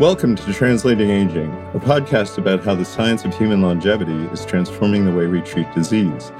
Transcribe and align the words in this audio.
Welcome 0.00 0.34
to 0.34 0.52
Translating 0.52 1.08
Aging, 1.08 1.52
a 1.72 1.78
podcast 1.78 2.36
about 2.36 2.64
how 2.64 2.74
the 2.74 2.84
science 2.84 3.24
of 3.24 3.32
human 3.32 3.62
longevity 3.62 4.24
is 4.32 4.44
transforming 4.44 5.04
the 5.04 5.12
way 5.12 5.28
we 5.28 5.40
treat 5.40 5.72
disease. 5.72 6.32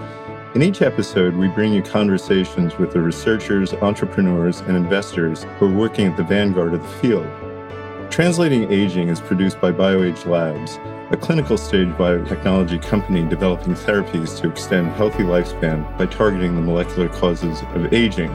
In 0.57 0.63
each 0.63 0.83
episode, 0.83 1.37
we 1.37 1.47
bring 1.47 1.73
you 1.73 1.81
conversations 1.81 2.77
with 2.79 2.93
the 2.93 3.01
researchers, 3.01 3.73
entrepreneurs, 3.75 4.59
and 4.63 4.77
investors 4.77 5.45
who 5.61 5.67
are 5.67 5.73
working 5.73 6.09
at 6.09 6.17
the 6.17 6.25
vanguard 6.25 6.75
of 6.75 6.83
the 6.83 6.89
field. 6.99 7.29
Translating 8.11 8.73
Aging 8.73 9.07
is 9.07 9.21
produced 9.21 9.61
by 9.61 9.71
BioAge 9.71 10.27
Labs, 10.27 10.81
a 11.13 11.17
clinical 11.17 11.57
stage 11.57 11.91
biotechnology 11.91 12.83
company 12.83 13.25
developing 13.25 13.75
therapies 13.75 14.37
to 14.41 14.51
extend 14.51 14.91
healthy 14.95 15.23
lifespan 15.23 15.97
by 15.97 16.07
targeting 16.07 16.57
the 16.57 16.61
molecular 16.61 17.09
causes 17.09 17.63
of 17.73 17.95
aging. 17.95 18.33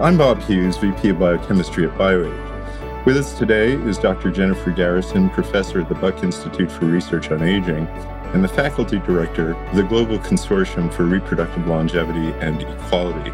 I'm 0.00 0.16
Bob 0.16 0.40
Hughes, 0.40 0.78
VP 0.78 1.10
of 1.10 1.18
Biochemistry 1.18 1.84
at 1.86 1.92
BioAge. 1.98 2.47
With 3.08 3.16
us 3.16 3.38
today 3.38 3.72
is 3.72 3.96
Dr. 3.96 4.30
Jennifer 4.30 4.70
Garrison, 4.70 5.30
professor 5.30 5.80
at 5.80 5.88
the 5.88 5.94
Buck 5.94 6.22
Institute 6.22 6.70
for 6.70 6.84
Research 6.84 7.30
on 7.30 7.42
Aging 7.42 7.86
and 8.34 8.44
the 8.44 8.48
faculty 8.48 8.98
director 8.98 9.54
of 9.54 9.76
the 9.76 9.82
Global 9.82 10.18
Consortium 10.18 10.92
for 10.92 11.04
Reproductive 11.04 11.66
Longevity 11.66 12.38
and 12.40 12.60
Equality, 12.60 13.30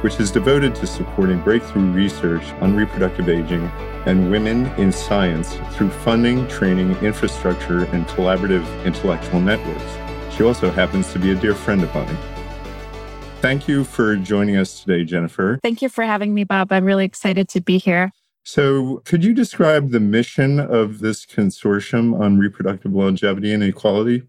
which 0.00 0.18
is 0.20 0.30
devoted 0.30 0.74
to 0.76 0.86
supporting 0.86 1.38
breakthrough 1.42 1.92
research 1.92 2.44
on 2.62 2.74
reproductive 2.74 3.28
aging 3.28 3.64
and 4.06 4.30
women 4.30 4.68
in 4.78 4.90
science 4.90 5.58
through 5.72 5.90
funding, 5.90 6.48
training, 6.48 6.92
infrastructure, 7.04 7.84
and 7.84 8.06
collaborative 8.06 8.64
intellectual 8.86 9.38
networks. 9.38 9.98
She 10.34 10.44
also 10.44 10.70
happens 10.70 11.12
to 11.12 11.18
be 11.18 11.32
a 11.32 11.34
dear 11.34 11.54
friend 11.54 11.82
of 11.82 11.94
mine. 11.94 12.16
Thank 13.42 13.68
you 13.68 13.84
for 13.84 14.16
joining 14.16 14.56
us 14.56 14.82
today, 14.82 15.04
Jennifer. 15.04 15.60
Thank 15.62 15.82
you 15.82 15.90
for 15.90 16.04
having 16.04 16.32
me, 16.32 16.44
Bob. 16.44 16.72
I'm 16.72 16.86
really 16.86 17.04
excited 17.04 17.50
to 17.50 17.60
be 17.60 17.76
here. 17.76 18.12
So, 18.42 19.02
could 19.04 19.22
you 19.22 19.34
describe 19.34 19.90
the 19.90 20.00
mission 20.00 20.58
of 20.58 21.00
this 21.00 21.26
consortium 21.26 22.18
on 22.18 22.38
reproductive 22.38 22.92
longevity 22.92 23.52
and 23.52 23.62
equality? 23.62 24.22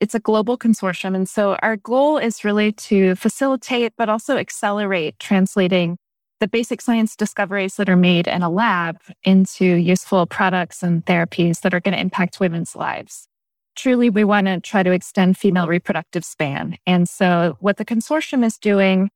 It's 0.00 0.14
a 0.14 0.20
global 0.20 0.56
consortium. 0.56 1.14
And 1.14 1.28
so, 1.28 1.56
our 1.56 1.76
goal 1.76 2.16
is 2.16 2.42
really 2.42 2.72
to 2.72 3.14
facilitate, 3.16 3.92
but 3.98 4.08
also 4.08 4.38
accelerate 4.38 5.18
translating 5.18 5.98
the 6.40 6.48
basic 6.48 6.80
science 6.80 7.16
discoveries 7.16 7.76
that 7.76 7.90
are 7.90 7.96
made 7.96 8.26
in 8.26 8.42
a 8.42 8.48
lab 8.48 8.98
into 9.24 9.64
useful 9.64 10.26
products 10.26 10.82
and 10.82 11.04
therapies 11.04 11.60
that 11.60 11.74
are 11.74 11.80
going 11.80 11.92
to 11.92 12.00
impact 12.00 12.40
women's 12.40 12.74
lives. 12.74 13.28
Truly, 13.76 14.08
we 14.08 14.24
want 14.24 14.46
to 14.46 14.58
try 14.58 14.82
to 14.82 14.90
extend 14.90 15.36
female 15.36 15.68
reproductive 15.68 16.24
span. 16.24 16.78
And 16.86 17.06
so, 17.08 17.58
what 17.60 17.76
the 17.76 17.84
consortium 17.84 18.42
is 18.44 18.56
doing 18.56 19.10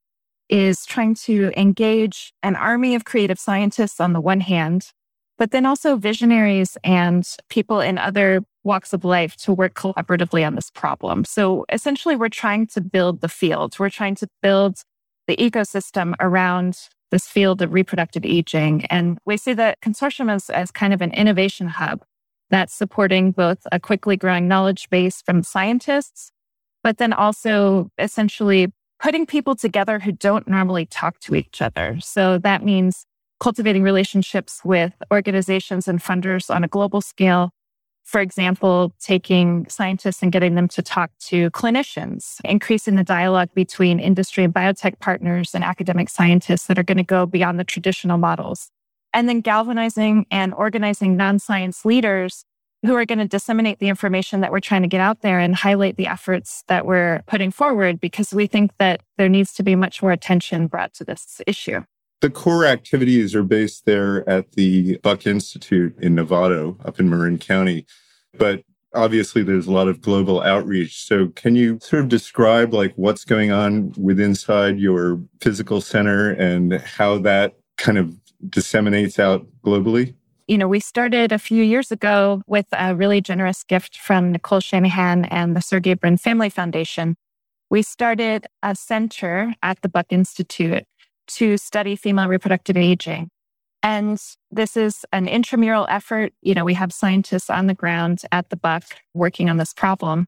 is 0.49 0.85
trying 0.85 1.15
to 1.15 1.53
engage 1.57 2.33
an 2.43 2.57
army 2.57 2.95
of 2.95 3.05
creative 3.05 3.39
scientists 3.39 4.01
on 4.01 4.13
the 4.13 4.21
one 4.21 4.41
hand, 4.41 4.93
but 5.39 5.51
then 5.51 5.67
also 5.67 5.97
visionaries 5.97 6.77
and 6.85 7.27
people 7.49 7.81
in 7.81 7.99
other 7.99 8.43
walks 8.63 8.93
of 8.93 9.05
life 9.05 9.37
to 9.37 9.53
work 9.53 9.75
collaboratively 9.75 10.47
on 10.47 10.55
this 10.55 10.71
problem. 10.71 11.25
So 11.25 11.65
essentially, 11.71 12.17
we're 12.17 12.29
trying 12.29 12.67
to 12.69 12.81
build 12.81 13.21
the 13.21 13.29
field. 13.29 13.79
We're 13.79 13.91
trying 13.91 14.15
to 14.17 14.29
build 14.43 14.83
the 15.27 15.37
ecosystem 15.37 16.15
around 16.21 16.89
this 17.11 17.27
field 17.27 17.63
of 17.63 17.73
reproductive 17.73 18.25
aging. 18.25 18.85
And 18.87 19.19
we 19.25 19.37
see 19.37 19.53
the 19.53 19.77
consortium 19.83 20.31
as, 20.31 20.51
as 20.51 20.71
kind 20.71 20.93
of 20.93 21.01
an 21.01 21.13
innovation 21.13 21.69
hub 21.69 22.03
that's 22.51 22.75
supporting 22.75 23.33
both 23.33 23.67
a 23.73 23.81
quickly 23.81 24.17
growing 24.17 24.49
knowledge 24.49 24.89
base 24.91 25.23
from 25.23 25.43
scientists, 25.43 26.31
but 26.83 26.99
then 26.99 27.13
also 27.13 27.91
essentially 27.99 28.73
putting 29.05 29.27
people 29.27 29.55
together 29.55 29.99
who 29.99 30.11
don't 30.11 30.49
normally 30.49 30.87
talk 30.87 31.21
to 31.21 31.35
each 31.35 31.61
other. 31.61 31.99
So 32.01 32.39
that 32.39 32.65
means 32.65 33.05
cultivating 33.39 33.83
relationships 33.83 34.63
with 34.65 34.95
organizations 35.13 35.87
and 35.87 36.03
funders 36.03 36.49
on 36.49 36.65
a 36.65 36.69
global 36.69 37.03
scale. 37.03 37.51
For 38.05 38.23
example, 38.23 38.95
taking 38.99 39.67
scientists 39.69 40.23
and 40.23 40.33
getting 40.33 40.55
them 40.55 40.69
to 40.69 40.81
talk 40.81 41.11
to 41.27 41.51
clinicians, 41.51 42.41
increasing 42.47 42.97
the 42.97 43.05
dialogue 43.05 43.51
between 43.55 44.01
industry 44.01 44.43
and 44.43 44.55
biotech 44.55 44.99
partners 45.01 45.55
and 45.55 45.63
academic 45.63 46.09
scientists 46.09 46.67
that 46.69 46.79
are 46.79 46.83
going 46.83 46.97
to 46.97 47.05
go 47.05 47.27
beyond 47.27 47.61
the 47.61 47.65
traditional 47.65 48.17
models. 48.17 48.71
And 49.13 49.29
then 49.29 49.43
galvanizing 49.43 50.25
and 50.31 50.55
organizing 50.55 51.15
non 51.15 51.39
science 51.39 51.85
leaders 51.85 52.47
who 52.85 52.95
are 52.95 53.07
going 53.07 53.19
to 53.19 53.29
disseminate 53.29 53.79
the 53.79 53.89
information 53.89 54.41
that 54.41 54.53
we're 54.53 54.61
trying 54.61 54.83
to 54.83 54.89
get 54.89 55.01
out 55.01 55.23
there 55.23 55.39
and 55.39 55.55
highlight 55.55 55.97
the 55.97 56.07
efforts 56.07 56.65
that 56.69 56.85
we're 56.85 57.23
putting 57.27 57.51
forward 57.51 58.01
because 58.01 58.33
we 58.33 58.47
think 58.47 58.71
that 58.79 59.01
there 59.17 59.29
needs 59.29 59.53
to 59.55 59.63
be 59.63 59.75
much 59.75 60.03
more 60.03 60.13
attention 60.13 60.67
brought 60.67 60.93
to 60.95 61.05
this 61.05 61.41
issue. 61.47 61.81
The 62.21 62.31
core 62.31 62.65
activities 62.65 63.35
are 63.35 63.43
based 63.43 63.87
there 63.87 64.29
at 64.29 64.53
the 64.53 64.99
Buck 64.99 65.27
Institute 65.27 65.95
in 66.01 66.15
Novato, 66.15 66.77
up 66.87 67.01
in 67.01 67.09
Marin 67.11 67.39
County. 67.39 67.87
But 68.37 68.63
obviously 68.95 69.43
there's 69.43 69.67
a 69.67 69.73
lot 69.73 69.89
of 69.89 70.01
global 70.01 70.43
outreach. 70.43 71.05
So 71.05 71.29
can 71.29 71.57
you 71.57 71.79
sort 71.83 72.03
of 72.03 72.09
describe 72.09 72.73
like 72.73 72.93
what's 72.97 73.25
going 73.25 73.51
on 73.51 73.93
with 73.97 74.21
inside 74.21 74.79
your 74.79 75.21
physical 75.41 75.81
center 75.81 76.31
and 76.31 76.75
how 76.75 77.19
that 77.19 77.55
kind 77.77 77.99
of 77.99 78.15
disseminates 78.49 79.19
out 79.19 79.47
globally? 79.65 80.15
You 80.47 80.59
know, 80.59 80.69
we 80.69 80.81
started 80.81 81.33
a 81.33 81.39
few 81.39 81.63
years 81.63 81.91
ago 81.91 82.43
with 82.47 82.67
a 82.73 82.95
really 82.95 83.21
generous 83.21 83.65
gift 83.65 83.97
from 83.97 84.33
Nicole 84.33 84.61
Shanahan 84.61 85.25
and 85.27 85.57
the 85.57 85.63
Sergey 85.63 85.95
Brin 85.95 86.19
Family 86.19 86.51
Foundation. 86.51 87.17
We 87.71 87.83
started 87.83 88.47
a 88.63 88.75
center 88.75 89.55
at 89.63 89.81
the 89.81 89.89
Buck 89.89 90.07
Institute 90.11 90.85
to 91.29 91.57
study 91.57 91.97
female 91.97 92.29
reproductive 92.29 92.77
aging. 92.77 93.31
And 93.83 94.21
this 94.51 94.77
is 94.77 95.05
an 95.13 95.29
intramural 95.29 95.87
effort. 95.89 96.33
You 96.43 96.55
know, 96.55 96.65
we 96.65 96.75
have 96.75 96.93
scientists 96.93 97.49
on 97.49 97.67
the 97.67 97.75
ground 97.75 98.23
at 98.31 98.51
the 98.51 98.57
Buck 98.57 98.85
working 99.15 99.49
on 99.49 99.57
this 99.57 99.73
problem. 99.73 100.27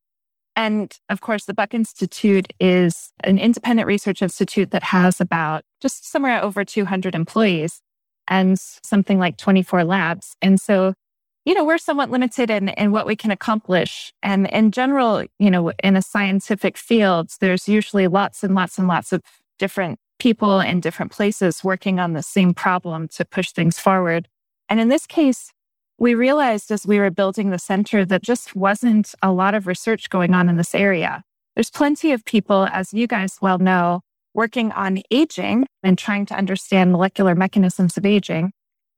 And 0.54 0.98
of 1.10 1.20
course, 1.20 1.44
the 1.44 1.52
Buck 1.52 1.74
Institute 1.74 2.52
is 2.58 3.12
an 3.22 3.38
independent 3.38 3.86
research 3.86 4.22
institute 4.22 4.70
that 4.70 4.84
has 4.84 5.20
about 5.20 5.64
just 5.82 6.10
somewhere 6.10 6.42
over 6.42 6.64
200 6.64 7.14
employees 7.14 7.82
and 8.28 8.58
something 8.58 9.18
like 9.18 9.36
24 9.36 9.84
labs. 9.84 10.36
And 10.42 10.60
so, 10.60 10.94
you 11.44 11.54
know, 11.54 11.64
we're 11.64 11.78
somewhat 11.78 12.10
limited 12.10 12.50
in, 12.50 12.68
in 12.70 12.92
what 12.92 13.06
we 13.06 13.16
can 13.16 13.30
accomplish. 13.30 14.12
And 14.22 14.48
in 14.48 14.72
general, 14.72 15.24
you 15.38 15.50
know, 15.50 15.72
in 15.82 15.96
a 15.96 16.02
scientific 16.02 16.76
field, 16.76 17.30
there's 17.40 17.68
usually 17.68 18.08
lots 18.08 18.42
and 18.42 18.54
lots 18.54 18.78
and 18.78 18.88
lots 18.88 19.12
of 19.12 19.22
different 19.58 19.98
people 20.18 20.60
in 20.60 20.80
different 20.80 21.12
places 21.12 21.62
working 21.62 22.00
on 22.00 22.12
the 22.12 22.22
same 22.22 22.54
problem 22.54 23.08
to 23.08 23.24
push 23.24 23.52
things 23.52 23.78
forward. 23.78 24.28
And 24.68 24.80
in 24.80 24.88
this 24.88 25.06
case, 25.06 25.52
we 25.98 26.14
realized 26.14 26.70
as 26.70 26.86
we 26.86 26.98
were 26.98 27.10
building 27.10 27.50
the 27.50 27.58
center 27.58 28.04
that 28.04 28.22
just 28.22 28.54
wasn't 28.54 29.14
a 29.22 29.32
lot 29.32 29.54
of 29.54 29.66
research 29.66 30.10
going 30.10 30.34
on 30.34 30.48
in 30.48 30.56
this 30.56 30.74
area. 30.74 31.22
There's 31.54 31.70
plenty 31.70 32.12
of 32.12 32.24
people, 32.24 32.68
as 32.70 32.92
you 32.92 33.06
guys 33.06 33.38
well 33.40 33.58
know, 33.58 34.02
working 34.36 34.70
on 34.72 35.02
aging 35.10 35.66
and 35.82 35.98
trying 35.98 36.26
to 36.26 36.34
understand 36.34 36.92
molecular 36.92 37.34
mechanisms 37.34 37.96
of 37.96 38.06
aging. 38.06 38.52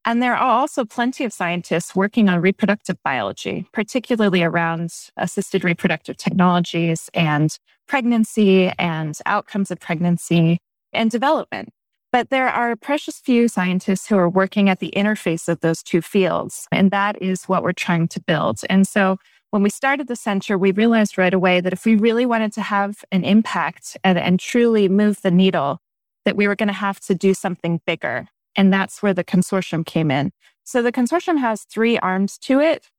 And 0.04 0.22
there 0.22 0.34
are 0.34 0.60
also 0.60 0.84
plenty 0.84 1.24
of 1.24 1.32
scientists 1.32 1.94
working 1.94 2.28
on 2.28 2.40
reproductive 2.40 2.96
biology, 3.04 3.66
particularly 3.72 4.42
around 4.42 4.90
assisted 5.16 5.64
reproductive 5.64 6.16
technologies 6.16 7.08
and 7.14 7.56
pregnancy 7.86 8.72
and 8.78 9.16
outcomes 9.26 9.70
of 9.70 9.80
pregnancy 9.80 10.58
and 10.92 11.10
development. 11.10 11.70
But 12.10 12.30
there 12.30 12.48
are 12.48 12.74
precious 12.74 13.18
few 13.18 13.48
scientists 13.48 14.06
who 14.08 14.16
are 14.16 14.30
working 14.30 14.70
at 14.70 14.80
the 14.80 14.92
interface 14.96 15.46
of 15.46 15.60
those 15.60 15.82
two 15.82 16.00
fields. 16.00 16.66
And 16.72 16.90
that 16.90 17.20
is 17.22 17.44
what 17.44 17.62
we're 17.62 17.72
trying 17.72 18.08
to 18.08 18.20
build. 18.20 18.60
And 18.70 18.88
so 18.88 19.18
when 19.50 19.62
we 19.62 19.70
started 19.70 20.08
the 20.08 20.16
center, 20.16 20.58
we 20.58 20.72
realized 20.72 21.16
right 21.16 21.32
away 21.32 21.60
that 21.60 21.72
if 21.72 21.84
we 21.84 21.96
really 21.96 22.26
wanted 22.26 22.52
to 22.54 22.62
have 22.62 23.04
an 23.10 23.24
impact 23.24 23.96
and, 24.04 24.18
and 24.18 24.38
truly 24.38 24.88
move 24.88 25.22
the 25.22 25.30
needle, 25.30 25.80
that 26.24 26.36
we 26.36 26.46
were 26.46 26.56
going 26.56 26.68
to 26.68 26.72
have 26.74 27.00
to 27.00 27.14
do 27.14 27.32
something 27.32 27.80
bigger. 27.86 28.28
And 28.56 28.72
that's 28.72 29.02
where 29.02 29.14
the 29.14 29.24
consortium 29.24 29.86
came 29.86 30.10
in. 30.10 30.32
So 30.64 30.82
the 30.82 30.92
consortium 30.92 31.38
has 31.38 31.62
three 31.62 31.98
arms 31.98 32.36
to 32.38 32.60
it. 32.60 32.90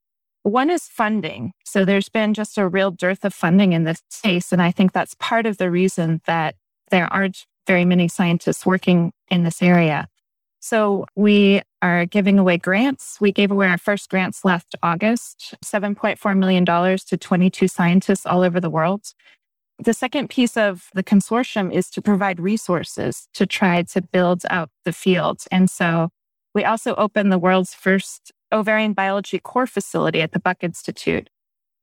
One 0.43 0.69
is 0.69 0.87
funding. 0.87 1.51
So 1.65 1.85
there's 1.85 2.09
been 2.09 2.33
just 2.33 2.57
a 2.57 2.67
real 2.67 2.91
dearth 2.91 3.25
of 3.25 3.33
funding 3.33 3.73
in 3.73 3.83
this 3.83 4.01
space. 4.09 4.51
And 4.51 4.61
I 4.61 4.71
think 4.71 4.93
that's 4.93 5.15
part 5.19 5.45
of 5.45 5.57
the 5.57 5.69
reason 5.69 6.21
that 6.25 6.55
there 6.89 7.11
aren't 7.13 7.45
very 7.67 7.85
many 7.85 8.07
scientists 8.07 8.65
working 8.65 9.11
in 9.29 9.43
this 9.43 9.61
area. 9.61 10.07
So 10.69 11.07
we 11.15 11.63
are 11.81 12.05
giving 12.05 12.37
away 12.37 12.57
grants. 12.57 13.17
We 13.19 13.31
gave 13.31 13.49
away 13.49 13.65
our 13.65 13.79
first 13.79 14.07
grants 14.07 14.45
last 14.45 14.75
August, 14.83 15.55
$7.4 15.65 16.37
million 16.37 16.63
to 16.63 17.17
22 17.17 17.67
scientists 17.67 18.23
all 18.27 18.43
over 18.43 18.59
the 18.59 18.69
world. 18.69 19.07
The 19.79 19.95
second 19.95 20.29
piece 20.29 20.55
of 20.55 20.89
the 20.93 21.03
consortium 21.03 21.73
is 21.73 21.89
to 21.89 22.03
provide 22.03 22.39
resources 22.39 23.27
to 23.33 23.47
try 23.47 23.81
to 23.81 23.99
build 23.99 24.43
out 24.51 24.69
the 24.85 24.93
field. 24.93 25.41
And 25.51 25.71
so 25.71 26.09
we 26.53 26.63
also 26.63 26.93
opened 26.97 27.31
the 27.31 27.39
world's 27.39 27.73
first 27.73 28.31
ovarian 28.51 28.93
biology 28.93 29.39
core 29.39 29.65
facility 29.65 30.21
at 30.21 30.33
the 30.33 30.39
Buck 30.39 30.63
Institute. 30.63 31.31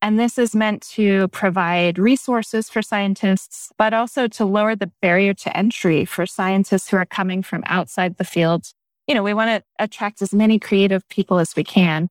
And 0.02 0.18
this 0.18 0.38
is 0.38 0.54
meant 0.54 0.82
to 0.90 1.28
provide 1.28 1.98
resources 1.98 2.68
for 2.68 2.82
scientists, 2.82 3.72
but 3.78 3.94
also 3.94 4.28
to 4.28 4.44
lower 4.44 4.76
the 4.76 4.90
barrier 5.00 5.34
to 5.34 5.56
entry 5.56 6.04
for 6.04 6.26
scientists 6.26 6.88
who 6.88 6.96
are 6.96 7.06
coming 7.06 7.42
from 7.42 7.62
outside 7.66 8.16
the 8.16 8.24
field. 8.24 8.66
You 9.06 9.14
know, 9.14 9.22
we 9.22 9.34
want 9.34 9.50
to 9.50 9.84
attract 9.84 10.20
as 10.20 10.34
many 10.34 10.58
creative 10.58 11.08
people 11.08 11.38
as 11.38 11.56
we 11.56 11.64
can. 11.64 12.08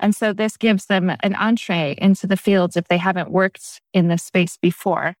And 0.00 0.14
so 0.14 0.32
this 0.32 0.56
gives 0.56 0.86
them 0.86 1.10
an 1.20 1.34
entree 1.34 1.96
into 1.98 2.26
the 2.26 2.36
fields 2.36 2.76
if 2.76 2.88
they 2.88 2.98
haven't 2.98 3.30
worked 3.30 3.80
in 3.92 4.08
this 4.08 4.22
space 4.22 4.56
before. 4.56 5.14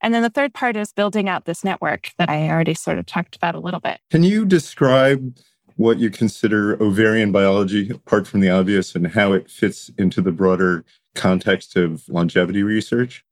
And 0.00 0.12
then 0.12 0.22
the 0.22 0.30
third 0.30 0.52
part 0.52 0.76
is 0.76 0.92
building 0.92 1.28
out 1.28 1.44
this 1.44 1.62
network 1.62 2.10
that 2.18 2.28
I 2.28 2.48
already 2.48 2.74
sort 2.74 2.98
of 2.98 3.06
talked 3.06 3.36
about 3.36 3.54
a 3.54 3.60
little 3.60 3.80
bit. 3.80 4.00
Can 4.10 4.24
you 4.24 4.44
describe 4.44 5.38
what 5.76 5.98
you 5.98 6.10
consider 6.10 6.82
ovarian 6.82 7.32
biology, 7.32 7.90
apart 7.90 8.26
from 8.26 8.40
the 8.40 8.50
obvious, 8.50 8.94
and 8.94 9.06
how 9.08 9.32
it 9.32 9.50
fits 9.50 9.90
into 9.96 10.20
the 10.20 10.32
broader 10.32 10.84
context 11.14 11.76
of 11.76 12.08
longevity 12.08 12.62
research? 12.62 13.24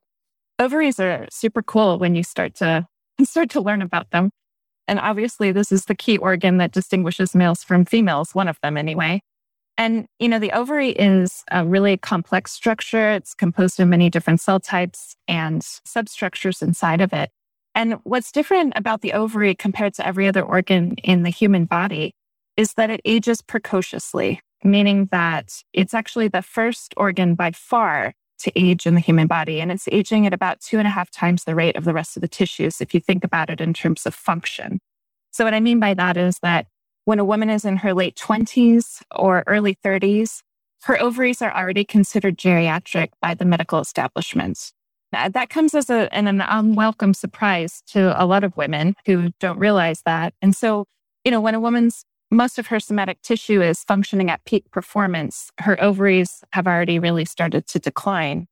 Ovaries 0.59 1.00
are 1.00 1.27
super 1.31 1.62
cool 1.62 1.99
when 1.99 2.15
you 2.15 2.23
start 2.23 2.55
to 2.56 2.87
start 3.23 3.50
to 3.50 3.61
learn 3.61 3.82
about 3.82 4.11
them. 4.11 4.31
And 4.88 4.99
obviously, 4.99 5.53
this 5.53 5.71
is 5.71 5.85
the 5.85 5.94
key 5.94 6.19
organ 6.19 6.56
that 6.59 6.73
distinguishes 6.73 7.35
males 7.35 7.62
from 7.62 7.85
females, 7.85 8.35
one 8.35 8.49
of 8.49 8.59
them 8.62 8.77
anyway. 8.77 9.23
And, 9.79 10.06
you 10.19 10.29
know, 10.29 10.38
the 10.38 10.53
ovary 10.53 10.91
is 10.91 11.44
a 11.50 11.65
really 11.65 11.97
complex 11.97 12.53
structure. 12.53 13.12
It's 13.12 13.32
composed 13.32 13.81
of 13.81 13.88
many 13.88 14.11
different 14.11 14.41
cell 14.41 14.61
types 14.61 15.17
and 15.27 15.62
substructures 15.62 16.61
inside 16.61 17.00
of 17.00 17.12
it. 17.12 17.31
And 17.75 17.94
what's 18.03 18.32
different 18.32 18.73
about 18.77 19.00
the 19.00 19.12
ovary 19.12 19.55
compared 19.55 19.94
to 19.94 20.06
every 20.06 20.27
other 20.27 20.43
organ 20.43 20.97
in 21.05 21.23
the 21.23 21.31
human 21.31 21.65
body 21.65 22.12
is 22.56 22.75
that 22.75 22.91
it 22.91 23.00
ages 23.05 23.41
precociously, 23.41 24.41
meaning 24.64 25.08
that 25.10 25.62
it's 25.72 25.94
actually 25.94 26.28
the 26.28 26.42
first 26.42 26.94
organ 26.96 27.34
by 27.34 27.52
far 27.52 28.14
to 28.40 28.52
age 28.58 28.86
in 28.86 28.94
the 28.94 29.00
human 29.00 29.26
body. 29.26 29.60
And 29.60 29.70
it's 29.70 29.88
aging 29.92 30.26
at 30.26 30.34
about 30.34 30.60
two 30.60 30.78
and 30.78 30.86
a 30.86 30.90
half 30.90 31.10
times 31.10 31.44
the 31.44 31.54
rate 31.54 31.76
of 31.76 31.84
the 31.84 31.92
rest 31.92 32.16
of 32.16 32.22
the 32.22 32.28
tissues, 32.28 32.80
if 32.80 32.94
you 32.94 33.00
think 33.00 33.22
about 33.22 33.50
it 33.50 33.60
in 33.60 33.74
terms 33.74 34.06
of 34.06 34.14
function. 34.14 34.80
So, 35.30 35.44
what 35.44 35.54
I 35.54 35.60
mean 35.60 35.78
by 35.78 35.94
that 35.94 36.16
is 36.16 36.38
that 36.42 36.66
when 37.04 37.18
a 37.18 37.24
woman 37.24 37.50
is 37.50 37.64
in 37.64 37.78
her 37.78 37.94
late 37.94 38.16
20s 38.16 39.02
or 39.14 39.44
early 39.46 39.76
30s, 39.84 40.40
her 40.84 41.00
ovaries 41.00 41.42
are 41.42 41.54
already 41.54 41.84
considered 41.84 42.38
geriatric 42.38 43.10
by 43.20 43.34
the 43.34 43.44
medical 43.44 43.80
establishments. 43.80 44.72
That 45.12 45.50
comes 45.50 45.74
as 45.74 45.90
a, 45.90 46.12
an 46.14 46.40
unwelcome 46.40 47.14
surprise 47.14 47.82
to 47.88 48.20
a 48.20 48.24
lot 48.24 48.44
of 48.44 48.56
women 48.56 48.94
who 49.06 49.30
don't 49.40 49.58
realize 49.58 50.02
that. 50.06 50.34
And 50.40 50.54
so, 50.54 50.86
you 51.24 51.32
know, 51.32 51.40
when 51.40 51.54
a 51.54 51.60
woman's 51.60 52.04
most 52.31 52.59
of 52.59 52.69
her 52.69 52.79
somatic 52.79 53.23
tissue 53.23 53.61
is 53.61 53.82
functioning 53.85 54.31
at 54.31 54.44
peak 54.44 54.71
performance, 54.71 55.50
her 55.59 55.82
ovaries 55.82 56.43
have 56.53 56.67
already 56.67 56.99
really 56.99 57.25
started 57.25 57.67
to 57.69 57.79
decline. 57.79 58.47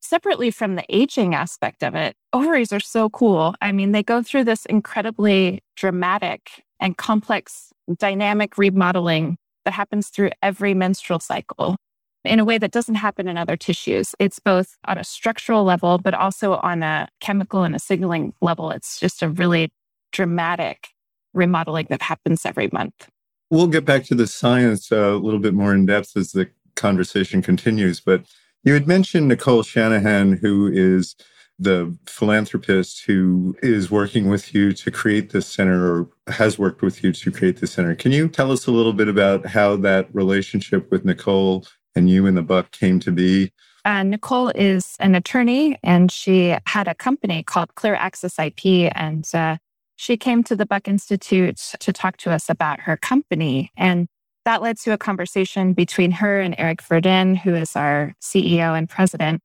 Separately 0.00 0.50
from 0.52 0.76
the 0.76 0.84
aging 0.88 1.34
aspect 1.34 1.82
of 1.82 1.94
it, 1.94 2.14
ovaries 2.32 2.72
are 2.72 2.80
so 2.80 3.10
cool. 3.10 3.54
I 3.60 3.72
mean, 3.72 3.92
they 3.92 4.02
go 4.02 4.22
through 4.22 4.44
this 4.44 4.64
incredibly 4.66 5.62
dramatic 5.74 6.62
and 6.78 6.96
complex 6.96 7.72
dynamic 7.98 8.56
remodeling 8.56 9.36
that 9.64 9.74
happens 9.74 10.08
through 10.08 10.30
every 10.42 10.74
menstrual 10.74 11.18
cycle 11.18 11.76
in 12.24 12.38
a 12.38 12.44
way 12.44 12.58
that 12.58 12.70
doesn't 12.70 12.96
happen 12.96 13.26
in 13.26 13.36
other 13.36 13.56
tissues. 13.56 14.14
It's 14.18 14.38
both 14.38 14.76
on 14.84 14.98
a 14.98 15.04
structural 15.04 15.64
level, 15.64 15.98
but 15.98 16.14
also 16.14 16.54
on 16.54 16.82
a 16.82 17.08
chemical 17.20 17.64
and 17.64 17.74
a 17.74 17.80
signaling 17.80 18.32
level. 18.40 18.70
It's 18.70 19.00
just 19.00 19.22
a 19.22 19.28
really 19.28 19.72
dramatic 20.12 20.88
remodeling 21.34 21.86
that 21.90 22.02
happens 22.02 22.46
every 22.46 22.68
month. 22.72 23.08
We'll 23.50 23.68
get 23.68 23.84
back 23.84 24.04
to 24.04 24.14
the 24.14 24.26
science 24.26 24.90
uh, 24.90 25.12
a 25.14 25.16
little 25.16 25.40
bit 25.40 25.54
more 25.54 25.72
in 25.72 25.86
depth 25.86 26.16
as 26.16 26.32
the 26.32 26.48
conversation 26.74 27.42
continues. 27.42 28.00
But 28.00 28.24
you 28.64 28.74
had 28.74 28.88
mentioned 28.88 29.28
Nicole 29.28 29.62
Shanahan, 29.62 30.38
who 30.38 30.70
is 30.72 31.14
the 31.58 31.96
philanthropist 32.06 33.04
who 33.06 33.56
is 33.62 33.90
working 33.90 34.28
with 34.28 34.54
you 34.54 34.72
to 34.72 34.90
create 34.90 35.30
this 35.30 35.46
center 35.46 35.90
or 35.90 36.08
has 36.26 36.58
worked 36.58 36.82
with 36.82 37.02
you 37.02 37.12
to 37.12 37.30
create 37.30 37.60
the 37.60 37.66
center. 37.66 37.94
Can 37.94 38.12
you 38.12 38.28
tell 38.28 38.52
us 38.52 38.66
a 38.66 38.72
little 38.72 38.92
bit 38.92 39.08
about 39.08 39.46
how 39.46 39.76
that 39.76 40.08
relationship 40.14 40.90
with 40.90 41.04
Nicole 41.04 41.66
and 41.94 42.10
you 42.10 42.26
and 42.26 42.36
the 42.36 42.42
Buck 42.42 42.72
came 42.72 43.00
to 43.00 43.10
be? 43.10 43.52
Uh, 43.86 44.02
Nicole 44.02 44.48
is 44.50 44.96
an 44.98 45.14
attorney 45.14 45.78
and 45.82 46.10
she 46.10 46.56
had 46.66 46.88
a 46.88 46.94
company 46.94 47.42
called 47.42 47.74
Clear 47.76 47.94
Access 47.94 48.38
IP. 48.38 48.92
And 48.94 49.26
uh, 49.32 49.56
she 49.96 50.16
came 50.16 50.44
to 50.44 50.54
the 50.54 50.66
Buck 50.66 50.86
Institute 50.86 51.56
to 51.80 51.92
talk 51.92 52.18
to 52.18 52.30
us 52.30 52.48
about 52.48 52.80
her 52.80 52.96
company. 52.96 53.72
And 53.76 54.06
that 54.44 54.62
led 54.62 54.78
to 54.80 54.92
a 54.92 54.98
conversation 54.98 55.72
between 55.72 56.12
her 56.12 56.40
and 56.40 56.54
Eric 56.58 56.82
Verdin, 56.82 57.36
who 57.36 57.54
is 57.54 57.74
our 57.74 58.14
CEO 58.22 58.78
and 58.78 58.88
president, 58.88 59.40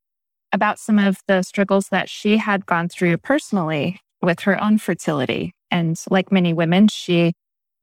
about 0.51 0.77
some 0.77 0.99
of 0.99 1.17
the 1.27 1.41
struggles 1.41 1.87
that 1.89 2.09
she 2.09 2.37
had 2.37 2.65
gone 2.65 2.89
through 2.89 3.17
personally 3.17 3.99
with 4.21 4.41
her 4.41 4.61
own 4.61 4.77
fertility. 4.77 5.53
And 5.71 5.97
like 6.09 6.31
many 6.31 6.53
women, 6.53 6.89
she 6.89 7.33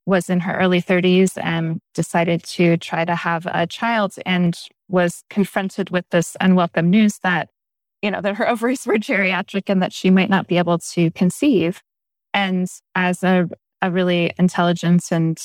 was 0.07 0.31
in 0.31 0.41
her 0.41 0.55
early 0.59 0.81
30s 0.81 1.33
and 1.43 1.81
decided 1.95 2.43
to 2.43 2.77
try 2.77 3.05
to 3.05 3.15
have 3.15 3.47
a 3.47 3.67
child 3.67 4.15
and 4.25 4.59
was 4.89 5.23
confronted 5.29 5.91
with 5.91 6.05
this 6.11 6.37
unwelcome 6.41 6.89
news 6.89 7.19
that, 7.23 7.49
you 8.03 8.11
know, 8.11 8.21
that 8.21 8.37
her 8.37 8.49
ovaries 8.49 8.87
were 8.87 8.95
geriatric 8.95 9.65
and 9.67 9.83
that 9.83 9.93
she 9.93 10.11
might 10.11 10.31
not 10.31 10.47
be 10.47 10.59
able 10.59 10.79
to 10.79 11.11
conceive. 11.13 11.83
And 12.35 12.69
as 12.95 13.23
a, 13.23 13.49
a 13.83 13.91
really 13.91 14.33
intelligent 14.39 15.11
and 15.11 15.39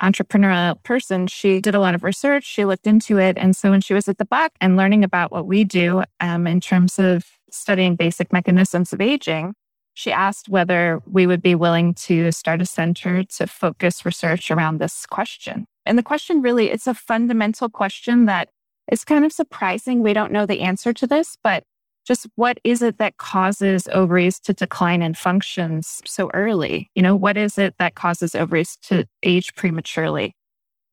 entrepreneurial 0.00 0.82
person, 0.82 1.26
she 1.26 1.60
did 1.60 1.74
a 1.74 1.80
lot 1.80 1.94
of 1.94 2.04
research. 2.04 2.44
She 2.44 2.64
looked 2.64 2.86
into 2.86 3.18
it. 3.18 3.38
And 3.38 3.56
so 3.56 3.70
when 3.70 3.80
she 3.80 3.94
was 3.94 4.08
at 4.08 4.18
the 4.18 4.24
Buck 4.24 4.52
and 4.60 4.76
learning 4.76 5.04
about 5.04 5.32
what 5.32 5.46
we 5.46 5.64
do 5.64 6.02
um, 6.20 6.46
in 6.46 6.60
terms 6.60 6.98
of 6.98 7.24
studying 7.50 7.96
basic 7.96 8.32
mechanisms 8.32 8.92
of 8.92 9.00
aging, 9.00 9.54
she 9.94 10.12
asked 10.12 10.50
whether 10.50 11.00
we 11.10 11.26
would 11.26 11.40
be 11.40 11.54
willing 11.54 11.94
to 11.94 12.30
start 12.30 12.60
a 12.60 12.66
center 12.66 13.24
to 13.24 13.46
focus 13.46 14.04
research 14.04 14.50
around 14.50 14.78
this 14.78 15.06
question. 15.06 15.64
And 15.86 15.96
the 15.96 16.02
question 16.02 16.42
really, 16.42 16.70
it's 16.70 16.86
a 16.86 16.92
fundamental 16.92 17.70
question 17.70 18.26
that 18.26 18.50
is 18.92 19.04
kind 19.04 19.24
of 19.24 19.32
surprising. 19.32 20.02
We 20.02 20.12
don't 20.12 20.32
know 20.32 20.44
the 20.44 20.60
answer 20.60 20.92
to 20.92 21.06
this, 21.06 21.38
but 21.42 21.64
just 22.06 22.26
what 22.36 22.58
is 22.62 22.82
it 22.82 22.98
that 22.98 23.16
causes 23.16 23.88
ovaries 23.92 24.38
to 24.40 24.52
decline 24.52 25.02
in 25.02 25.14
functions 25.14 26.00
so 26.04 26.30
early? 26.32 26.90
You 26.94 27.02
know, 27.02 27.16
what 27.16 27.36
is 27.36 27.58
it 27.58 27.74
that 27.78 27.94
causes 27.94 28.34
ovaries 28.34 28.76
to 28.84 29.06
age 29.22 29.54
prematurely? 29.54 30.34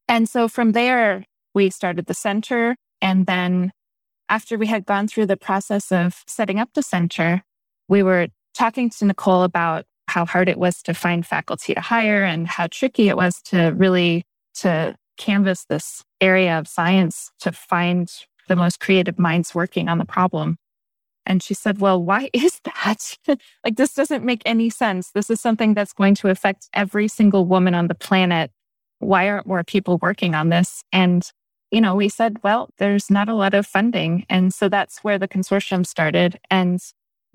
And 0.07 0.27
so 0.27 0.47
from 0.47 0.71
there, 0.71 1.25
we 1.53 1.69
started 1.69 2.07
the 2.07 2.13
center. 2.13 2.75
And 3.01 3.25
then 3.25 3.71
after 4.27 4.57
we 4.57 4.67
had 4.67 4.85
gone 4.85 5.07
through 5.07 5.27
the 5.27 5.37
process 5.37 5.91
of 5.91 6.23
setting 6.27 6.59
up 6.59 6.69
the 6.73 6.81
center, 6.81 7.43
we 7.87 8.01
were 8.01 8.27
talking 8.55 8.89
to 8.89 9.05
Nicole 9.05 9.43
about 9.43 9.85
how 10.07 10.25
hard 10.25 10.49
it 10.49 10.57
was 10.57 10.81
to 10.83 10.93
find 10.93 11.25
faculty 11.25 11.73
to 11.73 11.81
hire 11.81 12.23
and 12.23 12.47
how 12.47 12.67
tricky 12.67 13.09
it 13.09 13.17
was 13.17 13.41
to 13.43 13.73
really 13.75 14.23
to 14.55 14.95
canvas 15.17 15.65
this 15.65 16.03
area 16.21 16.57
of 16.57 16.67
science 16.67 17.31
to 17.39 17.51
find 17.51 18.11
the 18.47 18.55
most 18.55 18.79
creative 18.79 19.17
minds 19.17 19.55
working 19.55 19.87
on 19.87 19.97
the 19.97 20.05
problem. 20.05 20.57
And 21.25 21.41
she 21.41 21.53
said, 21.53 21.79
Well, 21.79 22.01
why 22.01 22.29
is 22.33 22.59
that? 22.65 23.17
like, 23.63 23.75
this 23.75 23.93
doesn't 23.93 24.25
make 24.25 24.41
any 24.45 24.69
sense. 24.69 25.11
This 25.11 25.29
is 25.29 25.41
something 25.41 25.73
that's 25.73 25.93
going 25.93 26.15
to 26.15 26.29
affect 26.29 26.69
every 26.73 27.07
single 27.07 27.45
woman 27.45 27.75
on 27.75 27.87
the 27.87 27.95
planet. 27.95 28.51
Why 28.99 29.29
aren't 29.29 29.47
more 29.47 29.63
people 29.63 29.97
working 30.01 30.35
on 30.35 30.49
this? 30.49 30.83
And, 30.91 31.29
you 31.71 31.81
know, 31.81 31.95
we 31.95 32.09
said, 32.09 32.37
Well, 32.43 32.69
there's 32.77 33.09
not 33.09 33.29
a 33.29 33.35
lot 33.35 33.53
of 33.53 33.65
funding. 33.65 34.25
And 34.29 34.53
so 34.53 34.69
that's 34.69 34.99
where 35.03 35.17
the 35.17 35.27
consortium 35.27 35.85
started. 35.85 36.39
And 36.49 36.79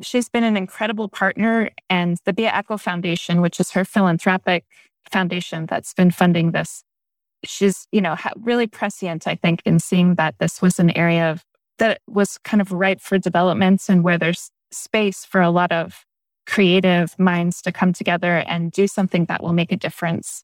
she's 0.03 0.29
been 0.29 0.45
an 0.45 0.57
incredible 0.57 1.09
partner. 1.09 1.71
And 1.91 2.19
the 2.25 2.33
Bia 2.33 2.53
Echo 2.53 2.77
Foundation, 2.77 3.41
which 3.41 3.61
is 3.61 3.73
her 3.73 3.85
philanthropic 3.85 4.65
foundation 5.11 5.67
that's 5.67 5.95
been 5.95 6.11
funding 6.11 6.53
this, 6.53 6.85
she's, 7.45 7.87
you 7.93 8.01
know, 8.01 8.17
really 8.37 8.67
prescient, 8.67 9.27
I 9.27 9.35
think, 9.35 9.63
in 9.65 9.79
seeing 9.79 10.17
that 10.17 10.35
this 10.39 10.61
was 10.61 10.79
an 10.79 10.91
area 10.91 11.31
of 11.31 11.45
that 11.79 12.01
was 12.07 12.39
kind 12.45 12.61
of 12.61 12.73
ripe 12.73 13.01
for 13.01 13.19
developments 13.19 13.89
and 13.89 14.05
where 14.05 14.19
there's 14.19 14.51
space 14.71 15.25
for 15.25 15.41
a 15.41 15.51
lot 15.51 15.73
of 15.73 16.05
creative 16.47 17.19
minds 17.19 17.61
to 17.63 17.73
come 17.73 17.93
together 17.93 18.39
and 18.47 18.73
do 18.73 18.87
something 18.87 19.27
that 19.27 19.43
will 19.43 19.53
make 19.53 19.71
a 19.71 19.77
difference. 19.77 20.43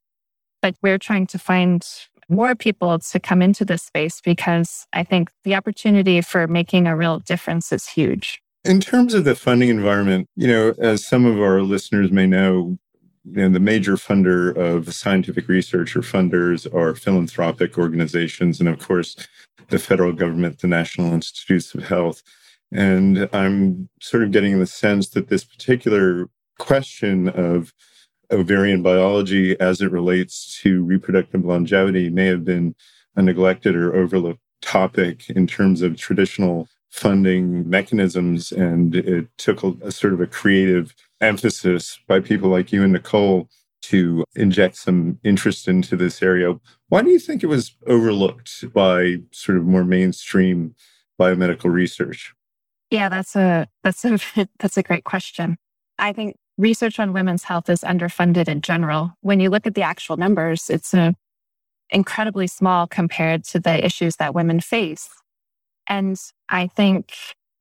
But 0.61 0.75
we're 0.81 0.99
trying 0.99 1.27
to 1.27 1.39
find 1.39 1.85
more 2.29 2.55
people 2.55 2.97
to 2.99 3.19
come 3.19 3.41
into 3.41 3.65
this 3.65 3.83
space 3.83 4.21
because 4.21 4.87
I 4.93 5.03
think 5.03 5.29
the 5.43 5.55
opportunity 5.55 6.21
for 6.21 6.47
making 6.47 6.87
a 6.87 6.95
real 6.95 7.19
difference 7.19 7.71
is 7.71 7.87
huge. 7.87 8.41
In 8.63 8.79
terms 8.81 9.13
of 9.13 9.25
the 9.25 9.35
funding 9.35 9.69
environment, 9.69 10.27
you 10.35 10.47
know, 10.47 10.73
as 10.79 11.05
some 11.05 11.25
of 11.25 11.39
our 11.39 11.61
listeners 11.61 12.11
may 12.11 12.25
know, 12.25 12.77
you 13.25 13.41
know, 13.41 13.49
the 13.49 13.59
major 13.59 13.93
funder 13.93 14.55
of 14.55 14.93
scientific 14.93 15.47
research 15.47 15.95
or 15.95 16.01
funders 16.01 16.71
are 16.73 16.95
philanthropic 16.95 17.77
organizations. 17.77 18.59
And 18.59 18.69
of 18.69 18.79
course, 18.79 19.15
the 19.69 19.79
federal 19.79 20.13
government, 20.13 20.59
the 20.59 20.67
National 20.67 21.13
Institutes 21.13 21.73
of 21.73 21.83
Health. 21.83 22.21
And 22.71 23.29
I'm 23.33 23.89
sort 24.01 24.23
of 24.23 24.31
getting 24.31 24.59
the 24.59 24.65
sense 24.65 25.09
that 25.09 25.27
this 25.27 25.43
particular 25.43 26.29
question 26.59 27.29
of 27.29 27.73
ovarian 28.31 28.81
biology 28.81 29.59
as 29.59 29.81
it 29.81 29.91
relates 29.91 30.59
to 30.61 30.83
reproductive 30.83 31.45
longevity 31.45 32.09
may 32.09 32.25
have 32.25 32.43
been 32.43 32.75
a 33.15 33.21
neglected 33.21 33.75
or 33.75 33.95
overlooked 33.95 34.41
topic 34.61 35.29
in 35.29 35.47
terms 35.47 35.81
of 35.81 35.95
traditional 35.95 36.67
funding 36.89 37.69
mechanisms. 37.69 38.51
And 38.51 38.95
it 38.95 39.27
took 39.37 39.63
a, 39.63 39.73
a 39.81 39.91
sort 39.91 40.13
of 40.13 40.21
a 40.21 40.27
creative 40.27 40.95
emphasis 41.21 41.99
by 42.07 42.19
people 42.19 42.49
like 42.49 42.71
you 42.71 42.83
and 42.83 42.93
Nicole 42.93 43.49
to 43.89 44.23
inject 44.35 44.75
some 44.75 45.19
interest 45.23 45.67
into 45.67 45.95
this 45.95 46.21
area. 46.21 46.55
Why 46.89 47.01
do 47.01 47.09
you 47.09 47.19
think 47.19 47.43
it 47.43 47.47
was 47.47 47.75
overlooked 47.87 48.73
by 48.73 49.17
sort 49.31 49.57
of 49.57 49.65
more 49.65 49.83
mainstream 49.83 50.75
biomedical 51.19 51.71
research? 51.71 52.33
Yeah, 52.91 53.09
that's 53.09 53.35
a 53.35 53.67
that's 53.83 54.05
a 54.05 54.19
that's 54.59 54.77
a 54.77 54.83
great 54.83 55.03
question. 55.03 55.57
I 55.97 56.13
think 56.13 56.35
research 56.57 56.99
on 56.99 57.13
women's 57.13 57.43
health 57.43 57.69
is 57.69 57.81
underfunded 57.81 58.47
in 58.47 58.61
general. 58.61 59.13
When 59.21 59.39
you 59.39 59.49
look 59.49 59.67
at 59.67 59.75
the 59.75 59.81
actual 59.81 60.17
numbers, 60.17 60.69
it's 60.69 60.93
a 60.93 61.15
incredibly 61.89 62.47
small 62.47 62.87
compared 62.87 63.43
to 63.45 63.59
the 63.59 63.83
issues 63.85 64.15
that 64.17 64.33
women 64.33 64.59
face. 64.59 65.09
And 65.87 66.17
I 66.49 66.67
think 66.67 67.13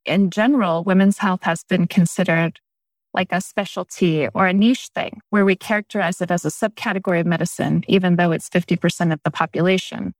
in 0.05 0.31
general, 0.31 0.85
women's 0.85 1.19
health 1.19 1.43
has 1.43 1.65
been 1.65 1.87
considered 1.87 2.61
like 3.15 3.33
a 3.33 3.41
specialty 3.41 4.29
or 4.35 4.47
a 4.47 4.53
niche 4.53 4.91
thing 4.95 5.21
where 5.31 5.45
we 5.45 5.57
characterize 5.57 6.21
it 6.21 6.31
as 6.31 6.45
a 6.45 6.49
subcategory 6.49 7.21
of 7.21 7.27
medicine, 7.27 7.85
even 7.89 8.17
though 8.17 8.33
it's 8.33 8.51
50% 8.51 9.13
of 9.13 9.21
the 9.25 9.31
population. 9.31 10.13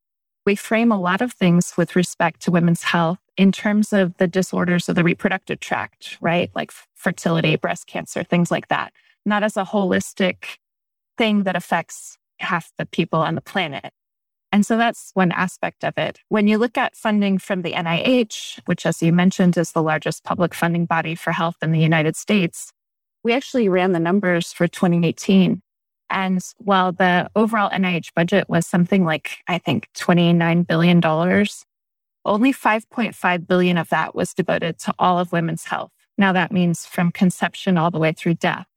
We 0.47 0.55
frame 0.55 0.93
a 0.93 1.01
lot 1.01 1.21
of 1.21 1.33
things 1.33 1.75
with 1.77 1.97
respect 1.97 2.41
to 2.43 2.51
women's 2.51 2.85
health 2.85 3.19
in 3.37 3.51
terms 3.51 3.93
of 3.93 4.17
the 4.19 4.29
disorders 4.29 4.89
of 4.89 4.95
the 4.95 5.05
reproductive 5.05 5.61
tract, 5.61 6.19
right? 6.21 6.51
Like 6.55 6.71
fertility, 6.95 7.57
breast 7.57 7.87
cancer, 7.87 8.23
things 8.23 8.51
like 8.51 8.69
that, 8.69 8.93
not 9.27 9.43
as 9.43 9.57
a 9.57 9.65
holistic 9.65 10.59
thing 11.17 11.45
that 11.45 11.57
affects 11.57 12.19
half 12.39 12.71
the 12.79 12.87
people 12.87 13.21
on 13.21 13.35
the 13.35 13.41
planet. 13.41 13.93
And 14.53 14.65
so 14.65 14.77
that's 14.77 15.11
one 15.15 15.33
aspect 15.33 15.83
of 15.83 15.95
it. 15.99 16.21
When 16.29 16.47
you 16.47 16.59
look 16.59 16.79
at 16.79 16.95
funding 16.95 17.39
from 17.39 17.63
the 17.63 17.73
NIH, 17.73 18.61
which, 18.67 18.87
as 18.87 19.03
you 19.03 19.13
mentioned, 19.13 19.57
is 19.57 19.73
the 19.73 19.83
largest 19.83 20.23
public 20.23 20.55
funding 20.55 20.87
body 20.87 21.17
for 21.17 21.33
health 21.33 21.57
in 21.61 21.73
the 21.73 21.81
United 21.81 22.15
States, 22.15 22.73
we 23.25 23.33
actually 23.33 23.69
ran 23.69 23.93
the 23.93 24.01
numbers 24.01 24.53
for 24.53 24.69
2018. 24.69 25.63
And 26.11 26.41
while 26.59 26.93
the 26.93 27.31
overall 27.35 27.71
NIH 27.71 28.15
budget 28.15 28.49
was 28.49 28.67
something 28.67 29.05
like, 29.05 29.39
I 29.49 29.59
think, 29.59 29.89
$29 29.97 30.67
billion, 30.67 31.01
only 32.27 32.53
5.5 32.53 33.47
billion 33.47 33.79
of 33.79 33.89
that 33.89 34.15
was 34.15 34.35
devoted 34.35 34.79
to 34.81 34.95
all 34.99 35.19
of 35.19 35.33
women's 35.33 35.65
health. 35.65 35.91
Now 36.17 36.33
that 36.33 36.53
means 36.53 36.87
from 36.87 37.11
conception 37.11 37.77
all 37.79 37.91
the 37.91 37.99
way 37.99 38.13
through 38.13 38.35
death, 38.35 38.69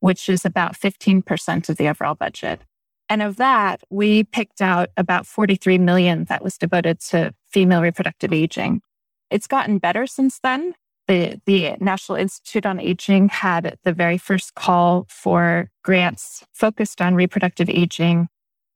which 0.00 0.28
is 0.28 0.44
about 0.44 0.74
15% 0.74 1.68
of 1.68 1.76
the 1.76 1.88
overall 1.88 2.14
budget. 2.14 2.60
And 3.08 3.22
of 3.22 3.36
that, 3.36 3.82
we 3.88 4.24
picked 4.24 4.60
out 4.60 4.90
about 4.96 5.26
43 5.26 5.78
million 5.78 6.24
that 6.24 6.44
was 6.44 6.58
devoted 6.58 7.00
to 7.08 7.34
female 7.48 7.80
reproductive 7.80 8.32
aging. 8.32 8.82
It's 9.30 9.46
gotten 9.46 9.78
better 9.78 10.06
since 10.06 10.38
then 10.40 10.74
the, 11.08 11.40
the 11.46 11.74
National 11.80 12.16
Institute 12.16 12.66
on 12.66 12.78
Aging 12.78 13.30
had 13.30 13.78
the 13.82 13.92
very 13.92 14.18
first 14.18 14.54
call 14.54 15.06
for 15.08 15.70
grants 15.82 16.44
focused 16.54 17.00
on 17.00 17.14
reproductive 17.14 17.68
aging 17.68 18.28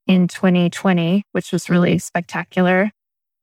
in 0.07 0.27
2020, 0.27 1.25
which 1.33 1.53
was 1.53 1.71
really 1.71 1.99
spectacular. 1.99 2.91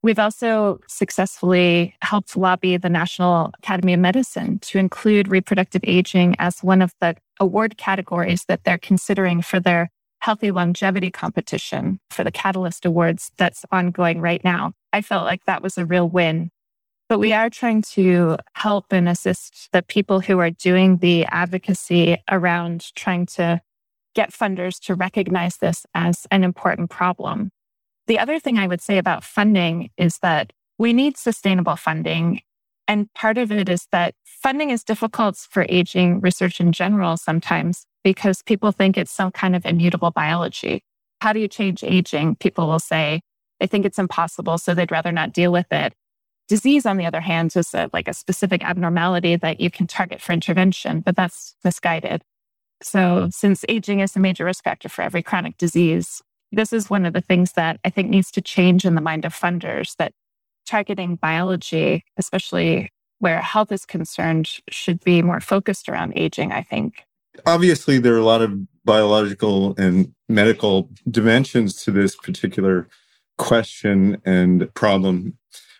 We've 0.01 0.19
also 0.19 0.79
successfully 0.87 1.95
helped 2.01 2.35
lobby 2.35 2.77
the 2.77 2.89
National 2.89 3.51
Academy 3.59 3.93
of 3.93 3.99
Medicine 3.99 4.59
to 4.59 4.79
include 4.79 5.27
reproductive 5.27 5.81
aging 5.85 6.35
as 6.39 6.63
one 6.63 6.81
of 6.81 6.93
the 6.99 7.15
award 7.39 7.77
categories 7.77 8.45
that 8.47 8.63
they're 8.63 8.77
considering 8.77 9.41
for 9.41 9.59
their 9.59 9.89
healthy 10.21 10.51
longevity 10.51 11.11
competition 11.11 11.99
for 12.09 12.23
the 12.23 12.31
Catalyst 12.31 12.85
Awards 12.85 13.31
that's 13.37 13.65
ongoing 13.71 14.19
right 14.19 14.43
now. 14.43 14.73
I 14.91 15.01
felt 15.01 15.25
like 15.25 15.45
that 15.45 15.61
was 15.61 15.77
a 15.77 15.85
real 15.85 16.09
win 16.09 16.49
but 17.09 17.19
we 17.19 17.33
are 17.33 17.49
trying 17.49 17.81
to 17.81 18.37
help 18.53 18.85
and 18.91 19.09
assist 19.09 19.69
the 19.73 19.81
people 19.81 20.19
who 20.21 20.37
are 20.39 20.51
doing 20.51 20.97
the 20.97 21.25
advocacy 21.25 22.17
around 22.29 22.93
trying 22.95 23.25
to 23.25 23.59
get 24.13 24.31
funders 24.31 24.79
to 24.79 24.93
recognize 24.93 25.57
this 25.57 25.85
as 25.95 26.27
an 26.29 26.43
important 26.43 26.91
problem. 26.91 27.49
The 28.05 28.19
other 28.19 28.39
thing 28.39 28.59
I 28.59 28.67
would 28.67 28.81
say 28.81 28.99
about 28.99 29.23
funding 29.23 29.89
is 29.97 30.19
that 30.19 30.53
we 30.77 30.93
need 30.93 31.17
sustainable 31.17 31.75
funding. 31.75 32.41
And 32.87 33.11
part 33.13 33.37
of 33.37 33.51
it 33.51 33.69
is 33.69 33.87
that 33.91 34.13
funding 34.23 34.69
is 34.69 34.83
difficult 34.83 35.37
for 35.37 35.65
aging 35.67 36.21
research 36.21 36.59
in 36.59 36.71
general 36.71 37.17
sometimes 37.17 37.85
because 38.03 38.41
people 38.43 38.71
think 38.71 38.97
it's 38.97 39.11
some 39.11 39.31
kind 39.31 39.55
of 39.55 39.65
immutable 39.65 40.11
biology. 40.11 40.83
How 41.21 41.33
do 41.33 41.39
you 41.39 41.47
change 41.47 41.83
aging? 41.83 42.35
People 42.35 42.67
will 42.67 42.79
say 42.79 43.21
they 43.59 43.67
think 43.67 43.85
it's 43.85 43.99
impossible, 43.99 44.57
so 44.57 44.73
they'd 44.73 44.91
rather 44.91 45.11
not 45.11 45.33
deal 45.33 45.51
with 45.51 45.71
it. 45.71 45.93
Disease, 46.49 46.87
on 46.87 46.97
the 46.97 47.05
other 47.05 47.21
hand, 47.21 47.55
is 47.55 47.73
a, 47.75 47.89
like 47.93 48.07
a 48.07 48.13
specific 48.13 48.63
abnormality 48.63 49.35
that 49.35 49.61
you 49.61 49.69
can 49.69 49.85
target 49.85 50.19
for 50.19 50.33
intervention, 50.33 50.99
but 50.99 51.15
that's 51.15 51.55
misguided. 51.63 52.23
So, 52.81 53.29
since 53.31 53.63
aging 53.69 53.99
is 53.99 54.15
a 54.15 54.19
major 54.19 54.45
risk 54.45 54.63
factor 54.63 54.89
for 54.89 55.03
every 55.03 55.21
chronic 55.21 55.57
disease, 55.57 56.23
this 56.51 56.73
is 56.73 56.89
one 56.89 57.05
of 57.05 57.13
the 57.13 57.21
things 57.21 57.51
that 57.51 57.79
I 57.85 57.91
think 57.91 58.09
needs 58.09 58.31
to 58.31 58.41
change 58.41 58.83
in 58.83 58.95
the 58.95 59.01
mind 59.01 59.25
of 59.25 59.33
funders 59.33 59.95
that 59.97 60.13
targeting 60.65 61.15
biology, 61.17 62.03
especially 62.17 62.89
where 63.19 63.41
health 63.41 63.71
is 63.71 63.85
concerned, 63.85 64.49
should 64.69 65.03
be 65.03 65.21
more 65.21 65.41
focused 65.41 65.87
around 65.87 66.13
aging, 66.15 66.51
I 66.51 66.63
think. 66.63 67.03
Obviously, 67.45 67.99
there 67.99 68.15
are 68.15 68.19
a 68.19 68.23
lot 68.23 68.41
of 68.41 68.53
biological 68.85 69.75
and 69.77 70.13
medical 70.27 70.89
dimensions 71.09 71.75
to 71.83 71.91
this 71.91 72.15
particular 72.15 72.87
question 73.37 74.19
and 74.25 74.73
problem. 74.73 75.37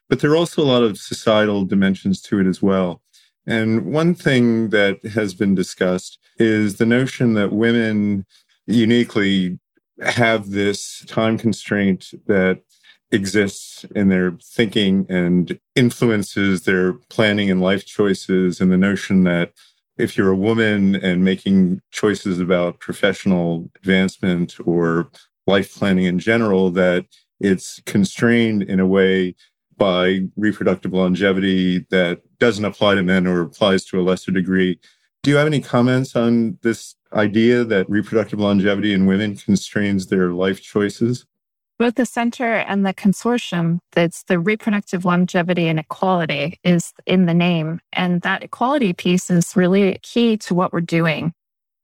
But 0.10 0.20
there 0.20 0.32
are 0.32 0.36
also 0.36 0.62
a 0.62 0.66
lot 0.66 0.84
of 0.84 0.98
societal 0.98 1.66
dimensions 1.66 2.22
to 2.24 2.40
it 2.40 2.48
as 2.48 2.62
well. 2.62 3.02
And 3.46 3.86
one 3.86 4.16
thing 4.16 4.70
that 4.70 5.04
has 5.06 5.34
been 5.34 5.56
discussed 5.56 6.20
is 6.38 6.78
the 6.78 6.86
notion 6.86 7.34
that 7.36 7.54
women 7.54 8.26
uniquely 8.68 9.60
have 10.02 10.52
this 10.52 11.06
time 11.08 11.38
constraint 11.38 12.12
that 12.28 12.62
exists 13.12 13.86
in 13.96 14.10
their 14.10 14.32
thinking 14.44 15.06
and 15.10 15.60
influences 15.76 16.64
their 16.64 16.94
planning 17.10 17.50
and 17.50 17.62
life 17.62 17.86
choices. 17.86 18.62
And 18.62 18.72
the 18.72 18.78
notion 18.78 19.24
that 19.24 19.52
if 19.98 20.18
you're 20.18 20.32
a 20.32 20.36
woman 20.36 20.96
and 20.96 21.26
making 21.26 21.82
choices 21.92 22.40
about 22.40 22.80
professional 22.80 23.70
advancement 23.78 24.56
or 24.64 25.10
life 25.48 25.76
planning 25.76 26.06
in 26.06 26.20
general, 26.20 26.70
that 26.72 27.06
it's 27.40 27.82
constrained 27.86 28.64
in 28.64 28.80
a 28.80 28.88
way 28.88 29.36
by 29.80 30.20
reproductive 30.38 30.94
longevity 30.94 31.80
that 31.90 32.22
doesn't 32.38 32.66
apply 32.66 32.96
to 32.96 33.02
men 33.02 33.26
or 33.26 33.42
applies 33.42 33.86
to 33.86 34.00
a 34.00 34.04
lesser 34.04 34.32
degree. 34.32 34.80
Do 35.24 35.32
you 35.32 35.38
have 35.38 35.48
any 35.48 35.62
comments 35.62 36.16
on 36.16 36.60
this 36.62 36.96
idea 37.14 37.64
that 37.64 37.90
reproductive 37.90 38.40
longevity 38.40 38.94
in 38.94 39.08
women 39.08 39.36
constrains 39.36 40.08
their 40.08 40.32
life 40.32 40.62
choices? 40.62 41.26
Both 41.80 41.96
the 41.96 42.06
center 42.06 42.56
and 42.56 42.86
the 42.86 42.94
consortium, 42.94 43.80
that's 43.94 44.24
the 44.24 44.38
reproductive 44.38 45.06
longevity 45.06 45.68
and 45.68 45.80
equality 45.80 46.60
is 46.64 46.94
in 47.06 47.26
the 47.26 47.34
name. 47.34 47.80
And 47.94 48.22
that 48.22 48.44
equality 48.44 48.92
piece 48.92 49.30
is 49.30 49.56
really 49.56 49.98
key 50.04 50.36
to 50.38 50.54
what 50.54 50.74
we're 50.74 50.82
doing. 50.82 51.32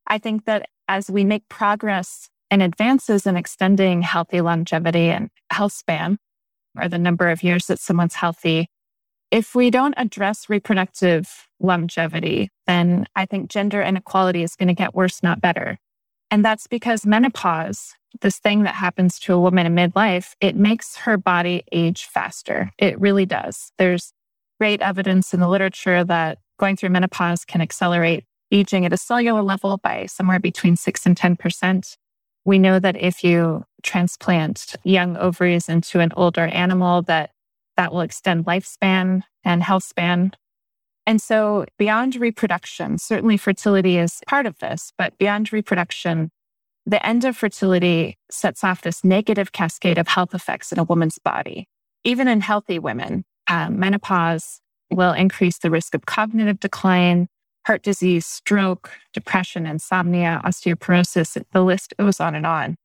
I 0.08 0.18
think 0.18 0.46
that 0.46 0.68
as 0.90 1.10
we 1.10 1.24
make 1.24 1.48
progress 1.48 2.30
and 2.52 2.62
advances 2.62 3.26
in 3.26 3.38
extending 3.38 4.02
healthy 4.02 4.42
longevity 4.42 5.10
and 5.10 5.30
health 5.50 5.74
span, 5.74 6.18
or 6.78 6.88
the 6.88 6.98
number 6.98 7.30
of 7.30 7.44
years 7.44 7.68
that 7.68 7.80
someone's 7.80 8.16
healthy. 8.16 8.68
If 9.32 9.56
we 9.56 9.70
don't 9.70 9.96
address 9.98 10.50
reproductive 10.50 11.48
longevity, 11.60 12.50
then 12.68 13.06
I 13.16 13.26
think 13.26 13.50
gender 13.50 13.82
inequality 13.82 14.44
is 14.44 14.56
going 14.56 14.68
to 14.68 14.74
get 14.74 14.96
worse, 14.96 15.24
not 15.24 15.42
better. 15.42 15.78
And 16.32 16.44
that's 16.44 16.68
because 16.68 17.06
menopause, 17.06 17.94
this 18.22 18.40
thing 18.40 18.64
that 18.64 18.76
happens 18.76 19.20
to 19.20 19.34
a 19.34 19.40
woman 19.40 19.66
in 19.66 19.76
midlife, 19.76 20.34
it 20.42 20.56
makes 20.56 20.98
her 20.98 21.18
body 21.18 21.64
age 21.72 22.06
faster. 22.06 22.72
It 22.78 23.00
really 23.00 23.26
does. 23.26 23.72
There's 23.78 24.14
great 24.60 24.82
evidence 24.82 25.34
in 25.34 25.40
the 25.40 25.50
literature 25.50 26.04
that 26.04 26.40
going 26.60 26.78
through 26.78 26.90
menopause 26.90 27.46
can 27.46 27.62
accelerate 27.62 28.26
aging 28.52 28.86
at 28.86 28.94
a 28.94 28.98
cellular 28.98 29.42
level 29.42 29.78
by 29.78 30.06
somewhere 30.06 30.40
between 30.40 30.76
6 30.76 31.06
and 31.06 31.16
10%. 31.16 31.98
We 32.46 32.60
know 32.60 32.80
that 32.80 32.96
if 32.96 33.24
you 33.24 33.66
transplant 33.86 34.76
young 34.84 35.16
ovaries 35.16 35.70
into 35.70 36.00
an 36.02 36.12
older 36.18 36.48
animal, 36.48 37.02
that 37.04 37.32
that 37.78 37.94
will 37.94 38.02
extend 38.02 38.46
lifespan 38.46 39.22
and 39.44 39.64
health 39.64 39.84
span. 39.84 40.32
And 41.06 41.22
so 41.22 41.66
beyond 41.78 42.16
reproduction, 42.16 42.98
certainly 42.98 43.38
fertility 43.38 43.98
is 43.98 44.22
part 44.28 44.46
of 44.46 44.58
this, 44.60 44.92
but 44.98 45.18
beyond 45.18 45.54
reproduction, 45.54 46.32
the 46.86 47.06
end 47.06 47.26
of 47.26 47.38
fertility 47.38 48.18
sets 48.30 48.64
off 48.64 48.82
this 48.82 49.04
negative 49.04 49.52
cascade 49.52 49.98
of 49.98 50.08
health 50.08 50.34
effects 50.34 50.72
in 50.72 50.80
a 50.80 50.84
woman's 50.84 51.20
body. 51.20 51.68
Even 52.04 52.28
in 52.28 52.42
healthy 52.42 52.80
women, 52.80 53.24
um, 53.48 53.80
menopause 53.80 54.62
will 54.92 55.14
increase 55.14 55.58
the 55.58 55.72
risk 55.72 55.96
of 55.96 56.06
cognitive 56.06 56.60
decline, 56.60 57.28
heart 57.66 57.84
disease, 57.84 58.26
stroke, 58.26 58.92
depression, 59.14 59.66
insomnia, 59.66 60.42
osteoporosis. 60.46 61.42
The 61.52 61.64
list 61.64 61.94
goes 62.00 62.20
on 62.20 62.36
and 62.36 62.46
on. 62.46 62.76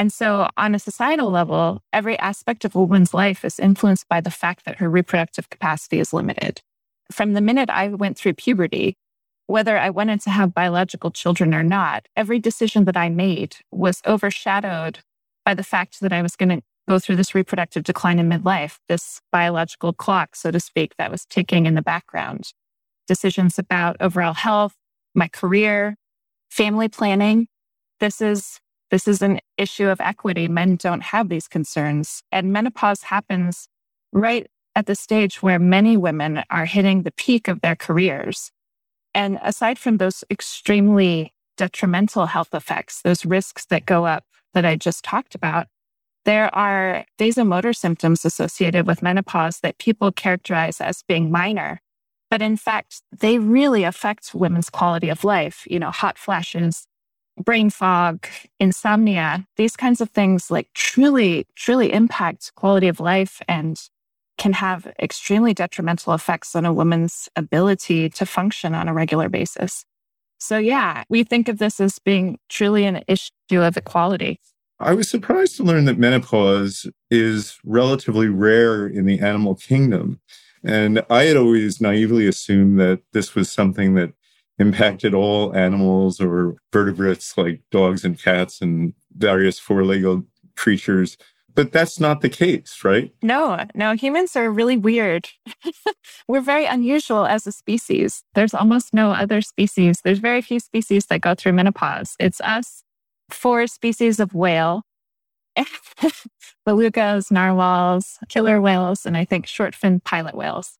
And 0.00 0.10
so, 0.10 0.48
on 0.56 0.74
a 0.74 0.78
societal 0.78 1.30
level, 1.30 1.82
every 1.92 2.18
aspect 2.18 2.64
of 2.64 2.74
a 2.74 2.82
woman's 2.82 3.12
life 3.12 3.44
is 3.44 3.60
influenced 3.60 4.08
by 4.08 4.22
the 4.22 4.30
fact 4.30 4.64
that 4.64 4.78
her 4.78 4.88
reproductive 4.88 5.50
capacity 5.50 6.00
is 6.00 6.14
limited. 6.14 6.62
From 7.12 7.34
the 7.34 7.42
minute 7.42 7.68
I 7.68 7.88
went 7.88 8.16
through 8.16 8.32
puberty, 8.32 8.96
whether 9.46 9.76
I 9.76 9.90
wanted 9.90 10.22
to 10.22 10.30
have 10.30 10.54
biological 10.54 11.10
children 11.10 11.54
or 11.54 11.62
not, 11.62 12.08
every 12.16 12.38
decision 12.38 12.86
that 12.86 12.96
I 12.96 13.10
made 13.10 13.56
was 13.70 14.00
overshadowed 14.06 15.00
by 15.44 15.52
the 15.52 15.62
fact 15.62 16.00
that 16.00 16.14
I 16.14 16.22
was 16.22 16.34
going 16.34 16.48
to 16.48 16.62
go 16.88 16.98
through 16.98 17.16
this 17.16 17.34
reproductive 17.34 17.82
decline 17.82 18.18
in 18.18 18.30
midlife, 18.30 18.78
this 18.88 19.20
biological 19.30 19.92
clock, 19.92 20.34
so 20.34 20.50
to 20.50 20.60
speak, 20.60 20.94
that 20.96 21.10
was 21.10 21.26
ticking 21.26 21.66
in 21.66 21.74
the 21.74 21.82
background. 21.82 22.54
Decisions 23.06 23.58
about 23.58 23.98
overall 24.00 24.32
health, 24.32 24.76
my 25.14 25.28
career, 25.28 25.96
family 26.48 26.88
planning. 26.88 27.48
This 27.98 28.22
is 28.22 28.60
this 28.90 29.06
is 29.06 29.22
an 29.22 29.40
issue 29.56 29.88
of 29.88 30.00
equity. 30.00 30.48
Men 30.48 30.76
don't 30.76 31.02
have 31.02 31.28
these 31.28 31.48
concerns. 31.48 32.22
And 32.32 32.52
menopause 32.52 33.02
happens 33.02 33.68
right 34.12 34.46
at 34.74 34.86
the 34.86 34.94
stage 34.94 35.42
where 35.42 35.58
many 35.58 35.96
women 35.96 36.42
are 36.50 36.64
hitting 36.64 37.02
the 37.02 37.12
peak 37.12 37.48
of 37.48 37.60
their 37.60 37.76
careers. 37.76 38.50
And 39.14 39.38
aside 39.42 39.78
from 39.78 39.96
those 39.96 40.24
extremely 40.30 41.34
detrimental 41.56 42.26
health 42.26 42.54
effects, 42.54 43.02
those 43.02 43.26
risks 43.26 43.66
that 43.66 43.86
go 43.86 44.06
up 44.06 44.24
that 44.54 44.64
I 44.64 44.76
just 44.76 45.04
talked 45.04 45.34
about, 45.34 45.66
there 46.24 46.54
are 46.54 47.04
vasomotor 47.18 47.74
symptoms 47.74 48.24
associated 48.24 48.86
with 48.86 49.02
menopause 49.02 49.60
that 49.60 49.78
people 49.78 50.12
characterize 50.12 50.80
as 50.80 51.02
being 51.02 51.30
minor. 51.30 51.80
But 52.30 52.42
in 52.42 52.56
fact, 52.56 53.02
they 53.16 53.38
really 53.38 53.84
affect 53.84 54.34
women's 54.34 54.70
quality 54.70 55.08
of 55.08 55.24
life. 55.24 55.66
You 55.68 55.80
know, 55.80 55.90
hot 55.90 56.18
flashes, 56.18 56.86
brain 57.36 57.70
fog, 57.70 58.26
insomnia, 58.58 59.46
these 59.56 59.76
kinds 59.76 60.00
of 60.00 60.10
things 60.10 60.50
like 60.50 60.68
truly, 60.74 61.46
truly 61.56 61.92
impact 61.92 62.52
quality 62.54 62.88
of 62.88 63.00
life 63.00 63.40
and 63.48 63.80
can 64.38 64.52
have 64.54 64.90
extremely 65.00 65.52
detrimental 65.52 66.14
effects 66.14 66.56
on 66.56 66.64
a 66.64 66.72
woman's 66.72 67.28
ability 67.36 68.08
to 68.08 68.24
function 68.24 68.74
on 68.74 68.88
a 68.88 68.94
regular 68.94 69.28
basis. 69.28 69.84
So, 70.38 70.56
yeah, 70.56 71.04
we 71.10 71.24
think 71.24 71.48
of 71.48 71.58
this 71.58 71.80
as 71.80 71.98
being 71.98 72.38
truly 72.48 72.86
an 72.86 73.02
issue 73.06 73.30
of 73.52 73.76
equality. 73.76 74.40
I 74.78 74.94
was 74.94 75.10
surprised 75.10 75.56
to 75.58 75.62
learn 75.62 75.84
that 75.84 75.98
menopause 75.98 76.86
is 77.10 77.58
relatively 77.64 78.28
rare 78.28 78.86
in 78.86 79.04
the 79.04 79.20
animal 79.20 79.54
kingdom. 79.54 80.20
And 80.64 81.04
I 81.10 81.24
had 81.24 81.36
always 81.36 81.80
naively 81.80 82.26
assumed 82.26 82.80
that 82.80 83.02
this 83.12 83.34
was 83.34 83.52
something 83.52 83.94
that 83.94 84.14
impacted 84.60 85.12
mm-hmm. 85.12 85.20
all 85.20 85.56
animals 85.56 86.20
or 86.20 86.54
vertebrates 86.72 87.36
like 87.36 87.62
dogs 87.70 88.04
and 88.04 88.22
cats 88.22 88.60
and 88.60 88.94
various 89.16 89.58
four 89.58 89.84
legged 89.84 90.22
creatures 90.56 91.16
but 91.54 91.72
that's 91.72 91.98
not 92.00 92.20
the 92.20 92.28
case, 92.28 92.84
right? 92.84 93.12
No, 93.22 93.64
no, 93.74 93.92
humans 93.92 94.36
are 94.36 94.50
really 94.50 94.76
weird. 94.76 95.28
We're 96.28 96.40
very 96.40 96.64
unusual 96.64 97.26
as 97.26 97.46
a 97.46 97.52
species. 97.52 98.22
There's 98.34 98.54
almost 98.54 98.94
no 98.94 99.10
other 99.10 99.40
species. 99.40 100.00
There's 100.02 100.18
very 100.18 100.42
few 100.42 100.60
species 100.60 101.06
that 101.06 101.20
go 101.20 101.34
through 101.34 101.54
menopause. 101.54 102.14
It's 102.18 102.40
us, 102.40 102.84
four 103.30 103.66
species 103.66 104.20
of 104.20 104.34
whale, 104.34 104.84
belugas, 106.66 107.30
narwhals, 107.30 108.18
killer 108.28 108.60
whales, 108.60 109.04
and 109.04 109.16
I 109.16 109.24
think 109.24 109.46
short 109.46 109.74
fin 109.74 110.00
pilot 110.00 110.34
whales, 110.34 110.78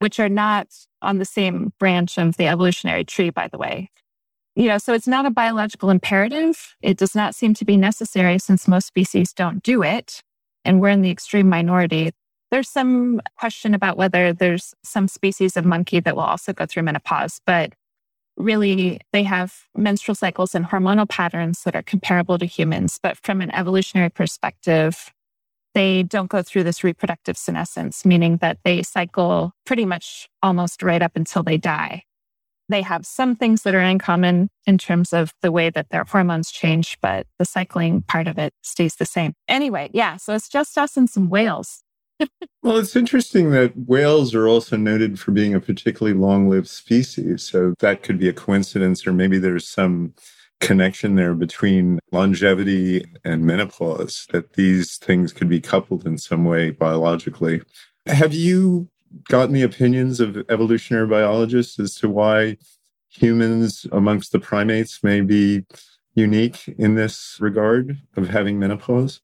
which 0.00 0.18
are 0.18 0.28
not 0.28 0.68
on 1.00 1.18
the 1.18 1.24
same 1.24 1.72
branch 1.78 2.18
of 2.18 2.36
the 2.36 2.48
evolutionary 2.48 3.04
tree, 3.04 3.30
by 3.30 3.48
the 3.48 3.58
way. 3.58 3.90
You 4.56 4.66
know, 4.66 4.78
so 4.78 4.92
it's 4.92 5.06
not 5.06 5.26
a 5.26 5.30
biological 5.30 5.90
imperative. 5.90 6.74
It 6.82 6.98
does 6.98 7.14
not 7.14 7.34
seem 7.34 7.54
to 7.54 7.64
be 7.64 7.76
necessary 7.76 8.38
since 8.38 8.66
most 8.66 8.86
species 8.86 9.32
don't 9.32 9.62
do 9.62 9.82
it. 9.82 10.22
And 10.64 10.80
we're 10.80 10.88
in 10.88 11.02
the 11.02 11.10
extreme 11.10 11.48
minority. 11.48 12.10
There's 12.50 12.68
some 12.68 13.20
question 13.38 13.74
about 13.74 13.96
whether 13.96 14.32
there's 14.32 14.74
some 14.82 15.06
species 15.06 15.56
of 15.56 15.64
monkey 15.64 16.00
that 16.00 16.16
will 16.16 16.24
also 16.24 16.52
go 16.52 16.66
through 16.66 16.82
menopause, 16.82 17.40
but 17.46 17.74
really 18.36 19.00
they 19.12 19.22
have 19.22 19.54
menstrual 19.76 20.14
cycles 20.14 20.54
and 20.54 20.66
hormonal 20.66 21.08
patterns 21.08 21.62
that 21.62 21.76
are 21.76 21.82
comparable 21.82 22.38
to 22.38 22.46
humans. 22.46 22.98
But 23.00 23.16
from 23.18 23.40
an 23.40 23.54
evolutionary 23.54 24.10
perspective, 24.10 25.12
they 25.74 26.02
don't 26.02 26.30
go 26.30 26.42
through 26.42 26.64
this 26.64 26.82
reproductive 26.82 27.36
senescence, 27.36 28.04
meaning 28.04 28.38
that 28.38 28.58
they 28.64 28.82
cycle 28.82 29.52
pretty 29.64 29.84
much 29.84 30.28
almost 30.42 30.82
right 30.82 31.02
up 31.02 31.12
until 31.14 31.42
they 31.42 31.56
die. 31.56 32.04
They 32.68 32.82
have 32.82 33.04
some 33.04 33.34
things 33.34 33.62
that 33.62 33.74
are 33.74 33.80
in 33.80 33.98
common 33.98 34.48
in 34.64 34.78
terms 34.78 35.12
of 35.12 35.32
the 35.42 35.50
way 35.50 35.70
that 35.70 35.88
their 35.90 36.04
hormones 36.04 36.52
change, 36.52 36.98
but 37.02 37.26
the 37.38 37.44
cycling 37.44 38.02
part 38.02 38.28
of 38.28 38.38
it 38.38 38.54
stays 38.62 38.94
the 38.94 39.06
same. 39.06 39.34
Anyway, 39.48 39.90
yeah, 39.92 40.16
so 40.16 40.34
it's 40.34 40.48
just 40.48 40.78
us 40.78 40.96
and 40.96 41.10
some 41.10 41.28
whales. 41.28 41.82
well, 42.62 42.78
it's 42.78 42.94
interesting 42.94 43.50
that 43.50 43.72
whales 43.88 44.34
are 44.34 44.46
also 44.46 44.76
noted 44.76 45.18
for 45.18 45.32
being 45.32 45.54
a 45.54 45.60
particularly 45.60 46.16
long 46.16 46.48
lived 46.48 46.68
species. 46.68 47.42
So 47.42 47.74
that 47.80 48.02
could 48.02 48.18
be 48.18 48.28
a 48.28 48.32
coincidence, 48.32 49.06
or 49.06 49.12
maybe 49.12 49.38
there's 49.38 49.66
some 49.66 50.14
connection 50.60 51.16
there 51.16 51.34
between 51.34 51.98
longevity 52.12 53.04
and 53.24 53.44
menopause, 53.44 54.26
that 54.30 54.52
these 54.54 54.96
things 54.98 55.32
could 55.32 55.48
be 55.48 55.60
coupled 55.60 56.06
in 56.06 56.18
some 56.18 56.44
way 56.44 56.70
biologically. 56.70 57.62
Have 58.06 58.34
you 58.34 58.88
gotten 59.28 59.54
the 59.54 59.62
opinions 59.62 60.20
of 60.20 60.36
evolutionary 60.48 61.06
biologists 61.06 61.78
as 61.78 61.94
to 61.96 62.08
why 62.08 62.56
humans 63.08 63.86
amongst 63.90 64.32
the 64.32 64.38
primates 64.38 65.02
may 65.02 65.20
be 65.20 65.64
unique 66.14 66.68
in 66.78 66.94
this 66.94 67.36
regard 67.40 67.98
of 68.16 68.28
having 68.28 68.58
menopause? 68.58 69.20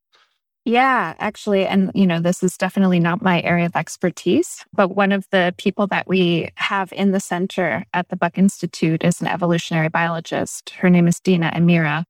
Yeah, 0.67 1.13
actually. 1.19 1.65
And, 1.65 1.91
you 1.95 2.05
know, 2.05 2.19
this 2.19 2.43
is 2.43 2.57
definitely 2.57 2.99
not 2.99 3.21
my 3.21 3.41
area 3.41 3.67
of 3.67 3.75
expertise, 3.77 4.65
but 4.73 4.97
one 4.97 5.13
of 5.13 5.25
the 5.31 5.55
people 5.57 5.87
that 5.87 6.09
we 6.09 6.49
have 6.55 6.91
in 6.91 7.11
the 7.11 7.21
center 7.21 7.85
at 7.93 8.09
the 8.09 8.17
Buck 8.17 8.37
Institute 8.37 9.01
is 9.01 9.21
an 9.21 9.27
evolutionary 9.27 9.87
biologist. 9.87 10.71
Her 10.71 10.89
name 10.89 11.07
is 11.07 11.21
Deena 11.21 11.51
Emera. 11.55 12.03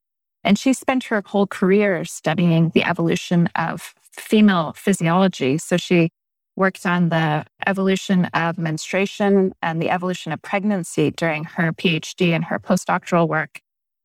And 0.44 0.58
she 0.58 0.74
spent 0.74 1.04
her 1.04 1.22
whole 1.24 1.46
career 1.46 2.04
studying 2.04 2.70
the 2.70 2.84
evolution 2.84 3.48
of 3.54 3.94
female 4.12 4.74
physiology. 4.76 5.60
So 5.60 5.78
she 5.78 6.10
worked 6.56 6.84
on 6.84 7.10
the 7.10 7.46
evolution 7.68 8.26
of 8.34 8.58
menstruation 8.58 9.54
and 9.62 9.80
the 9.80 9.92
evolution 9.92 10.32
of 10.32 10.42
pregnancy 10.42 11.12
during 11.12 11.44
her 11.44 11.74
PhD 11.74 12.30
and 12.30 12.46
her 12.46 12.58
postdoctoral 12.58 13.28
work. 13.28 13.62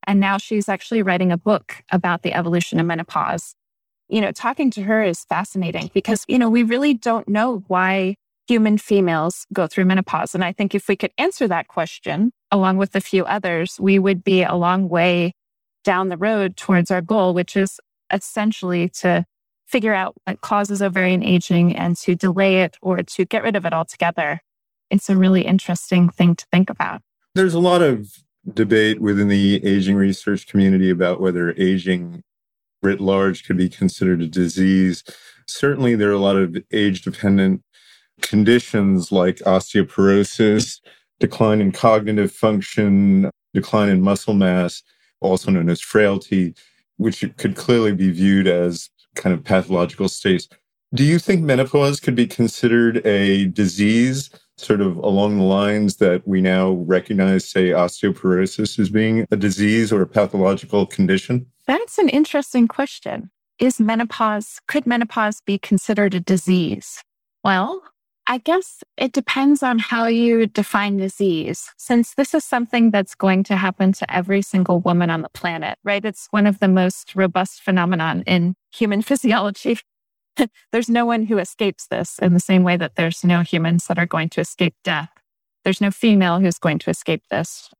And 0.07 0.21
now 0.21 0.37
she's 0.37 0.69
actually 0.69 1.03
writing 1.03 1.33
a 1.33 1.39
book 1.39 1.83
about 1.91 2.21
the 2.21 2.35
evolution 2.35 2.79
of 2.79 2.85
menopause. 2.85 3.55
You 4.13 4.21
know, 4.21 4.31
talking 4.31 4.71
to 4.73 4.83
her 4.83 5.03
is 5.03 5.25
fascinating 5.25 5.91
because, 5.95 6.27
you 6.29 6.39
know, 6.39 6.51
we 6.51 6.65
really 6.65 6.93
don't 6.93 7.27
know 7.27 7.65
why 7.69 8.17
human 8.47 8.77
females 8.77 9.47
go 9.55 9.67
through 9.67 9.87
menopause. 9.87 10.35
And 10.35 10.45
I 10.45 10.53
think 10.53 10.75
if 10.75 10.87
we 10.87 10.97
could 10.97 11.13
answer 11.17 11.49
that 11.49 11.69
question, 11.69 12.31
along 12.51 12.77
with 12.77 12.95
a 12.95 13.01
few 13.01 13.25
others, 13.25 13.79
we 13.81 13.99
would 13.99 14.23
be 14.23 14.43
a 14.43 14.55
long 14.55 14.91
way 14.91 15.33
down 15.83 16.11
the 16.11 16.19
road 16.19 16.59
towards 16.59 16.91
our 16.91 17.01
goal, 17.01 17.33
which 17.33 17.57
is 17.57 17.81
essentially 18.13 18.91
to 19.01 19.25
figure 19.67 19.95
out 19.95 20.15
what 20.25 20.43
causes 20.43 20.83
ovarian 20.83 21.23
aging 21.23 21.75
and 21.75 21.97
to 21.97 22.15
delay 22.15 22.61
it 22.61 22.77
or 22.83 22.99
to 22.99 23.25
get 23.25 23.43
rid 23.43 23.57
of 23.57 23.65
it 23.65 23.73
altogether. 23.73 24.41
It's 24.91 25.09
a 25.09 25.17
really 25.17 25.47
interesting 25.47 26.11
thing 26.11 26.37
to 26.37 26.45
think 26.53 26.69
about. 26.69 27.01
There's 27.35 27.55
a 27.55 27.61
lot 27.61 27.81
of 27.81 28.19
debate 28.53 29.01
within 29.01 29.29
the 29.29 29.65
aging 29.65 29.97
research 29.97 30.47
community 30.47 30.91
about 30.91 31.19
whether 31.19 31.53
aging 31.53 32.23
writ 32.83 33.01
large 33.01 33.45
could 33.45 33.57
be 33.57 33.69
considered 33.69 34.23
a 34.23 34.27
disease. 34.27 35.05
Certainly, 35.47 35.97
there 35.97 36.11
are 36.11 36.15
a 36.15 36.19
lot 36.19 36.37
of 36.37 36.57
age 36.73 37.03
dependent 37.03 37.63
conditions 38.21 39.13
like 39.13 39.37
osteoporosis, 39.39 40.81
decline 41.21 41.61
in 41.61 41.73
cognitive 41.73 42.33
function, 42.33 43.31
decline 43.55 43.89
in 43.89 44.01
muscle 44.01 44.35
mass, 44.35 44.83
also 45.21 45.51
known 45.51 45.69
as 45.69 45.81
frailty, 45.81 46.55
which 46.97 47.25
could 47.37 47.57
clearly 47.57 47.93
be 47.93 48.11
viewed 48.11 48.47
as 48.47 48.91
kind 49.15 49.35
of 49.35 49.45
pathological 49.45 50.09
states. 50.09 50.49
Do 50.95 51.05
you 51.05 51.19
think 51.19 51.43
menopause 51.43 52.01
could 52.01 52.15
be 52.15 52.27
considered 52.27 53.05
a 53.07 53.47
disease, 53.47 54.31
sort 54.59 54.81
of 54.81 54.97
along 54.99 55.39
the 55.39 55.45
lines 55.45 55.97
that 55.97 56.27
we 56.29 56.41
now 56.41 56.73
recognize, 56.73 57.49
say, 57.49 57.69
osteoporosis 57.71 58.79
as 58.79 58.91
being 58.91 59.27
a 59.31 59.37
disease 59.37 59.93
or 59.93 60.03
a 60.03 60.07
pathological 60.07 60.87
condition? 60.87 61.47
That's 61.73 61.97
an 61.97 62.11
interesting 62.11 62.69
question. 62.69 63.31
Is 63.59 63.81
menopause, 63.81 64.61
could 64.69 64.87
menopause 64.87 65.41
be 65.41 65.57
considered 65.57 66.13
a 66.13 66.21
disease? 66.21 67.03
Well, 67.43 67.83
I 68.27 68.37
guess 68.37 68.85
it 68.99 69.13
depends 69.13 69.63
on 69.63 69.79
how 69.79 70.05
you 70.05 70.47
define 70.47 70.99
disease. 70.99 71.71
Since 71.79 72.13
this 72.15 72.35
is 72.35 72.45
something 72.45 72.91
that's 72.91 73.15
going 73.15 73.43
to 73.45 73.57
happen 73.57 73.95
to 73.95 74.15
every 74.15 74.43
single 74.43 74.81
woman 74.81 75.09
on 75.09 75.23
the 75.23 75.31
planet, 75.31 75.79
right? 75.83 76.05
It's 76.05 76.27
one 76.31 76.47
of 76.47 76.59
the 76.59 76.69
most 76.69 77.17
robust 77.17 77.63
phenomenon 77.63 78.23
in 78.27 78.55
human 78.71 79.01
physiology. 79.11 79.79
there's 80.73 80.91
no 80.91 81.07
one 81.07 81.25
who 81.25 81.39
escapes 81.39 81.87
this 81.87 82.19
in 82.19 82.35
the 82.35 82.41
same 82.41 82.65
way 82.65 82.77
that 82.77 82.97
there's 82.97 83.25
no 83.25 83.41
humans 83.41 83.87
that 83.87 83.99
are 83.99 84.05
going 84.05 84.29
to 84.29 84.43
escape 84.43 84.75
death. 84.85 85.09
There's 85.65 85.81
no 85.81 85.91
female 85.91 86.39
who's 86.39 86.59
going 86.59 86.81
to 86.81 86.91
escape 86.91 87.23
this. 87.31 87.71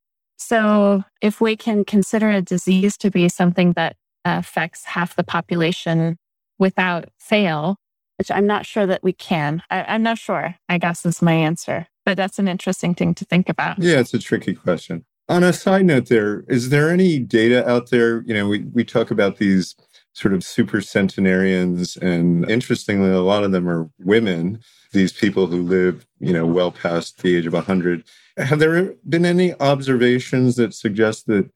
So 0.45 1.05
if 1.21 1.39
we 1.39 1.55
can 1.55 1.85
consider 1.85 2.29
a 2.29 2.41
disease 2.41 2.97
to 2.97 3.09
be 3.09 3.29
something 3.29 3.71
that 3.73 3.95
affects 4.25 4.83
half 4.83 5.15
the 5.15 5.23
population 5.23 6.17
without 6.59 7.05
fail, 7.17 7.77
which 8.17 8.29
I'm 8.29 8.45
not 8.45 8.65
sure 8.65 8.85
that 8.85 9.03
we 9.03 9.13
can. 9.13 9.63
I, 9.69 9.95
am 9.95 10.03
not 10.03 10.17
sure, 10.17 10.55
I 10.67 10.79
guess 10.79 11.05
is 11.05 11.21
my 11.21 11.31
answer. 11.31 11.87
But 12.05 12.17
that's 12.17 12.39
an 12.39 12.49
interesting 12.49 12.93
thing 12.93 13.15
to 13.15 13.25
think 13.25 13.47
about. 13.47 13.79
Yeah, 13.81 13.99
it's 13.99 14.13
a 14.13 14.19
tricky 14.19 14.53
question. 14.53 15.05
On 15.29 15.43
a 15.43 15.53
side 15.53 15.85
note, 15.85 16.09
there 16.09 16.43
is 16.49 16.69
there 16.69 16.89
any 16.89 17.19
data 17.19 17.67
out 17.67 17.89
there? 17.89 18.23
You 18.23 18.33
know, 18.33 18.49
we, 18.49 18.65
we 18.73 18.83
talk 18.83 19.11
about 19.11 19.37
these 19.37 19.75
sort 20.13 20.33
of 20.33 20.43
super 20.43 20.79
centenarians, 20.79 21.97
and 21.97 22.49
interestingly, 22.49 23.09
a 23.09 23.21
lot 23.21 23.43
of 23.43 23.51
them 23.51 23.67
are 23.67 23.89
women. 23.99 24.59
These 24.91 25.13
people 25.13 25.47
who 25.47 25.61
live, 25.61 26.05
you 26.19 26.31
know, 26.31 26.45
well 26.45 26.71
past 26.71 27.21
the 27.21 27.35
age 27.35 27.47
of 27.47 27.53
100. 27.53 28.03
Have 28.37 28.59
there 28.59 28.93
been 29.07 29.25
any 29.25 29.53
observations 29.59 30.55
that 30.55 30.73
suggest 30.73 31.27
that 31.27 31.49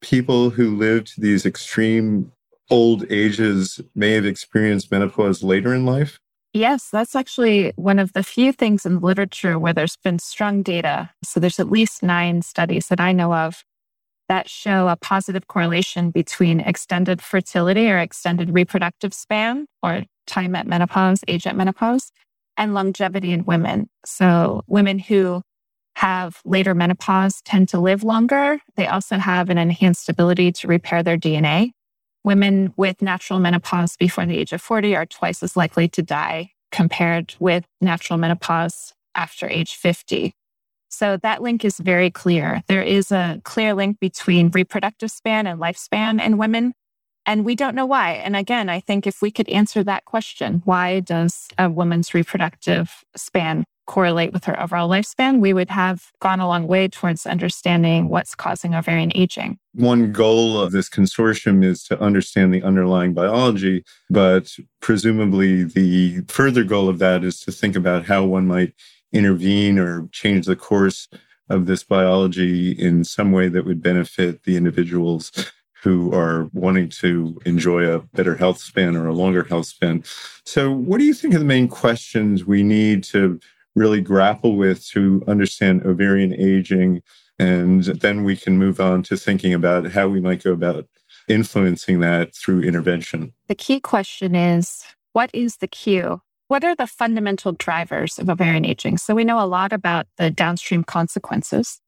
people 0.00 0.50
who 0.50 0.76
live 0.76 1.04
to 1.04 1.20
these 1.20 1.44
extreme 1.44 2.30
old 2.70 3.04
ages 3.10 3.80
may 3.94 4.12
have 4.12 4.24
experienced 4.24 4.90
menopause 4.90 5.42
later 5.42 5.74
in 5.74 5.84
life? 5.84 6.20
Yes, 6.52 6.88
that's 6.90 7.16
actually 7.16 7.72
one 7.74 7.98
of 7.98 8.12
the 8.12 8.22
few 8.22 8.52
things 8.52 8.86
in 8.86 8.94
the 8.94 9.06
literature 9.06 9.58
where 9.58 9.72
there's 9.72 9.96
been 9.96 10.20
strong 10.20 10.62
data. 10.62 11.10
So 11.24 11.40
there's 11.40 11.58
at 11.58 11.70
least 11.70 12.00
nine 12.00 12.42
studies 12.42 12.86
that 12.88 13.00
I 13.00 13.10
know 13.10 13.34
of 13.34 13.64
that 14.28 14.48
show 14.48 14.88
a 14.88 14.96
positive 14.96 15.46
correlation 15.46 16.10
between 16.10 16.60
extended 16.60 17.20
fertility 17.20 17.90
or 17.90 17.98
extended 17.98 18.54
reproductive 18.54 19.12
span 19.12 19.66
or 19.82 20.04
time 20.26 20.54
at 20.54 20.66
menopause, 20.66 21.20
age 21.28 21.46
at 21.46 21.56
menopause, 21.56 22.10
and 22.56 22.74
longevity 22.74 23.32
in 23.32 23.44
women. 23.44 23.88
So 24.04 24.62
women 24.66 24.98
who 24.98 25.42
have 25.96 26.40
later 26.44 26.74
menopause 26.74 27.40
tend 27.42 27.68
to 27.68 27.78
live 27.78 28.02
longer. 28.02 28.58
They 28.76 28.86
also 28.86 29.16
have 29.16 29.50
an 29.50 29.58
enhanced 29.58 30.08
ability 30.08 30.52
to 30.52 30.68
repair 30.68 31.02
their 31.02 31.16
DNA. 31.16 31.70
Women 32.24 32.72
with 32.76 33.02
natural 33.02 33.38
menopause 33.38 33.96
before 33.96 34.26
the 34.26 34.38
age 34.38 34.52
of 34.52 34.60
40 34.60 34.96
are 34.96 35.06
twice 35.06 35.42
as 35.42 35.56
likely 35.56 35.88
to 35.88 36.02
die 36.02 36.50
compared 36.72 37.34
with 37.38 37.64
natural 37.80 38.18
menopause 38.18 38.92
after 39.14 39.48
age 39.48 39.74
50. 39.74 40.34
So 40.94 41.16
that 41.18 41.42
link 41.42 41.64
is 41.64 41.78
very 41.78 42.10
clear. 42.10 42.62
There 42.68 42.82
is 42.82 43.10
a 43.10 43.40
clear 43.44 43.74
link 43.74 43.98
between 44.00 44.50
reproductive 44.50 45.10
span 45.10 45.46
and 45.46 45.60
lifespan 45.60 46.24
in 46.24 46.38
women. 46.38 46.74
And 47.26 47.44
we 47.44 47.54
don't 47.54 47.74
know 47.74 47.86
why. 47.86 48.12
And 48.12 48.36
again, 48.36 48.68
I 48.68 48.80
think 48.80 49.06
if 49.06 49.22
we 49.22 49.30
could 49.30 49.48
answer 49.48 49.82
that 49.84 50.04
question, 50.04 50.62
why 50.64 51.00
does 51.00 51.48
a 51.58 51.70
woman's 51.70 52.12
reproductive 52.12 53.02
span 53.16 53.64
correlate 53.86 54.32
with 54.32 54.44
her 54.44 54.60
overall 54.60 54.88
lifespan, 54.88 55.40
we 55.40 55.52
would 55.52 55.70
have 55.70 56.10
gone 56.20 56.40
a 56.40 56.48
long 56.48 56.66
way 56.66 56.88
towards 56.88 57.26
understanding 57.26 58.08
what's 58.08 58.34
causing 58.34 58.74
ovarian 58.74 59.12
aging. 59.14 59.58
One 59.74 60.12
goal 60.12 60.60
of 60.60 60.72
this 60.72 60.88
consortium 60.88 61.64
is 61.64 61.84
to 61.84 62.00
understand 62.00 62.54
the 62.54 62.62
underlying 62.62 63.12
biology, 63.12 63.84
but 64.08 64.56
presumably 64.80 65.64
the 65.64 66.22
further 66.28 66.64
goal 66.64 66.88
of 66.88 66.98
that 67.00 67.24
is 67.24 67.40
to 67.40 67.52
think 67.52 67.76
about 67.76 68.06
how 68.06 68.24
one 68.24 68.46
might 68.46 68.72
intervene 69.14 69.78
or 69.78 70.08
change 70.12 70.46
the 70.46 70.56
course 70.56 71.08
of 71.48 71.66
this 71.66 71.82
biology 71.82 72.72
in 72.72 73.04
some 73.04 73.32
way 73.32 73.48
that 73.48 73.64
would 73.64 73.82
benefit 73.82 74.42
the 74.44 74.56
individuals 74.56 75.52
who 75.82 76.12
are 76.14 76.48
wanting 76.52 76.88
to 76.88 77.38
enjoy 77.44 77.84
a 77.84 78.00
better 78.14 78.34
health 78.34 78.58
span 78.58 78.96
or 78.96 79.06
a 79.06 79.12
longer 79.12 79.44
health 79.44 79.66
span. 79.66 80.02
So, 80.44 80.72
what 80.72 80.98
do 80.98 81.04
you 81.04 81.12
think 81.12 81.34
are 81.34 81.38
the 81.38 81.44
main 81.44 81.68
questions 81.68 82.44
we 82.44 82.62
need 82.62 83.04
to 83.04 83.38
really 83.74 84.00
grapple 84.00 84.56
with 84.56 84.86
to 84.88 85.22
understand 85.26 85.84
ovarian 85.84 86.32
aging. 86.34 87.02
And 87.38 87.84
then 87.84 88.24
we 88.24 88.36
can 88.36 88.58
move 88.58 88.80
on 88.80 89.02
to 89.04 89.16
thinking 89.16 89.52
about 89.52 89.90
how 89.90 90.08
we 90.08 90.20
might 90.20 90.42
go 90.42 90.52
about 90.52 90.86
influencing 91.28 92.00
that 92.00 92.34
through 92.34 92.62
intervention. 92.62 93.32
The 93.48 93.54
key 93.54 93.80
question 93.80 94.34
is 94.34 94.84
what 95.12 95.30
is 95.32 95.56
the 95.56 95.68
cue? 95.68 96.20
What 96.48 96.64
are 96.64 96.74
the 96.74 96.86
fundamental 96.86 97.52
drivers 97.52 98.18
of 98.18 98.28
ovarian 98.28 98.64
aging? 98.64 98.98
So 98.98 99.14
we 99.14 99.24
know 99.24 99.40
a 99.40 99.46
lot 99.46 99.72
about 99.72 100.06
the 100.18 100.30
downstream 100.30 100.84
consequences, 100.84 101.80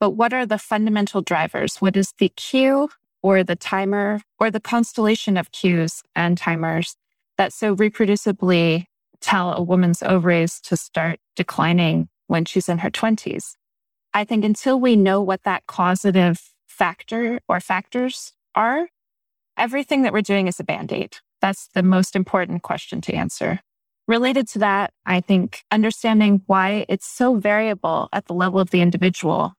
but 0.00 0.10
what 0.10 0.32
are 0.32 0.46
the 0.46 0.58
fundamental 0.58 1.20
drivers? 1.20 1.76
What 1.76 1.96
is 1.96 2.12
the 2.18 2.30
cue 2.30 2.88
or 3.22 3.44
the 3.44 3.56
timer 3.56 4.20
or 4.38 4.50
the 4.50 4.60
constellation 4.60 5.36
of 5.36 5.52
cues 5.52 6.02
and 6.16 6.36
timers 6.36 6.96
that 7.38 7.52
so 7.52 7.74
reproducibly 7.74 8.86
tell 9.20 9.52
a 9.52 9.62
woman's 9.62 10.02
ovaries 10.02 10.60
to 10.60 10.76
start 10.76 11.20
declining 11.36 12.08
when 12.26 12.44
she's 12.44 12.68
in 12.68 12.78
her 12.78 12.90
20s. 12.90 13.54
I 14.12 14.24
think 14.24 14.44
until 14.44 14.78
we 14.78 14.96
know 14.96 15.22
what 15.22 15.44
that 15.44 15.66
causative 15.66 16.40
factor 16.66 17.40
or 17.48 17.60
factors 17.60 18.32
are, 18.54 18.88
everything 19.56 20.02
that 20.02 20.12
we're 20.12 20.22
doing 20.22 20.48
is 20.48 20.60
a 20.60 20.64
band 20.64 20.92
aid. 20.92 21.18
That's 21.40 21.68
the 21.68 21.82
most 21.82 22.16
important 22.16 22.62
question 22.62 23.00
to 23.02 23.14
answer. 23.14 23.60
Related 24.12 24.46
to 24.48 24.58
that, 24.58 24.92
I 25.06 25.22
think 25.22 25.64
understanding 25.70 26.42
why 26.44 26.84
it's 26.86 27.06
so 27.06 27.36
variable 27.36 28.10
at 28.12 28.26
the 28.26 28.34
level 28.34 28.60
of 28.60 28.68
the 28.68 28.82
individual. 28.82 29.54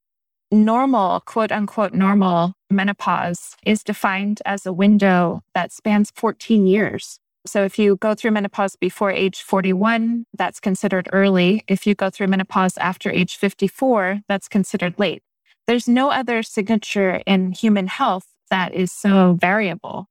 Normal, 0.52 1.22
quote 1.22 1.52
unquote, 1.52 1.92
normal 1.96 2.54
menopause 2.70 3.56
is 3.66 3.84
defined 3.84 4.44
as 4.46 4.68
a 4.68 4.72
window 4.72 5.42
that 5.56 5.72
spans 5.72 6.12
14 6.12 6.68
years. 6.68 7.18
So 7.48 7.64
if 7.64 7.80
you 7.80 7.96
go 7.96 8.14
through 8.14 8.30
menopause 8.30 8.76
before 8.76 9.10
age 9.10 9.42
41, 9.42 10.28
that's 10.38 10.60
considered 10.60 11.10
early. 11.12 11.64
If 11.68 11.88
you 11.88 11.96
go 11.96 12.12
through 12.12 12.28
menopause 12.28 12.78
after 12.78 13.10
age 13.10 13.38
54, 13.38 14.22
that's 14.30 14.48
considered 14.48 15.00
late. 15.00 15.24
There's 15.66 15.88
no 15.88 16.12
other 16.12 16.44
signature 16.44 17.24
in 17.26 17.54
human 17.54 17.88
health 17.88 18.28
that 18.52 18.76
is 18.76 18.92
so 18.92 19.34
variable. 19.34 20.10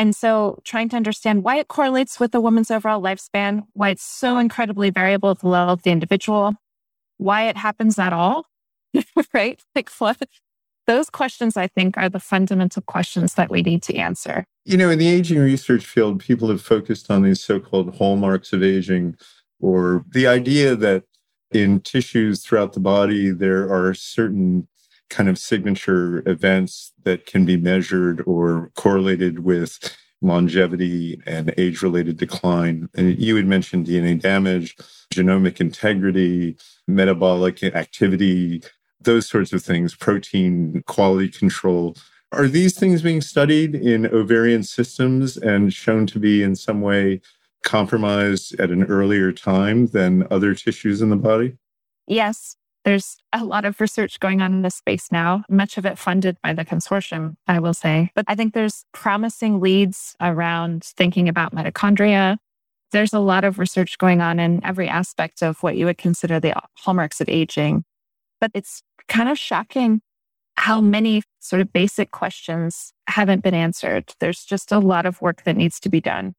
And 0.00 0.16
so 0.16 0.58
trying 0.64 0.88
to 0.88 0.96
understand 0.96 1.44
why 1.44 1.58
it 1.58 1.68
correlates 1.68 2.18
with 2.18 2.34
a 2.34 2.40
woman's 2.40 2.70
overall 2.70 3.02
lifespan, 3.02 3.64
why 3.74 3.90
it's 3.90 4.02
so 4.02 4.38
incredibly 4.38 4.88
variable 4.88 5.32
at 5.32 5.40
the 5.40 5.48
level 5.48 5.74
of 5.74 5.82
the 5.82 5.90
individual, 5.90 6.54
why 7.18 7.48
it 7.48 7.58
happens 7.58 7.98
at 7.98 8.14
all, 8.14 8.46
right? 9.34 9.62
Like 9.74 9.90
what, 9.98 10.16
those 10.86 11.10
questions, 11.10 11.54
I 11.58 11.66
think, 11.66 11.98
are 11.98 12.08
the 12.08 12.18
fundamental 12.18 12.80
questions 12.80 13.34
that 13.34 13.50
we 13.50 13.60
need 13.60 13.82
to 13.82 13.94
answer. 13.94 14.46
You 14.64 14.78
know, 14.78 14.88
in 14.88 14.98
the 14.98 15.06
aging 15.06 15.38
research 15.38 15.84
field, 15.84 16.20
people 16.20 16.48
have 16.48 16.62
focused 16.62 17.10
on 17.10 17.20
these 17.20 17.44
so 17.44 17.60
called 17.60 17.96
hallmarks 17.96 18.54
of 18.54 18.62
aging, 18.62 19.16
or 19.60 20.06
the 20.10 20.26
idea 20.26 20.76
that 20.76 21.04
in 21.52 21.78
tissues 21.78 22.42
throughout 22.42 22.72
the 22.72 22.80
body, 22.80 23.32
there 23.32 23.70
are 23.70 23.92
certain 23.92 24.66
kind 25.10 25.28
of 25.28 25.38
signature 25.38 26.22
events 26.26 26.92
that 27.04 27.26
can 27.26 27.44
be 27.44 27.56
measured 27.56 28.22
or 28.26 28.70
correlated 28.76 29.40
with 29.40 29.96
longevity 30.22 31.20
and 31.26 31.52
age 31.56 31.82
related 31.82 32.16
decline. 32.16 32.88
And 32.94 33.18
you 33.18 33.36
had 33.36 33.46
mentioned 33.46 33.86
DNA 33.86 34.20
damage, 34.20 34.76
genomic 35.12 35.60
integrity, 35.60 36.56
metabolic 36.86 37.62
activity, 37.62 38.62
those 39.00 39.28
sorts 39.28 39.52
of 39.52 39.62
things, 39.62 39.94
protein 39.94 40.82
quality 40.86 41.28
control. 41.28 41.96
Are 42.32 42.46
these 42.46 42.78
things 42.78 43.02
being 43.02 43.20
studied 43.20 43.74
in 43.74 44.06
ovarian 44.06 44.62
systems 44.62 45.36
and 45.36 45.72
shown 45.72 46.06
to 46.08 46.18
be 46.18 46.42
in 46.42 46.54
some 46.54 46.80
way 46.80 47.20
compromised 47.64 48.58
at 48.60 48.70
an 48.70 48.84
earlier 48.84 49.32
time 49.32 49.86
than 49.88 50.26
other 50.30 50.54
tissues 50.54 51.02
in 51.02 51.10
the 51.10 51.16
body? 51.16 51.56
Yes. 52.06 52.56
There's 52.84 53.18
a 53.32 53.44
lot 53.44 53.64
of 53.64 53.80
research 53.80 54.20
going 54.20 54.40
on 54.40 54.54
in 54.54 54.62
this 54.62 54.76
space 54.76 55.08
now, 55.12 55.44
much 55.50 55.76
of 55.76 55.84
it 55.84 55.98
funded 55.98 56.38
by 56.42 56.54
the 56.54 56.64
consortium, 56.64 57.34
I 57.46 57.60
will 57.60 57.74
say. 57.74 58.10
But 58.14 58.24
I 58.26 58.34
think 58.34 58.54
there's 58.54 58.84
promising 58.92 59.60
leads 59.60 60.16
around 60.20 60.84
thinking 60.84 61.28
about 61.28 61.54
mitochondria. 61.54 62.38
There's 62.92 63.12
a 63.12 63.18
lot 63.18 63.44
of 63.44 63.58
research 63.58 63.98
going 63.98 64.20
on 64.20 64.40
in 64.40 64.64
every 64.64 64.88
aspect 64.88 65.42
of 65.42 65.62
what 65.62 65.76
you 65.76 65.84
would 65.86 65.98
consider 65.98 66.40
the 66.40 66.54
hallmarks 66.78 67.20
of 67.20 67.28
aging. 67.28 67.84
But 68.40 68.50
it's 68.54 68.82
kind 69.08 69.28
of 69.28 69.38
shocking 69.38 70.00
how 70.56 70.80
many 70.80 71.22
sort 71.38 71.60
of 71.62 71.72
basic 71.72 72.10
questions 72.10 72.92
haven't 73.06 73.42
been 73.42 73.54
answered. 73.54 74.14
There's 74.20 74.44
just 74.44 74.72
a 74.72 74.78
lot 74.78 75.06
of 75.06 75.20
work 75.20 75.44
that 75.44 75.56
needs 75.56 75.80
to 75.80 75.88
be 75.88 76.00
done. 76.00 76.34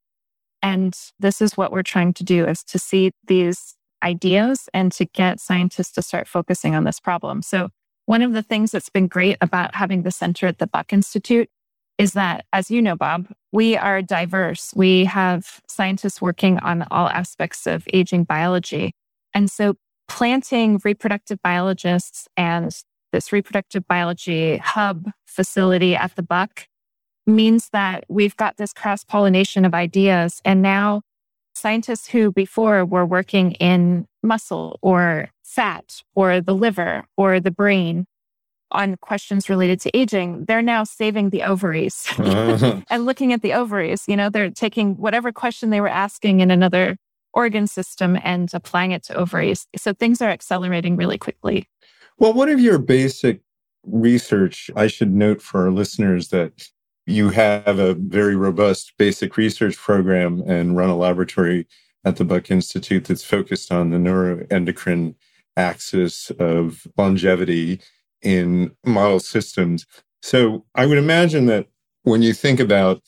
And 0.62 0.95
this 1.19 1.41
is 1.41 1.58
what 1.58 1.71
we're 1.71 1.84
trying 1.84 2.13
to 2.13 2.23
do 2.23 2.45
is 2.45 2.63
to 2.65 2.77
see 2.77 3.12
these 3.25 3.75
ideas 4.04 4.70
and 4.74 4.92
to 4.94 5.06
get 5.06 5.40
scientists 5.40 5.92
to 5.94 6.02
start 6.02 6.28
focusing 6.28 6.76
on 6.76 6.84
this 6.84 7.00
problem. 7.00 7.42
So 7.42 7.70
one 8.06 8.22
of 8.22 8.34
the 8.34 8.44
things 8.44 8.72
that's 8.72 8.90
been 8.90 9.08
great 9.08 9.38
about 9.42 9.76
having 9.76 10.04
the 10.04 10.12
center 10.12 10.48
at 10.48 10.58
the 10.58 10.68
Buck 10.68 10.92
Institute 10.92 11.50
is 11.98 12.14
that, 12.14 12.46
as 12.52 12.72
you 12.72 12.82
know, 12.82 12.96
Bob, 12.96 13.28
we 13.52 13.78
are 13.78 14.02
diverse. 14.02 14.74
We 14.76 15.06
have 15.06 15.62
scientists 15.68 16.22
working 16.22 16.58
on 16.60 16.86
all 16.90 17.08
aspects 17.10 17.68
of 17.68 17.88
aging 17.94 18.24
biology. 18.24 18.94
And 19.34 19.52
so 19.52 19.76
planting 20.08 20.82
reproductive 20.84 21.40
biologists 21.42 22.28
and 22.36 22.76
this 23.12 23.32
reproductive 23.32 23.88
biology 23.88 24.58
hub 24.58 25.12
facility 25.26 25.96
at 25.96 26.16
the 26.16 26.24
Buck 26.24 26.68
means 27.28 27.70
that 27.72 28.04
we've 28.10 28.36
got 28.36 28.58
this 28.58 28.74
cross 28.74 29.04
pollination 29.04 29.64
of 29.64 29.74
ideas. 29.74 30.42
And 30.44 30.62
now 30.62 31.04
scientists 31.62 32.08
who 32.08 32.32
before 32.32 32.84
were 32.86 33.06
working 33.06 33.52
in 33.54 34.08
muscle 34.24 34.80
or 34.82 35.30
fat 35.43 36.02
or 36.15 36.41
the 36.41 36.56
liver 36.56 37.04
or 37.17 37.39
the 37.39 37.52
brain 37.52 38.06
on 38.71 38.95
questions 38.97 39.50
related 39.50 39.80
to 39.82 39.95
aging, 39.95 40.45
they're 40.45 40.62
now 40.62 40.84
saving 40.84 41.30
the 41.30 41.43
ovaries 41.43 42.06
uh-huh. 42.17 42.82
and 42.89 43.06
looking 43.06 43.34
at 43.34 43.41
the 43.41 43.54
ovaries. 43.54 44.04
You 44.08 44.15
know, 44.15 44.30
they're 44.30 44.50
taking 44.50 44.95
whatever 44.95 45.32
question 45.32 45.69
they 45.69 45.82
were 45.82 45.88
asking 45.88 46.39
in 46.39 46.52
another 46.52 46.97
organ 47.34 47.67
system 47.67 48.17
and 48.24 48.50
applying 48.54 48.91
it 48.91 49.04
to 49.04 49.13
ovaries. 49.15 49.67
So 49.76 49.93
things 49.93 50.21
are 50.21 50.30
accelerating 50.30 50.95
really 50.95 51.17
quickly. 51.17 51.67
Well, 52.17 52.34
one 52.34 52.50
of 52.50 52.60
your 52.60 52.78
basic 52.78 53.41
research, 53.86 54.69
I 54.76 54.88
should 54.88 55.13
note 55.13 55.41
for 55.41 55.65
our 55.65 55.71
listeners 55.71 56.30
that 56.30 56.67
you 57.06 57.30
have 57.30 57.80
a 57.80 57.94
very 57.94 58.36
robust 58.36 58.94
basic 58.98 59.38
research 59.38 59.78
program 59.78 60.42
and 60.46 60.78
run 60.78 60.90
a 60.90 60.98
laboratory 60.98 61.68
at 62.06 62.16
the 62.16 62.26
Buck 62.26 62.52
Institute 62.52 63.06
that's 63.06 63.24
focused 63.24 63.72
on 63.72 63.90
the 63.90 63.98
neuroendocrine 63.98 65.16
axis 65.58 66.32
of 66.40 66.88
longevity 66.98 67.82
in 68.22 68.72
model 68.86 69.20
systems. 69.20 69.86
So 70.22 70.66
I 70.76 70.86
would 70.86 70.98
imagine 70.98 71.48
that 71.48 71.68
when 72.04 72.22
you 72.22 72.34
think 72.34 72.60
about 72.60 73.02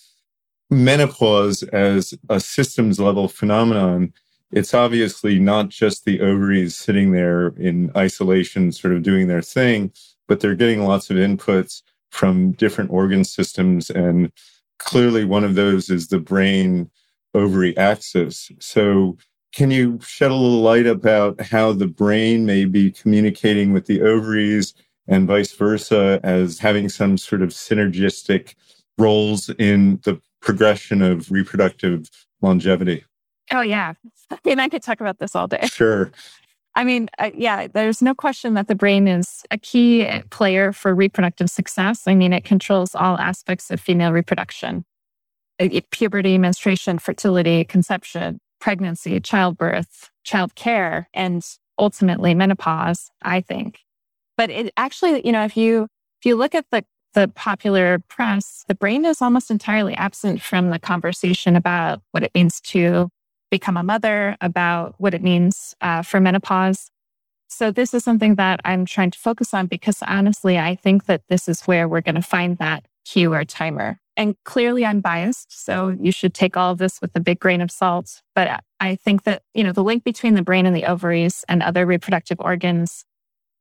menopause 0.70 1.64
as 1.64 2.14
a 2.30 2.40
systems 2.40 3.00
level 3.00 3.28
phenomenon, 3.28 4.14
it's 4.52 4.74
obviously 4.74 5.40
not 5.40 5.70
just 5.70 6.06
the 6.06 6.22
ovaries 6.22 6.76
sitting 6.76 7.12
there 7.12 7.48
in 7.58 7.92
isolation, 7.96 8.72
sort 8.72 8.94
of 8.94 9.04
doing 9.04 9.28
their 9.28 9.42
thing, 9.42 9.92
but 10.28 10.40
they're 10.40 10.56
getting 10.56 10.84
lots 10.84 11.10
of 11.10 11.18
inputs 11.18 11.82
from 12.14 12.52
different 12.54 12.92
organ 12.92 13.24
systems. 13.24 13.90
And 13.90 14.32
clearly, 14.78 15.26
one 15.26 15.44
of 15.44 15.56
those 15.56 15.90
is 15.90 16.08
the 16.08 16.20
brain 16.20 16.90
ovary 17.34 17.76
axis. 17.76 18.52
So, 18.60 19.18
can 19.54 19.72
you 19.72 20.00
shed 20.02 20.32
a 20.32 20.36
little 20.36 20.62
light 20.62 20.88
about 20.88 21.42
how 21.42 21.74
the 21.74 21.88
brain 21.88 22.46
may 22.46 22.66
be 22.66 22.92
communicating 22.92 23.72
with 23.72 23.86
the 23.86 24.02
ovaries 24.02 24.74
and 25.08 25.28
vice 25.28 25.54
versa 25.54 26.20
as 26.24 26.60
having 26.60 26.90
some 26.90 27.18
sort 27.18 27.42
of 27.42 27.50
synergistic 27.50 28.56
roles 28.98 29.50
in 29.60 30.00
the 30.04 30.20
progression 30.42 31.02
of 31.02 31.32
reproductive 31.32 32.10
longevity? 32.42 33.04
Oh, 33.52 33.62
yeah. 33.62 33.94
I 34.32 34.38
mean, 34.46 34.60
I 34.60 34.70
could 34.70 34.84
talk 34.84 35.02
about 35.02 35.20
this 35.20 35.36
all 35.36 35.48
day. 35.48 35.68
Sure. 35.68 36.12
I 36.76 36.84
mean, 36.84 37.10
uh, 37.20 37.32
yeah, 37.36 37.68
there's 37.68 38.02
no 38.02 38.16
question 38.16 38.56
that 38.56 38.68
the 38.68 38.76
brain 38.76 39.08
is 39.08 39.44
a 39.52 39.58
key 39.58 40.08
player 40.32 40.72
for 40.74 40.96
reproductive 40.96 41.50
success. 41.50 42.08
I 42.08 42.16
mean, 42.16 42.34
it 42.34 42.46
controls 42.46 42.96
all 42.96 43.18
aspects 43.20 43.70
of 43.70 43.80
female 43.80 44.12
reproduction 44.12 44.86
uh, 45.60 45.82
puberty, 45.92 46.38
menstruation, 46.38 46.98
fertility, 46.98 47.64
conception, 47.64 48.40
pregnancy, 48.60 49.20
childbirth, 49.20 50.10
child 50.24 50.56
care, 50.56 51.10
and 51.14 51.44
ultimately 51.78 52.34
menopause, 52.34 53.12
I 53.22 53.42
think. 53.42 53.80
But 54.38 54.50
it 54.50 54.74
actually, 54.78 55.26
you 55.26 55.32
know, 55.32 55.44
if 55.44 55.56
you 55.56 55.84
if 56.20 56.26
you 56.26 56.36
look 56.36 56.56
at 56.56 56.66
the 56.72 56.84
the 57.14 57.28
popular 57.28 58.00
press, 58.08 58.64
the 58.68 58.74
brain 58.74 59.06
is 59.06 59.22
almost 59.22 59.52
entirely 59.52 59.94
absent 59.94 60.42
from 60.42 60.72
the 60.72 60.80
conversation 60.80 61.56
about 61.56 62.02
what 62.12 62.24
it 62.24 62.32
means 62.34 62.60
to 62.62 63.10
become 63.54 63.78
a 63.78 63.84
mother, 63.84 64.36
about 64.42 64.96
what 64.98 65.14
it 65.14 65.22
means 65.22 65.76
uh, 65.80 66.02
for 66.02 66.20
menopause. 66.20 66.90
So, 67.48 67.70
this 67.70 67.94
is 67.94 68.04
something 68.04 68.34
that 68.36 68.60
I'm 68.66 68.84
trying 68.84 69.12
to 69.12 69.20
focus 69.20 69.54
on 69.54 69.68
because 69.68 70.00
honestly, 70.02 70.58
I 70.58 70.74
think 70.74 71.06
that 71.06 71.22
this 71.30 71.48
is 71.48 71.62
where 71.66 71.88
we're 71.88 72.02
going 72.02 72.16
to 72.16 72.24
find 72.24 72.58
that 72.58 72.88
cue 73.06 73.32
or 73.32 73.46
timer. 73.46 74.00
And 74.18 74.36
clearly, 74.44 74.84
I'm 74.84 75.02
biased. 75.02 75.66
So, 75.66 75.96
you 76.02 76.12
should 76.12 76.34
take 76.34 76.58
all 76.58 76.72
of 76.72 76.80
this 76.80 77.00
with 77.00 77.12
a 77.14 77.20
big 77.20 77.40
grain 77.40 77.62
of 77.62 77.70
salt. 77.70 78.24
But 78.34 78.64
I 78.80 78.96
think 78.96 79.22
that, 79.26 79.44
you 79.54 79.64
know, 79.64 79.72
the 79.72 79.84
link 79.84 80.04
between 80.04 80.34
the 80.34 80.42
brain 80.42 80.66
and 80.66 80.76
the 80.76 80.86
ovaries 80.86 81.46
and 81.48 81.62
other 81.62 81.86
reproductive 81.86 82.40
organs 82.40 83.06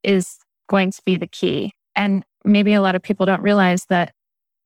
is 0.03 0.39
going 0.71 0.91
to 0.93 1.03
be 1.05 1.17
the 1.17 1.27
key. 1.27 1.73
And 1.95 2.25
maybe 2.47 2.73
a 2.73 2.81
lot 2.81 2.95
of 2.95 3.03
people 3.03 3.27
don't 3.27 3.43
realize 3.43 3.85
that 3.91 4.15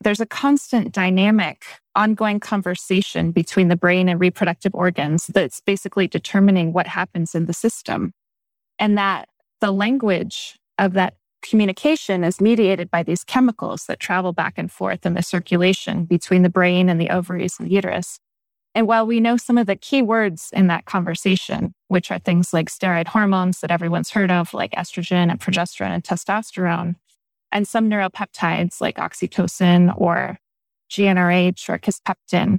there's 0.03 0.21
a 0.21 0.27
constant 0.27 0.93
dynamic, 0.93 1.65
ongoing 1.97 2.39
conversation 2.39 3.33
between 3.33 3.69
the 3.69 3.77
brain 3.77 4.09
and 4.09 4.21
reproductive 4.21 4.75
organs 4.75 5.27
that's 5.29 5.61
basically 5.61 6.07
determining 6.07 6.73
what 6.73 6.87
happens 6.87 7.35
in 7.35 7.47
the 7.47 7.53
system. 7.53 8.13
And 8.79 8.97
that 8.99 9.29
the 9.61 9.73
language 9.73 10.59
of 10.79 10.93
that 10.93 11.15
communication 11.43 12.25
is 12.25 12.41
mediated 12.41 12.91
by 12.91 13.03
these 13.03 13.25
chemicals 13.25 13.87
that 13.87 14.01
travel 14.01 14.33
back 14.33 14.55
and 14.57 14.71
forth 14.71 15.07
in 15.07 15.15
the 15.15 15.23
circulation 15.23 16.05
between 16.05 16.43
the 16.43 16.51
brain 16.51 16.89
and 16.89 17.01
the 17.01 17.11
ovaries 17.11 17.59
and 17.59 17.69
the 17.69 17.75
uterus. 17.75 18.19
And 18.75 18.87
while 18.87 19.07
we 19.07 19.21
know 19.21 19.39
some 19.39 19.57
of 19.57 19.67
the 19.67 19.77
key 19.77 20.03
words 20.03 20.51
in 20.53 20.67
that 20.67 20.85
conversation, 20.85 21.73
which 21.89 22.11
are 22.11 22.19
things 22.19 22.53
like 22.53 22.69
steroid 22.69 23.07
hormones 23.09 23.61
that 23.61 23.71
everyone's 23.71 24.11
heard 24.11 24.31
of, 24.31 24.53
like 24.53 24.73
estrogen 24.73 25.31
and 25.31 25.41
progesterone 25.41 25.95
and 25.95 26.05
testosterone, 26.05 26.97
and 27.51 27.67
some 27.67 27.89
neuropeptides 27.89 28.81
like 28.83 28.97
oxytocin 28.97 29.95
or 29.97 30.39
GnRH 30.91 31.69
or 31.69 31.79
kisspeptin. 31.79 32.59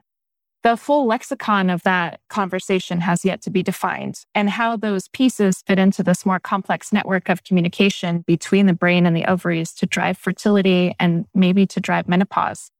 The 0.64 0.76
full 0.76 1.06
lexicon 1.06 1.70
of 1.70 1.84
that 1.84 2.20
conversation 2.30 3.00
has 3.02 3.24
yet 3.24 3.42
to 3.44 3.50
be 3.50 3.64
defined, 3.64 4.26
and 4.36 4.50
how 4.50 4.76
those 4.76 5.08
pieces 5.08 5.64
fit 5.66 5.80
into 5.80 6.04
this 6.04 6.26
more 6.26 6.40
complex 6.40 6.92
network 6.92 7.30
of 7.30 7.44
communication 7.44 8.24
between 8.28 8.66
the 8.66 8.74
brain 8.74 9.06
and 9.06 9.16
the 9.16 9.26
ovaries 9.26 9.72
to 9.76 9.86
drive 9.86 10.18
fertility 10.18 10.94
and 11.00 11.26
maybe 11.34 11.66
to 11.68 11.80
drive 11.80 12.10
menopause 12.10 12.72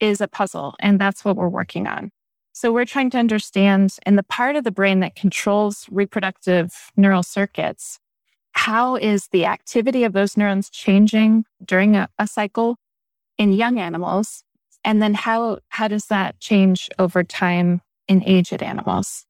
is 0.00 0.20
a 0.20 0.28
puzzle. 0.28 0.76
And 0.80 1.00
that's 1.00 1.24
what 1.24 1.36
we're 1.36 1.48
working 1.48 1.86
on. 1.86 2.10
So 2.52 2.72
we're 2.72 2.86
trying 2.86 3.10
to 3.10 3.18
understand 3.18 3.96
in 4.06 4.16
the 4.16 4.22
part 4.22 4.56
of 4.56 4.64
the 4.64 4.70
brain 4.70 5.00
that 5.00 5.14
controls 5.14 5.86
reproductive 5.90 6.72
neural 6.96 7.22
circuits, 7.22 7.98
how 8.52 8.96
is 8.96 9.28
the 9.28 9.44
activity 9.44 10.04
of 10.04 10.14
those 10.14 10.38
neurons 10.38 10.70
changing 10.70 11.44
during 11.62 11.96
a, 11.96 12.08
a 12.18 12.26
cycle 12.26 12.76
in 13.36 13.52
young 13.52 13.78
animals? 13.78 14.42
And 14.86 15.02
then 15.02 15.14
how, 15.14 15.58
how 15.68 15.88
does 15.88 16.06
that 16.06 16.38
change 16.40 16.88
over 16.98 17.24
time 17.24 17.82
in 18.06 18.22
aged 18.24 18.62
animals? 18.62 19.26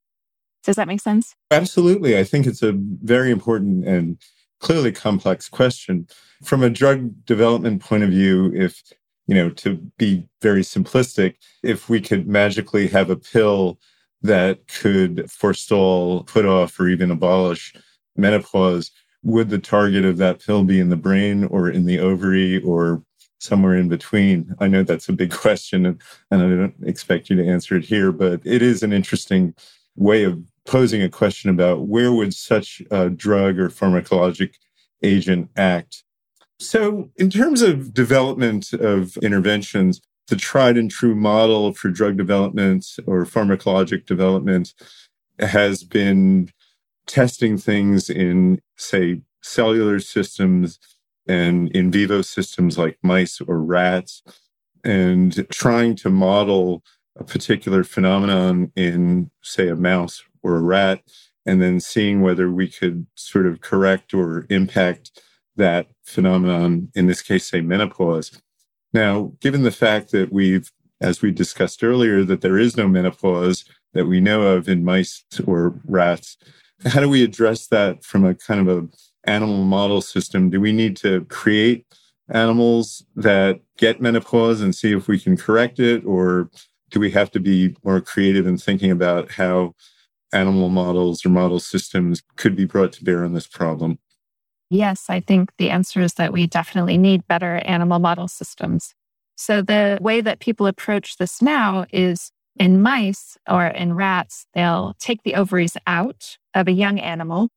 Does 0.62 0.76
that 0.76 0.86
make 0.86 1.00
sense? 1.00 1.34
Absolutely. 1.50 2.18
I 2.18 2.24
think 2.24 2.46
it's 2.46 2.62
a 2.62 2.74
very 2.76 3.30
important 3.30 3.86
and 3.86 4.18
clearly 4.60 4.92
complex 4.92 5.48
question. 5.48 6.06
From 6.44 6.62
a 6.62 6.68
drug 6.68 7.24
development 7.24 7.80
point 7.80 8.02
of 8.02 8.10
view, 8.10 8.52
if, 8.54 8.82
you 9.26 9.34
know, 9.34 9.48
to 9.50 9.76
be 9.96 10.28
very 10.42 10.60
simplistic, 10.60 11.36
if 11.62 11.88
we 11.88 12.02
could 12.02 12.28
magically 12.28 12.86
have 12.88 13.08
a 13.08 13.16
pill 13.16 13.78
that 14.20 14.68
could 14.68 15.30
forestall, 15.30 16.24
put 16.24 16.44
off, 16.44 16.78
or 16.78 16.88
even 16.88 17.10
abolish 17.10 17.72
menopause, 18.14 18.90
would 19.22 19.48
the 19.48 19.58
target 19.58 20.04
of 20.04 20.18
that 20.18 20.44
pill 20.44 20.64
be 20.64 20.80
in 20.80 20.90
the 20.90 20.96
brain 20.96 21.44
or 21.44 21.70
in 21.70 21.86
the 21.86 21.98
ovary 21.98 22.62
or 22.62 23.02
somewhere 23.38 23.76
in 23.76 23.88
between? 23.88 24.54
I 24.60 24.68
know 24.68 24.82
that's 24.82 25.08
a 25.08 25.12
big 25.12 25.30
question 25.44 25.86
and, 25.86 26.02
I 26.30 26.36
don't 26.36 26.74
expect 26.84 27.30
you 27.30 27.36
to 27.36 27.46
answer 27.46 27.76
it 27.76 27.84
here, 27.84 28.12
but 28.12 28.40
it 28.44 28.62
is 28.62 28.82
an 28.82 28.92
interesting 28.92 29.54
way 29.96 30.24
of 30.24 30.42
posing 30.66 31.02
a 31.02 31.08
question 31.08 31.48
about 31.50 31.86
where 31.86 32.12
would 32.12 32.34
such 32.34 32.82
a 32.90 33.08
drug 33.08 33.58
or 33.58 33.70
pharmacologic 33.70 34.54
agent 35.02 35.50
act. 35.56 36.04
So, 36.58 37.10
in 37.16 37.30
terms 37.30 37.62
of 37.62 37.92
development 37.92 38.72
of 38.72 39.16
interventions, 39.18 40.00
the 40.28 40.36
tried 40.36 40.76
and 40.76 40.90
true 40.90 41.14
model 41.14 41.72
for 41.72 41.88
drug 41.88 42.16
development 42.16 42.86
or 43.06 43.24
pharmacologic 43.24 44.06
development 44.06 44.74
has 45.38 45.84
been 45.84 46.50
testing 47.06 47.56
things 47.58 48.10
in, 48.10 48.60
say, 48.76 49.20
cellular 49.42 50.00
systems 50.00 50.78
and 51.26 51.70
in 51.70 51.90
vivo 51.90 52.22
systems 52.22 52.78
like 52.78 52.98
mice 53.02 53.40
or 53.40 53.58
rats, 53.58 54.22
and 54.84 55.48
trying 55.50 55.96
to 55.96 56.10
model 56.10 56.82
a 57.18 57.24
particular 57.24 57.82
phenomenon 57.82 58.70
in, 58.76 59.30
say, 59.42 59.68
a 59.68 59.76
mouse 59.76 60.22
or 60.42 60.56
a 60.56 60.62
rat, 60.62 61.02
and 61.44 61.62
then 61.62 61.80
seeing 61.80 62.20
whether 62.20 62.50
we 62.50 62.68
could 62.68 63.06
sort 63.14 63.46
of 63.46 63.60
correct 63.60 64.12
or 64.12 64.46
impact 64.50 65.22
that 65.56 65.88
phenomenon, 66.04 66.90
in 66.94 67.06
this 67.06 67.22
case, 67.22 67.48
say, 67.48 67.60
menopause. 67.60 68.40
Now, 68.92 69.32
given 69.40 69.62
the 69.62 69.70
fact 69.70 70.12
that 70.12 70.32
we've, 70.32 70.70
as 71.00 71.22
we 71.22 71.30
discussed 71.30 71.82
earlier, 71.82 72.24
that 72.24 72.42
there 72.42 72.58
is 72.58 72.76
no 72.76 72.86
menopause 72.86 73.64
that 73.94 74.06
we 74.06 74.20
know 74.20 74.42
of 74.42 74.68
in 74.68 74.84
mice 74.84 75.24
or 75.46 75.80
rats, 75.84 76.36
how 76.84 77.00
do 77.00 77.08
we 77.08 77.24
address 77.24 77.66
that 77.68 78.04
from 78.04 78.24
a 78.24 78.34
kind 78.34 78.68
of 78.68 78.78
a 78.78 78.86
animal 79.26 79.64
model 79.64 80.00
system? 80.00 80.50
Do 80.50 80.60
we 80.60 80.72
need 80.72 80.96
to 80.98 81.24
create 81.26 81.86
animals 82.28 83.04
that 83.14 83.60
get 83.78 84.00
menopause 84.00 84.60
and 84.60 84.74
see 84.74 84.92
if 84.92 85.08
we 85.08 85.18
can 85.18 85.36
correct 85.36 85.78
it? 85.78 86.04
Or 86.04 86.50
do 86.90 87.00
we 87.00 87.10
have 87.12 87.30
to 87.32 87.40
be 87.40 87.76
more 87.84 88.00
creative 88.00 88.46
in 88.46 88.56
thinking 88.56 88.90
about 88.90 89.32
how 89.32 89.74
animal 90.32 90.68
models 90.68 91.24
or 91.24 91.28
model 91.28 91.60
systems 91.60 92.22
could 92.36 92.56
be 92.56 92.64
brought 92.64 92.92
to 92.92 93.04
bear 93.04 93.24
on 93.24 93.32
this 93.32 93.46
problem? 93.46 93.98
Yes, 94.68 95.06
I 95.08 95.20
think 95.20 95.52
the 95.58 95.70
answer 95.70 96.00
is 96.00 96.14
that 96.14 96.32
we 96.32 96.46
definitely 96.46 96.98
need 96.98 97.26
better 97.28 97.56
animal 97.64 98.00
model 98.00 98.26
systems. 98.26 98.94
So, 99.36 99.62
the 99.62 99.98
way 100.00 100.20
that 100.20 100.40
people 100.40 100.66
approach 100.66 101.18
this 101.18 101.40
now 101.40 101.86
is 101.92 102.32
in 102.56 102.80
mice 102.82 103.36
or 103.48 103.66
in 103.66 103.94
rats, 103.94 104.46
they'll 104.54 104.94
take 104.98 105.22
the 105.22 105.34
ovaries 105.34 105.76
out 105.86 106.38
of 106.54 106.66
a 106.66 106.72
young 106.72 106.98
animal. 106.98 107.50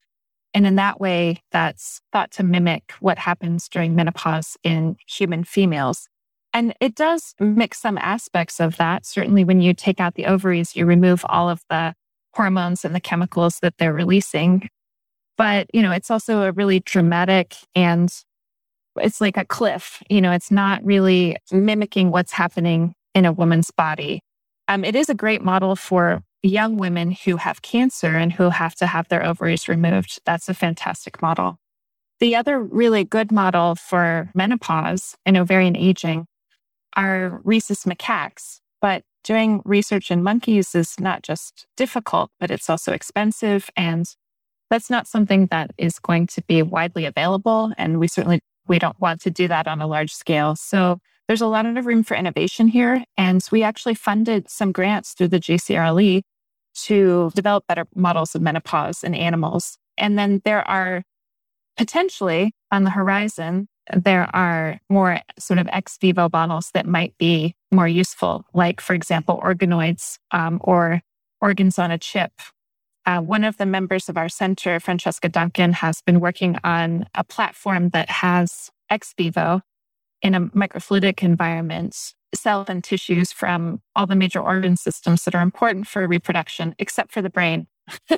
And 0.53 0.65
in 0.65 0.75
that 0.75 0.99
way, 0.99 1.43
that's 1.51 2.01
thought 2.11 2.31
to 2.31 2.43
mimic 2.43 2.93
what 2.99 3.19
happens 3.19 3.69
during 3.69 3.95
menopause 3.95 4.57
in 4.63 4.97
human 5.07 5.43
females. 5.43 6.07
And 6.53 6.73
it 6.79 6.95
does 6.95 7.35
mix 7.39 7.79
some 7.79 7.97
aspects 7.99 8.59
of 8.59 8.77
that. 8.77 9.05
Certainly, 9.05 9.43
when 9.43 9.61
you 9.61 9.73
take 9.73 9.99
out 9.99 10.15
the 10.15 10.25
ovaries, 10.25 10.75
you 10.75 10.85
remove 10.85 11.23
all 11.29 11.49
of 11.49 11.61
the 11.69 11.93
hormones 12.33 12.83
and 12.83 12.95
the 12.95 12.99
chemicals 12.99 13.59
that 13.61 13.75
they're 13.77 13.93
releasing. 13.93 14.69
But, 15.37 15.67
you 15.73 15.81
know, 15.81 15.91
it's 15.91 16.11
also 16.11 16.41
a 16.43 16.51
really 16.51 16.79
dramatic 16.79 17.55
and 17.75 18.11
it's 18.97 19.21
like 19.21 19.37
a 19.37 19.45
cliff. 19.45 20.01
You 20.09 20.21
know, 20.21 20.31
it's 20.31 20.51
not 20.51 20.83
really 20.83 21.37
mimicking 21.51 22.11
what's 22.11 22.33
happening 22.33 22.93
in 23.13 23.25
a 23.25 23.31
woman's 23.31 23.71
body. 23.71 24.21
Um, 24.67 24.83
it 24.83 24.95
is 24.95 25.09
a 25.09 25.15
great 25.15 25.41
model 25.41 25.75
for 25.75 26.23
young 26.43 26.77
women 26.77 27.11
who 27.11 27.37
have 27.37 27.61
cancer 27.61 28.15
and 28.15 28.33
who 28.33 28.49
have 28.49 28.75
to 28.75 28.87
have 28.87 29.07
their 29.09 29.25
ovaries 29.25 29.67
removed. 29.67 30.19
That's 30.25 30.49
a 30.49 30.53
fantastic 30.53 31.21
model. 31.21 31.57
The 32.19 32.35
other 32.35 32.61
really 32.61 33.03
good 33.03 33.31
model 33.31 33.75
for 33.75 34.29
menopause 34.33 35.15
and 35.25 35.37
ovarian 35.37 35.75
aging 35.75 36.25
are 36.95 37.41
rhesus 37.43 37.85
macaques. 37.85 38.59
But 38.81 39.03
doing 39.23 39.61
research 39.65 40.11
in 40.11 40.23
monkeys 40.23 40.75
is 40.75 40.99
not 40.99 41.23
just 41.23 41.65
difficult, 41.77 42.31
but 42.39 42.51
it's 42.51 42.69
also 42.69 42.93
expensive. 42.93 43.69
And 43.75 44.05
that's 44.69 44.89
not 44.89 45.07
something 45.07 45.47
that 45.47 45.71
is 45.77 45.99
going 45.99 46.27
to 46.27 46.41
be 46.43 46.61
widely 46.61 47.05
available. 47.05 47.73
And 47.77 47.99
we 47.99 48.07
certainly 48.07 48.39
we 48.67 48.79
don't 48.79 48.99
want 48.99 49.21
to 49.21 49.31
do 49.31 49.47
that 49.47 49.67
on 49.67 49.81
a 49.81 49.87
large 49.87 50.13
scale. 50.13 50.55
So 50.55 50.99
there's 51.27 51.41
a 51.41 51.47
lot 51.47 51.65
of 51.65 51.85
room 51.85 52.03
for 52.03 52.15
innovation 52.15 52.67
here. 52.67 53.03
And 53.17 53.45
we 53.51 53.63
actually 53.63 53.95
funded 53.95 54.49
some 54.49 54.71
grants 54.71 55.13
through 55.13 55.29
the 55.29 55.39
GCRLE 55.39 56.21
to 56.83 57.31
develop 57.35 57.65
better 57.67 57.85
models 57.95 58.35
of 58.35 58.41
menopause 58.41 59.03
in 59.03 59.13
animals. 59.13 59.77
And 59.97 60.17
then 60.17 60.41
there 60.45 60.67
are 60.67 61.03
potentially 61.77 62.53
on 62.71 62.83
the 62.83 62.89
horizon, 62.89 63.67
there 63.95 64.29
are 64.35 64.79
more 64.89 65.21
sort 65.39 65.59
of 65.59 65.67
ex 65.71 65.97
vivo 65.99 66.29
models 66.31 66.69
that 66.73 66.85
might 66.85 67.17
be 67.17 67.55
more 67.71 67.87
useful, 67.87 68.45
like, 68.53 68.81
for 68.81 68.93
example, 68.93 69.39
organoids 69.43 70.17
um, 70.31 70.59
or 70.63 71.01
organs 71.41 71.79
on 71.79 71.91
a 71.91 71.97
chip. 71.97 72.31
Uh, 73.05 73.21
one 73.21 73.43
of 73.43 73.57
the 73.57 73.65
members 73.65 74.09
of 74.09 74.17
our 74.17 74.29
center, 74.29 74.79
Francesca 74.79 75.29
Duncan, 75.29 75.73
has 75.73 76.01
been 76.01 76.19
working 76.19 76.57
on 76.63 77.05
a 77.15 77.23
platform 77.23 77.89
that 77.89 78.09
has 78.09 78.69
ex 78.89 79.13
vivo 79.17 79.61
in 80.21 80.35
a 80.35 80.41
microfluidic 80.41 81.23
environment 81.23 82.13
cell 82.35 82.65
and 82.67 82.83
tissues 82.83 83.31
from 83.31 83.81
all 83.95 84.05
the 84.05 84.15
major 84.15 84.39
organ 84.39 84.77
systems 84.77 85.23
that 85.23 85.35
are 85.35 85.41
important 85.41 85.87
for 85.87 86.07
reproduction, 86.07 86.75
except 86.77 87.11
for 87.11 87.21
the 87.21 87.29
brain. 87.29 87.67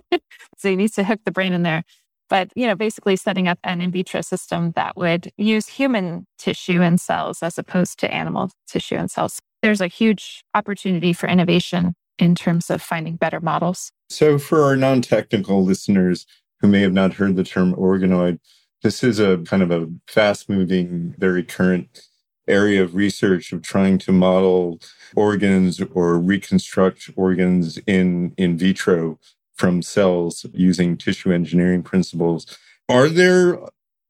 so 0.57 0.69
you 0.69 0.75
need 0.75 0.91
to 0.93 1.03
hook 1.03 1.21
the 1.25 1.31
brain 1.31 1.53
in 1.53 1.63
there. 1.63 1.83
But, 2.29 2.49
you 2.55 2.65
know, 2.65 2.75
basically 2.75 3.17
setting 3.17 3.47
up 3.47 3.59
an 3.63 3.81
in 3.81 3.91
vitro 3.91 4.21
system 4.21 4.71
that 4.75 4.95
would 4.95 5.31
use 5.37 5.67
human 5.67 6.27
tissue 6.37 6.81
and 6.81 6.99
cells 6.99 7.43
as 7.43 7.57
opposed 7.57 7.99
to 7.99 8.13
animal 8.13 8.51
tissue 8.67 8.95
and 8.95 9.11
cells. 9.11 9.39
There's 9.61 9.81
a 9.81 9.87
huge 9.87 10.43
opportunity 10.53 11.13
for 11.13 11.27
innovation 11.27 11.93
in 12.17 12.35
terms 12.35 12.69
of 12.69 12.81
finding 12.81 13.17
better 13.17 13.41
models. 13.41 13.91
So, 14.09 14.37
for 14.37 14.63
our 14.63 14.77
non 14.77 15.01
technical 15.01 15.63
listeners 15.63 16.25
who 16.61 16.67
may 16.67 16.81
have 16.81 16.93
not 16.93 17.13
heard 17.13 17.35
the 17.35 17.43
term 17.43 17.73
organoid, 17.75 18.39
this 18.81 19.03
is 19.03 19.19
a 19.19 19.37
kind 19.39 19.63
of 19.63 19.71
a 19.71 19.87
fast 20.07 20.49
moving, 20.49 21.15
very 21.17 21.43
current 21.43 22.07
area 22.47 22.83
of 22.83 22.95
research 22.95 23.53
of 23.53 23.61
trying 23.61 23.97
to 23.99 24.11
model 24.11 24.79
organs 25.15 25.81
or 25.93 26.17
reconstruct 26.19 27.09
organs 27.15 27.77
in 27.87 28.33
in 28.37 28.57
vitro 28.57 29.19
from 29.55 29.81
cells 29.81 30.45
using 30.53 30.97
tissue 30.97 31.31
engineering 31.31 31.83
principles. 31.83 32.57
Are 32.89 33.07
there 33.07 33.59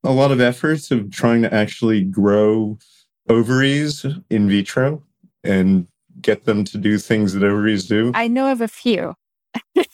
a 0.03 0.11
lot 0.11 0.31
of 0.31 0.39
efforts 0.39 0.91
of 0.91 1.11
trying 1.11 1.41
to 1.41 1.53
actually 1.53 2.03
grow 2.03 2.77
ovaries 3.29 4.05
in 4.29 4.49
vitro 4.49 5.03
and 5.43 5.87
get 6.21 6.45
them 6.45 6.63
to 6.63 6.77
do 6.77 6.97
things 6.97 7.33
that 7.33 7.43
ovaries 7.43 7.85
do? 7.85 8.11
I 8.15 8.27
know 8.27 8.51
of 8.51 8.61
a 8.61 8.67
few. 8.67 9.15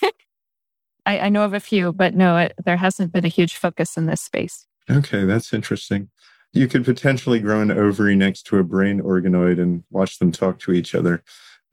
I, 1.07 1.19
I, 1.19 1.29
know 1.29 1.43
of 1.43 1.53
a 1.53 1.59
few, 1.59 1.93
but 1.93 2.13
no, 2.13 2.37
it, 2.37 2.53
there 2.63 2.77
hasn't 2.77 3.13
been 3.13 3.25
a 3.25 3.29
huge 3.29 3.55
focus 3.55 3.95
in 3.95 4.05
this 4.05 4.21
space. 4.21 4.67
Okay, 4.89 5.23
that's 5.23 5.53
interesting. 5.53 6.09
You 6.53 6.67
could 6.67 6.85
potentially 6.85 7.39
grow 7.39 7.61
an 7.61 7.71
ovary 7.71 8.15
next 8.15 8.43
to 8.47 8.57
a 8.57 8.63
brain 8.63 9.01
organoid 9.01 9.59
and 9.59 9.83
watch 9.89 10.19
them 10.19 10.31
talk 10.31 10.59
to 10.59 10.73
each 10.73 10.93
other. 10.93 11.23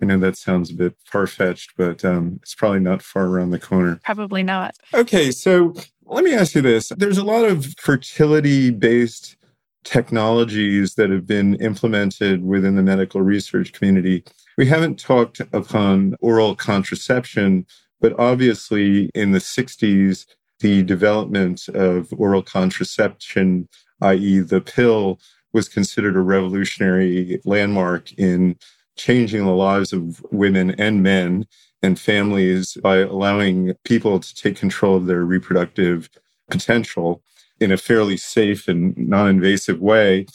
I 0.01 0.07
know 0.07 0.19
that 0.19 0.37
sounds 0.37 0.71
a 0.71 0.75
bit 0.75 0.95
far 1.05 1.27
fetched, 1.27 1.73
but 1.77 2.05
um, 2.05 2.39
it's 2.43 2.55
probably 2.55 2.81
not 2.81 3.03
far 3.03 3.27
around 3.27 3.51
the 3.51 3.59
corner. 3.59 4.01
Probably 4.05 4.43
not. 4.43 4.77
Okay, 4.93 5.31
so 5.31 5.75
let 6.07 6.25
me 6.25 6.35
ask 6.35 6.55
you 6.55 6.63
this. 6.63 6.93
There's 6.97 7.19
a 7.19 7.25
lot 7.25 7.45
of 7.45 7.75
fertility 7.79 8.71
based 8.71 9.37
technologies 9.85 10.95
that 10.95 11.11
have 11.11 11.27
been 11.27 11.55
implemented 11.57 12.45
within 12.45 12.77
the 12.77 12.83
medical 12.83 13.21
research 13.21 13.73
community. 13.73 14.25
We 14.57 14.67
haven't 14.67 14.99
talked 14.99 15.41
upon 15.53 16.17
oral 16.21 16.57
contraception, 16.57 17.67
but 18.01 18.19
obviously 18.19 19.11
in 19.15 19.33
the 19.33 19.39
60s, 19.39 20.27
the 20.61 20.83
development 20.83 21.69
of 21.69 22.13
oral 22.17 22.43
contraception, 22.43 23.69
i.e., 24.03 24.39
the 24.41 24.61
pill, 24.61 25.19
was 25.53 25.69
considered 25.69 26.17
a 26.17 26.21
revolutionary 26.21 27.41
landmark 27.45 28.13
in 28.15 28.57
changing 28.97 29.45
the 29.45 29.53
lives 29.53 29.93
of 29.93 30.25
women 30.31 30.73
and 30.73 31.03
men 31.03 31.47
and 31.83 31.99
families 31.99 32.77
by 32.83 32.99
allowing 32.99 33.75
people 33.85 34.19
to 34.19 34.35
take 34.35 34.57
control 34.57 34.97
of 34.97 35.07
their 35.07 35.25
reproductive 35.25 36.09
potential 36.51 37.23
in 37.61 37.71
a 37.71 37.77
fairly 37.77 38.17
safe 38.17 38.69
and 38.69 38.97
non 38.97 39.29
invasive 39.29 39.81
way. 39.81 40.27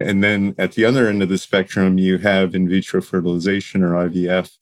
And 0.00 0.24
then 0.24 0.54
at 0.58 0.72
the 0.72 0.84
other 0.84 1.08
end 1.08 1.22
of 1.22 1.28
the 1.28 1.38
spectrum, 1.38 1.98
you 1.98 2.18
have 2.18 2.54
in 2.54 2.68
vitro 2.68 3.00
fertilization 3.00 3.82
or 3.82 3.90
IVF 3.90 4.56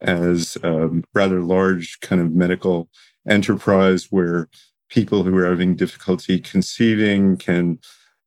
as 0.00 0.56
a 0.62 0.88
rather 1.14 1.42
large 1.42 2.00
kind 2.00 2.20
of 2.20 2.32
medical 2.32 2.88
enterprise 3.28 4.08
where 4.10 4.48
people 4.88 5.22
who 5.22 5.36
are 5.36 5.48
having 5.48 5.76
difficulty 5.76 6.38
conceiving 6.38 7.36
can 7.36 7.78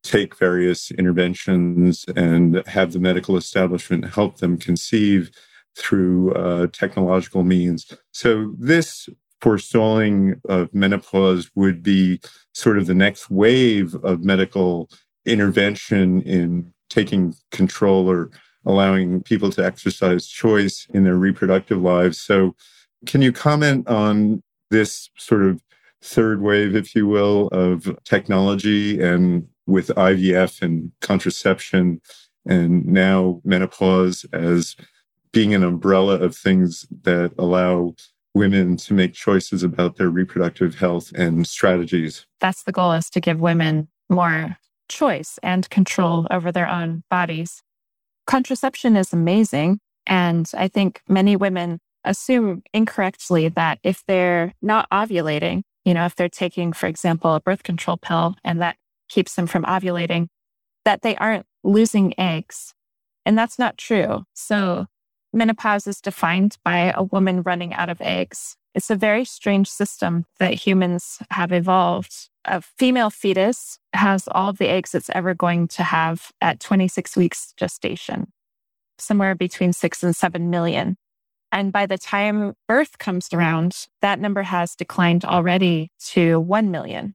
take 0.02 0.36
various 0.36 0.90
interventions 0.92 2.04
and 2.14 2.62
have 2.66 2.92
the 2.92 3.00
medical 3.00 3.36
establishment 3.36 4.14
help 4.14 4.38
them 4.38 4.56
conceive 4.56 5.30
through 5.76 6.32
uh, 6.34 6.66
technological 6.68 7.42
means. 7.42 7.90
So, 8.12 8.54
this 8.58 9.08
forestalling 9.40 10.40
of 10.48 10.72
menopause 10.72 11.50
would 11.54 11.82
be 11.82 12.20
sort 12.54 12.78
of 12.78 12.86
the 12.86 12.94
next 12.94 13.30
wave 13.30 13.94
of 13.96 14.24
medical 14.24 14.88
intervention 15.26 16.22
in 16.22 16.72
taking 16.88 17.34
control 17.50 18.10
or 18.10 18.30
allowing 18.66 19.22
people 19.22 19.50
to 19.50 19.64
exercise 19.64 20.26
choice 20.26 20.86
in 20.94 21.04
their 21.04 21.16
reproductive 21.16 21.80
lives. 21.80 22.20
So, 22.20 22.54
can 23.06 23.22
you 23.22 23.32
comment 23.32 23.86
on 23.88 24.42
this 24.70 25.10
sort 25.16 25.42
of 25.42 25.62
third 26.02 26.40
wave, 26.40 26.74
if 26.74 26.94
you 26.94 27.06
will, 27.06 27.48
of 27.48 27.98
technology 28.04 29.00
and 29.02 29.46
with 29.66 29.88
IVF 29.88 30.62
and 30.62 30.92
contraception 31.00 32.00
and 32.46 32.84
now 32.86 33.40
menopause 33.44 34.26
as 34.32 34.76
being 35.32 35.54
an 35.54 35.64
umbrella 35.64 36.16
of 36.16 36.36
things 36.36 36.86
that 37.02 37.32
allow 37.38 37.94
women 38.34 38.76
to 38.76 38.94
make 38.94 39.14
choices 39.14 39.62
about 39.62 39.96
their 39.96 40.10
reproductive 40.10 40.74
health 40.74 41.12
and 41.12 41.46
strategies. 41.46 42.26
That's 42.40 42.64
the 42.64 42.72
goal 42.72 42.92
is 42.92 43.08
to 43.10 43.20
give 43.20 43.40
women 43.40 43.88
more 44.10 44.58
choice 44.88 45.38
and 45.42 45.68
control 45.70 46.26
over 46.30 46.52
their 46.52 46.68
own 46.68 47.04
bodies. 47.10 47.62
Contraception 48.26 48.96
is 48.96 49.12
amazing. 49.12 49.78
And 50.06 50.50
I 50.54 50.68
think 50.68 51.02
many 51.08 51.36
women 51.36 51.80
assume 52.04 52.62
incorrectly 52.72 53.48
that 53.48 53.78
if 53.82 54.04
they're 54.06 54.52
not 54.60 54.88
ovulating, 54.90 55.62
you 55.84 55.94
know, 55.94 56.04
if 56.04 56.14
they're 56.14 56.28
taking, 56.28 56.72
for 56.72 56.86
example, 56.86 57.34
a 57.34 57.40
birth 57.40 57.62
control 57.62 57.96
pill 57.96 58.36
and 58.44 58.60
that 58.60 58.76
keeps 59.08 59.34
them 59.34 59.46
from 59.46 59.64
ovulating, 59.64 60.28
that 60.84 61.02
they 61.02 61.16
aren't 61.16 61.46
losing 61.62 62.18
eggs. 62.18 62.74
And 63.26 63.38
that's 63.38 63.58
not 63.58 63.78
true. 63.78 64.24
So 64.34 64.86
menopause 65.34 65.86
is 65.86 66.00
defined 66.00 66.56
by 66.64 66.92
a 66.94 67.02
woman 67.02 67.42
running 67.42 67.74
out 67.74 67.88
of 67.88 68.00
eggs. 68.00 68.56
It's 68.74 68.90
a 68.90 68.96
very 68.96 69.24
strange 69.24 69.68
system 69.68 70.26
that 70.38 70.54
humans 70.54 71.18
have 71.30 71.52
evolved. 71.52 72.28
A 72.44 72.60
female 72.60 73.10
fetus 73.10 73.78
has 73.92 74.28
all 74.28 74.50
of 74.50 74.58
the 74.58 74.68
eggs 74.68 74.94
it's 74.94 75.10
ever 75.10 75.34
going 75.34 75.68
to 75.68 75.82
have 75.82 76.32
at 76.40 76.60
26 76.60 77.16
weeks 77.16 77.54
gestation, 77.56 78.32
somewhere 78.98 79.34
between 79.34 79.72
six 79.72 80.02
and 80.02 80.14
seven 80.14 80.50
million. 80.50 80.96
And 81.52 81.72
by 81.72 81.86
the 81.86 81.98
time 81.98 82.54
birth 82.66 82.98
comes 82.98 83.28
around, 83.32 83.86
that 84.02 84.18
number 84.18 84.42
has 84.42 84.74
declined 84.74 85.24
already 85.24 85.92
to 86.06 86.40
1 86.40 86.70
million. 86.72 87.14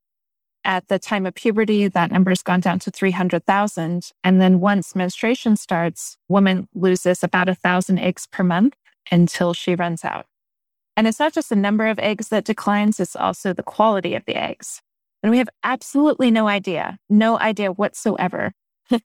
At 0.66 0.88
the 0.88 1.00
time 1.00 1.26
of 1.26 1.36
puberty, 1.36 1.88
that 1.88 2.12
number 2.12 2.32
has 2.32 2.44
gone 2.44 2.60
down 2.60 2.80
to 2.80 2.92
300,000. 2.92 4.12
And 4.24 4.42
then 4.42 4.60
once 4.60 4.96
menstruation 4.96 5.56
starts, 5.56 6.18
woman 6.28 6.68
loses 6.74 7.24
about 7.24 7.50
a 7.50 7.56
thousand 7.56 8.00
eggs 8.00 8.28
per 8.28 8.44
month 8.44 8.76
until 9.12 9.54
she 9.54 9.76
runs 9.76 10.04
out. 10.04 10.26
And 10.98 11.08
it's 11.08 11.20
not 11.20 11.34
just 11.34 11.50
the 11.50 11.56
number 11.56 11.88
of 11.88 11.98
eggs 11.98 12.28
that 12.28 12.44
declines, 12.44 13.00
it's 13.00 13.16
also 13.16 13.54
the 13.54 13.64
quality 13.64 14.16
of 14.16 14.26
the 14.26 14.36
eggs. 14.36 14.82
And 15.24 15.32
we 15.32 15.38
have 15.38 15.50
absolutely 15.64 16.30
no 16.32 16.48
idea, 16.48 16.98
no 17.10 17.40
idea 17.40 17.72
whatsoever 17.72 18.54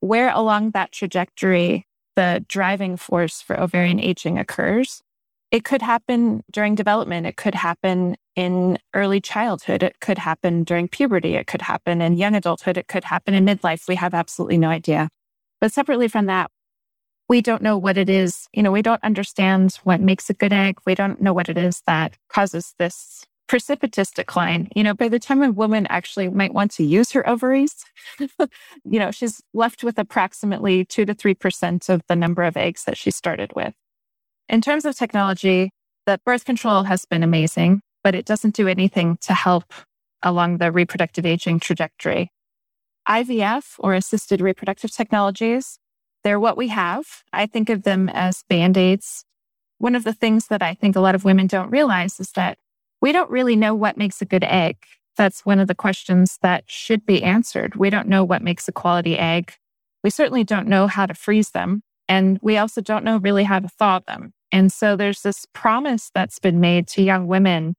where 0.00 0.30
along 0.30 0.70
that 0.70 0.92
trajectory 0.92 1.86
the 2.16 2.44
driving 2.48 2.96
force 2.96 3.42
for 3.42 3.60
ovarian 3.60 4.00
aging 4.00 4.38
occurs. 4.38 5.02
It 5.50 5.64
could 5.64 5.82
happen 5.82 6.42
during 6.50 6.74
development. 6.74 7.26
It 7.26 7.36
could 7.36 7.54
happen 7.54 8.16
in 8.36 8.78
early 8.94 9.20
childhood. 9.20 9.82
It 9.82 10.00
could 10.00 10.18
happen 10.18 10.64
during 10.64 10.88
puberty. 10.88 11.34
It 11.34 11.46
could 11.46 11.62
happen 11.62 12.00
in 12.00 12.16
young 12.16 12.34
adulthood. 12.34 12.76
It 12.76 12.88
could 12.88 13.04
happen 13.04 13.34
in 13.34 13.44
midlife. 13.44 13.88
We 13.88 13.96
have 13.96 14.14
absolutely 14.14 14.58
no 14.58 14.68
idea. 14.68 15.08
But 15.60 15.72
separately 15.72 16.08
from 16.08 16.26
that, 16.26 16.50
we 17.28 17.40
don't 17.40 17.62
know 17.62 17.78
what 17.78 17.96
it 17.96 18.10
is. 18.10 18.48
You 18.52 18.62
know, 18.62 18.72
we 18.72 18.82
don't 18.82 19.02
understand 19.02 19.78
what 19.84 20.00
makes 20.00 20.28
a 20.28 20.34
good 20.34 20.52
egg. 20.52 20.78
We 20.84 20.94
don't 20.94 21.22
know 21.22 21.32
what 21.32 21.48
it 21.48 21.56
is 21.56 21.82
that 21.86 22.16
causes 22.28 22.74
this 22.78 23.24
precipitous 23.46 24.10
decline. 24.10 24.68
You 24.74 24.82
know, 24.82 24.94
by 24.94 25.08
the 25.08 25.18
time 25.18 25.42
a 25.42 25.50
woman 25.50 25.86
actually 25.88 26.28
might 26.28 26.54
want 26.54 26.70
to 26.72 26.84
use 26.84 27.12
her 27.12 27.28
ovaries, 27.28 27.84
you 28.18 28.98
know, 28.98 29.10
she's 29.10 29.40
left 29.52 29.84
with 29.84 29.98
approximately 29.98 30.84
two 30.84 31.04
to 31.04 31.14
3% 31.14 31.88
of 31.88 32.02
the 32.08 32.16
number 32.16 32.42
of 32.42 32.56
eggs 32.56 32.84
that 32.84 32.96
she 32.96 33.10
started 33.10 33.52
with. 33.54 33.74
In 34.48 34.60
terms 34.60 34.84
of 34.84 34.96
technology, 34.96 35.70
the 36.06 36.20
birth 36.24 36.44
control 36.44 36.82
has 36.84 37.04
been 37.06 37.22
amazing, 37.22 37.80
but 38.04 38.14
it 38.14 38.26
doesn't 38.26 38.54
do 38.54 38.68
anything 38.68 39.16
to 39.22 39.34
help 39.34 39.72
along 40.22 40.58
the 40.58 40.70
reproductive 40.70 41.26
aging 41.26 41.58
trajectory. 41.58 42.30
IVF 43.08 43.74
or 43.78 43.94
assisted 43.94 44.40
reproductive 44.40 44.92
technologies, 44.92 45.78
they're 46.22 46.40
what 46.40 46.56
we 46.56 46.68
have. 46.68 47.04
I 47.32 47.46
think 47.46 47.68
of 47.68 47.82
them 47.82 48.08
as 48.08 48.44
band 48.48 48.76
aids. 48.76 49.24
One 49.78 49.94
of 49.94 50.04
the 50.04 50.12
things 50.12 50.46
that 50.46 50.62
I 50.62 50.74
think 50.74 50.94
a 50.94 51.00
lot 51.00 51.14
of 51.14 51.24
women 51.24 51.46
don't 51.46 51.70
realize 51.70 52.20
is 52.20 52.30
that 52.32 52.58
we 53.02 53.12
don't 53.12 53.30
really 53.30 53.56
know 53.56 53.74
what 53.74 53.98
makes 53.98 54.22
a 54.22 54.26
good 54.26 54.44
egg. 54.44 54.76
That's 55.16 55.44
one 55.44 55.60
of 55.60 55.68
the 55.68 55.74
questions 55.74 56.38
that 56.42 56.64
should 56.66 57.04
be 57.04 57.22
answered. 57.22 57.76
We 57.76 57.90
don't 57.90 58.08
know 58.08 58.24
what 58.24 58.42
makes 58.42 58.68
a 58.68 58.72
quality 58.72 59.18
egg. 59.18 59.54
We 60.02 60.10
certainly 60.10 60.44
don't 60.44 60.68
know 60.68 60.86
how 60.86 61.06
to 61.06 61.14
freeze 61.14 61.50
them. 61.50 61.82
And 62.08 62.38
we 62.42 62.56
also 62.56 62.80
don't 62.80 63.04
know 63.04 63.18
really 63.18 63.44
how 63.44 63.60
to 63.60 63.68
thaw 63.68 64.00
them. 64.06 64.32
And 64.50 64.72
so 64.72 64.96
there's 64.96 65.22
this 65.22 65.46
promise 65.52 66.10
that's 66.14 66.38
been 66.38 66.60
made 66.60 66.86
to 66.88 67.02
young 67.02 67.26
women 67.26 67.74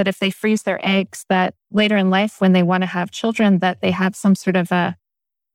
that 0.00 0.08
if 0.08 0.18
they 0.18 0.30
freeze 0.30 0.62
their 0.62 0.80
eggs, 0.82 1.26
that 1.28 1.52
later 1.70 1.94
in 1.94 2.08
life, 2.08 2.40
when 2.40 2.54
they 2.54 2.62
want 2.62 2.82
to 2.82 2.86
have 2.86 3.10
children, 3.10 3.58
that 3.58 3.82
they 3.82 3.90
have 3.90 4.16
some 4.16 4.34
sort 4.34 4.56
of 4.56 4.72
a, 4.72 4.96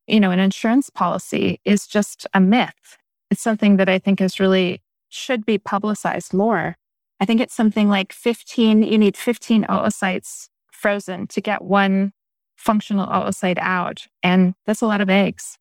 you 0.06 0.20
know, 0.20 0.30
an 0.30 0.38
insurance 0.38 0.92
policy 0.92 1.60
is 1.66 1.88
just 1.88 2.28
a 2.32 2.40
myth. 2.40 3.00
It's 3.32 3.42
something 3.42 3.78
that 3.78 3.90
I 3.90 3.98
think 3.98 4.22
is 4.22 4.40
really 4.40 4.84
should 5.10 5.48
be 5.48 5.58
publicized 5.58 6.32
more. 6.32 6.76
I 7.20 7.26
think 7.26 7.42
it's 7.42 7.56
something 7.56 7.90
like 7.90 8.14
15, 8.14 8.84
you 8.84 9.00
need 9.00 9.18
15 9.18 9.64
oocytes 9.64 10.50
frozen 10.72 11.26
to 11.30 11.42
get 11.42 11.64
one 11.64 12.14
functional 12.56 13.08
oocyte 13.08 13.58
out. 13.58 14.06
And 14.22 14.54
that's 14.68 14.84
a 14.84 14.88
lot 14.88 15.02
of 15.02 15.10
eggs. 15.10 15.58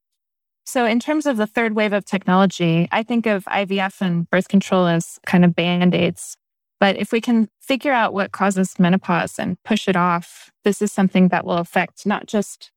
So, 0.67 0.85
in 0.85 1.01
terms 1.01 1.25
of 1.25 1.39
the 1.39 1.47
third 1.47 1.75
wave 1.75 1.95
of 1.95 2.05
technology, 2.05 2.87
I 2.93 3.03
think 3.03 3.25
of 3.25 3.47
IVF 3.47 4.03
and 4.03 4.29
birth 4.29 4.49
control 4.49 4.87
as 4.87 5.19
kind 5.25 5.43
of 5.43 5.55
band 5.55 5.95
aids. 5.95 6.37
But 6.85 6.99
if 6.99 7.13
we 7.13 7.23
can 7.23 7.49
figure 7.63 7.93
out 7.93 8.13
what 8.13 8.33
causes 8.33 8.79
menopause 8.79 9.39
and 9.39 9.57
push 9.63 9.89
it 9.89 9.97
off, 9.97 10.51
this 10.65 10.83
is 10.83 10.93
something 10.93 11.29
that 11.29 11.47
will 11.47 11.57
affect 11.57 12.05
not 12.05 12.27
just 12.27 12.73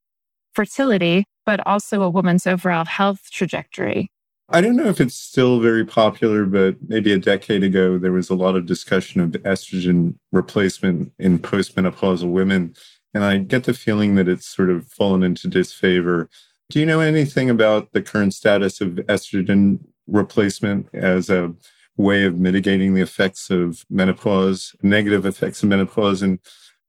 fertility, 0.53 1.25
but 1.45 1.59
also 1.67 2.01
a 2.01 2.09
woman's 2.09 2.47
overall 2.47 2.85
health 2.85 3.29
trajectory. 3.29 4.09
I 4.47 4.61
don't 4.61 4.77
know 4.77 4.87
if 4.87 5.01
it's 5.01 5.15
still 5.15 5.59
very 5.59 5.83
popular, 5.83 6.45
but 6.45 6.77
maybe 6.87 7.11
a 7.11 7.17
decade 7.17 7.63
ago, 7.63 7.97
there 7.97 8.13
was 8.13 8.29
a 8.29 8.33
lot 8.33 8.55
of 8.55 8.65
discussion 8.65 9.19
of 9.19 9.31
estrogen 9.31 10.15
replacement 10.31 11.11
in 11.19 11.37
postmenopausal 11.37 12.31
women. 12.31 12.75
And 13.13 13.25
I 13.25 13.39
get 13.39 13.65
the 13.65 13.73
feeling 13.73 14.15
that 14.15 14.29
it's 14.29 14.47
sort 14.47 14.69
of 14.69 14.87
fallen 14.87 15.21
into 15.21 15.49
disfavor. 15.49 16.29
Do 16.69 16.79
you 16.79 16.85
know 16.85 17.01
anything 17.01 17.49
about 17.49 17.91
the 17.91 18.01
current 18.01 18.33
status 18.33 18.79
of 18.79 18.91
estrogen 19.09 19.79
replacement 20.07 20.87
as 20.93 21.29
a 21.29 21.53
way 21.97 22.23
of 22.23 22.37
mitigating 22.37 22.93
the 22.93 23.01
effects 23.01 23.49
of 23.49 23.85
menopause, 23.89 24.75
negative 24.81 25.25
effects 25.25 25.63
of 25.63 25.69
menopause 25.69 26.21
in 26.23 26.39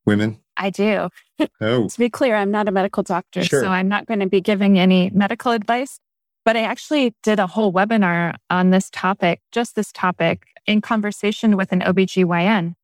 women? 0.07 0.41
I 0.57 0.71
do. 0.71 1.09
Oh. 1.61 1.89
to 1.89 1.99
be 1.99 2.11
clear, 2.11 2.35
I'm 2.35 2.51
not 2.51 2.67
a 2.67 2.73
medical 2.73 3.05
doctor, 3.05 3.45
sure. 3.45 3.63
so 3.63 3.69
I'm 3.69 3.87
not 3.87 4.07
going 4.07 4.19
to 4.19 4.27
be 4.27 4.41
giving 4.41 4.77
any 4.77 5.09
medical 5.11 5.53
advice. 5.53 6.01
But 6.45 6.57
I 6.57 6.63
actually 6.63 7.15
did 7.23 7.39
a 7.39 7.47
whole 7.47 7.73
webinar 7.73 8.35
on 8.51 8.71
this 8.71 8.91
topic, 8.91 9.41
just 9.53 9.77
this 9.77 9.93
topic, 9.93 10.47
in 10.67 10.81
conversation 10.81 11.57
with 11.57 11.71
an 11.71 11.81
OBGYN. 11.81 12.75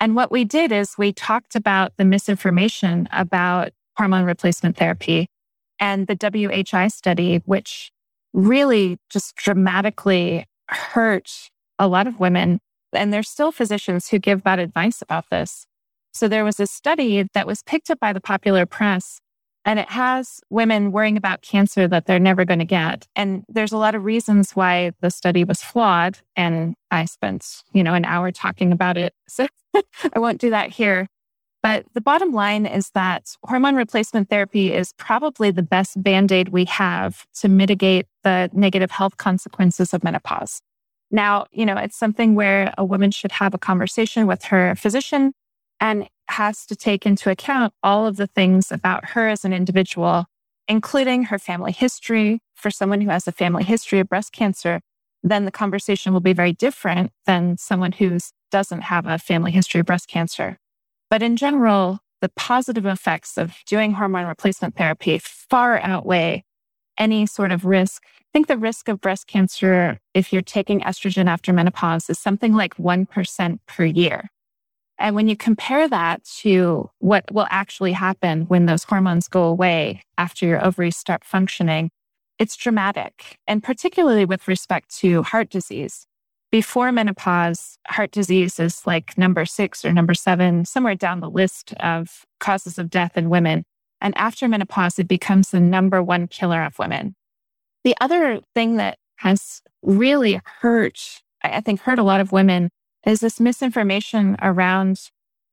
And 0.00 0.16
what 0.16 0.30
we 0.30 0.44
did 0.44 0.72
is 0.72 0.96
we 0.96 1.12
talked 1.12 1.54
about 1.54 1.92
the 1.98 2.04
misinformation 2.04 3.08
about 3.12 3.72
hormone 3.98 4.24
replacement 4.24 4.76
therapy 4.76 5.28
and 5.78 6.06
the 6.06 6.14
WHI 6.14 6.88
study, 6.88 7.42
which 7.44 7.90
really 8.32 8.98
just 9.10 9.36
dramatically 9.36 10.46
hurt 10.68 11.50
a 11.78 11.88
lot 11.88 12.06
of 12.06 12.20
women. 12.20 12.60
And 12.92 13.12
there's 13.12 13.28
still 13.28 13.52
physicians 13.52 14.08
who 14.08 14.18
give 14.18 14.42
bad 14.42 14.58
advice 14.58 15.02
about 15.02 15.30
this. 15.30 15.66
So 16.12 16.26
there 16.26 16.44
was 16.44 16.58
a 16.58 16.66
study 16.66 17.26
that 17.34 17.46
was 17.46 17.62
picked 17.62 17.90
up 17.90 18.00
by 18.00 18.12
the 18.12 18.20
popular 18.20 18.66
press 18.66 19.20
and 19.68 19.78
it 19.78 19.90
has 19.90 20.40
women 20.48 20.92
worrying 20.92 21.18
about 21.18 21.42
cancer 21.42 21.86
that 21.88 22.06
they're 22.06 22.18
never 22.18 22.46
going 22.46 22.58
to 22.58 22.64
get. 22.64 23.06
And 23.14 23.44
there's 23.50 23.70
a 23.70 23.76
lot 23.76 23.94
of 23.94 24.02
reasons 24.02 24.52
why 24.52 24.92
the 25.02 25.10
study 25.10 25.44
was 25.44 25.62
flawed. 25.62 26.20
And 26.36 26.74
I 26.90 27.04
spent, 27.04 27.62
you 27.74 27.82
know, 27.82 27.92
an 27.92 28.06
hour 28.06 28.32
talking 28.32 28.72
about 28.72 28.96
it. 28.96 29.12
So 29.28 29.46
I 30.14 30.18
won't 30.18 30.40
do 30.40 30.48
that 30.50 30.70
here. 30.70 31.06
But 31.62 31.84
the 31.92 32.00
bottom 32.00 32.32
line 32.32 32.64
is 32.64 32.90
that 32.94 33.36
hormone 33.44 33.76
replacement 33.76 34.30
therapy 34.30 34.72
is 34.72 34.94
probably 34.94 35.50
the 35.50 35.62
best 35.62 36.02
band 36.02 36.32
aid 36.32 36.48
we 36.48 36.64
have 36.64 37.26
to 37.40 37.48
mitigate 37.48 38.06
the 38.24 38.48
negative 38.54 38.90
health 38.90 39.18
consequences 39.18 39.92
of 39.92 40.02
menopause. 40.02 40.62
Now, 41.10 41.46
you 41.50 41.64
know, 41.64 41.76
it's 41.76 41.96
something 41.96 42.34
where 42.34 42.74
a 42.76 42.84
woman 42.84 43.10
should 43.10 43.32
have 43.32 43.54
a 43.54 43.58
conversation 43.58 44.26
with 44.26 44.44
her 44.44 44.74
physician 44.74 45.32
and 45.80 46.08
has 46.28 46.66
to 46.66 46.76
take 46.76 47.06
into 47.06 47.30
account 47.30 47.72
all 47.82 48.06
of 48.06 48.16
the 48.16 48.26
things 48.26 48.70
about 48.70 49.10
her 49.10 49.28
as 49.28 49.44
an 49.44 49.52
individual, 49.52 50.26
including 50.66 51.24
her 51.24 51.38
family 51.38 51.72
history. 51.72 52.40
For 52.54 52.70
someone 52.70 53.00
who 53.00 53.10
has 53.10 53.28
a 53.28 53.32
family 53.32 53.62
history 53.62 54.00
of 54.00 54.08
breast 54.08 54.32
cancer, 54.32 54.80
then 55.22 55.44
the 55.44 55.52
conversation 55.52 56.12
will 56.12 56.20
be 56.20 56.32
very 56.32 56.52
different 56.52 57.12
than 57.24 57.56
someone 57.56 57.92
who 57.92 58.18
doesn't 58.50 58.82
have 58.82 59.06
a 59.06 59.18
family 59.18 59.52
history 59.52 59.80
of 59.80 59.86
breast 59.86 60.08
cancer. 60.08 60.58
But 61.08 61.22
in 61.22 61.36
general, 61.36 62.00
the 62.20 62.30
positive 62.30 62.86
effects 62.86 63.38
of 63.38 63.54
doing 63.66 63.92
hormone 63.92 64.26
replacement 64.26 64.76
therapy 64.76 65.18
far 65.18 65.78
outweigh 65.78 66.44
any 66.98 67.26
sort 67.26 67.52
of 67.52 67.64
risk. 67.64 68.02
I 68.28 68.38
think 68.38 68.46
the 68.46 68.58
risk 68.58 68.88
of 68.88 69.00
breast 69.00 69.26
cancer, 69.26 69.98
if 70.12 70.32
you're 70.32 70.42
taking 70.42 70.80
estrogen 70.80 71.28
after 71.28 71.52
menopause, 71.52 72.10
is 72.10 72.18
something 72.18 72.54
like 72.54 72.76
1% 72.76 73.58
per 73.66 73.84
year. 73.84 74.28
And 74.98 75.16
when 75.16 75.28
you 75.28 75.36
compare 75.36 75.88
that 75.88 76.24
to 76.40 76.90
what 76.98 77.32
will 77.32 77.46
actually 77.50 77.92
happen 77.92 78.42
when 78.42 78.66
those 78.66 78.84
hormones 78.84 79.28
go 79.28 79.44
away 79.44 80.02
after 80.18 80.44
your 80.44 80.64
ovaries 80.64 80.96
start 80.96 81.24
functioning, 81.24 81.90
it's 82.38 82.56
dramatic. 82.56 83.38
And 83.46 83.62
particularly 83.62 84.26
with 84.26 84.46
respect 84.46 84.94
to 84.98 85.22
heart 85.22 85.48
disease. 85.48 86.06
Before 86.50 86.92
menopause, 86.92 87.78
heart 87.86 88.10
disease 88.10 88.58
is 88.58 88.86
like 88.86 89.16
number 89.16 89.46
six 89.46 89.84
or 89.84 89.92
number 89.92 90.14
seven, 90.14 90.64
somewhere 90.64 90.94
down 90.94 91.20
the 91.20 91.30
list 91.30 91.72
of 91.74 92.24
causes 92.40 92.78
of 92.78 92.90
death 92.90 93.16
in 93.16 93.30
women. 93.30 93.64
And 94.00 94.16
after 94.16 94.48
menopause, 94.48 94.98
it 94.98 95.08
becomes 95.08 95.50
the 95.50 95.60
number 95.60 96.02
one 96.02 96.26
killer 96.26 96.62
of 96.62 96.78
women. 96.78 97.14
The 97.88 97.96
other 98.02 98.40
thing 98.54 98.76
that 98.76 98.98
has 99.16 99.62
really 99.82 100.42
hurt, 100.60 101.22
I 101.42 101.62
think, 101.62 101.80
hurt 101.80 101.98
a 101.98 102.02
lot 102.02 102.20
of 102.20 102.32
women 102.32 102.68
is 103.06 103.20
this 103.20 103.40
misinformation 103.40 104.36
around 104.42 105.00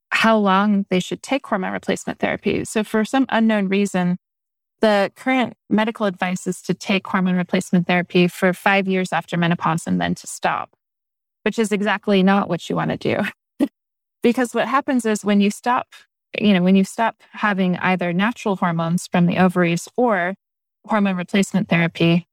how 0.09 0.37
long 0.37 0.85
they 0.89 0.99
should 0.99 1.23
take 1.23 1.47
hormone 1.47 1.71
replacement 1.71 2.19
therapy. 2.19 2.65
So, 2.65 2.83
for 2.83 3.05
some 3.05 3.25
unknown 3.29 3.69
reason, 3.69 4.17
the 4.81 5.13
current 5.15 5.53
medical 5.69 6.07
advice 6.07 6.45
is 6.45 6.61
to 6.63 6.73
take 6.73 7.07
hormone 7.07 7.37
replacement 7.37 7.87
therapy 7.87 8.27
for 8.27 8.51
five 8.51 8.85
years 8.85 9.13
after 9.13 9.37
menopause 9.37 9.87
and 9.87 10.01
then 10.01 10.13
to 10.15 10.27
stop 10.27 10.75
which 11.45 11.59
is 11.59 11.71
exactly 11.71 12.23
not 12.23 12.49
what 12.49 12.69
you 12.69 12.75
want 12.75 12.89
to 12.89 12.97
do. 12.97 13.67
because 14.23 14.53
what 14.53 14.67
happens 14.67 15.05
is 15.05 15.23
when 15.23 15.39
you 15.39 15.51
stop, 15.51 15.87
you 16.37 16.51
know, 16.53 16.63
when 16.63 16.75
you 16.75 16.83
stop 16.83 17.21
having 17.31 17.77
either 17.77 18.11
natural 18.11 18.55
hormones 18.55 19.07
from 19.07 19.27
the 19.27 19.37
ovaries 19.37 19.87
or 19.95 20.33
hormone 20.87 21.17
replacement 21.17 21.69
therapy, 21.69 22.27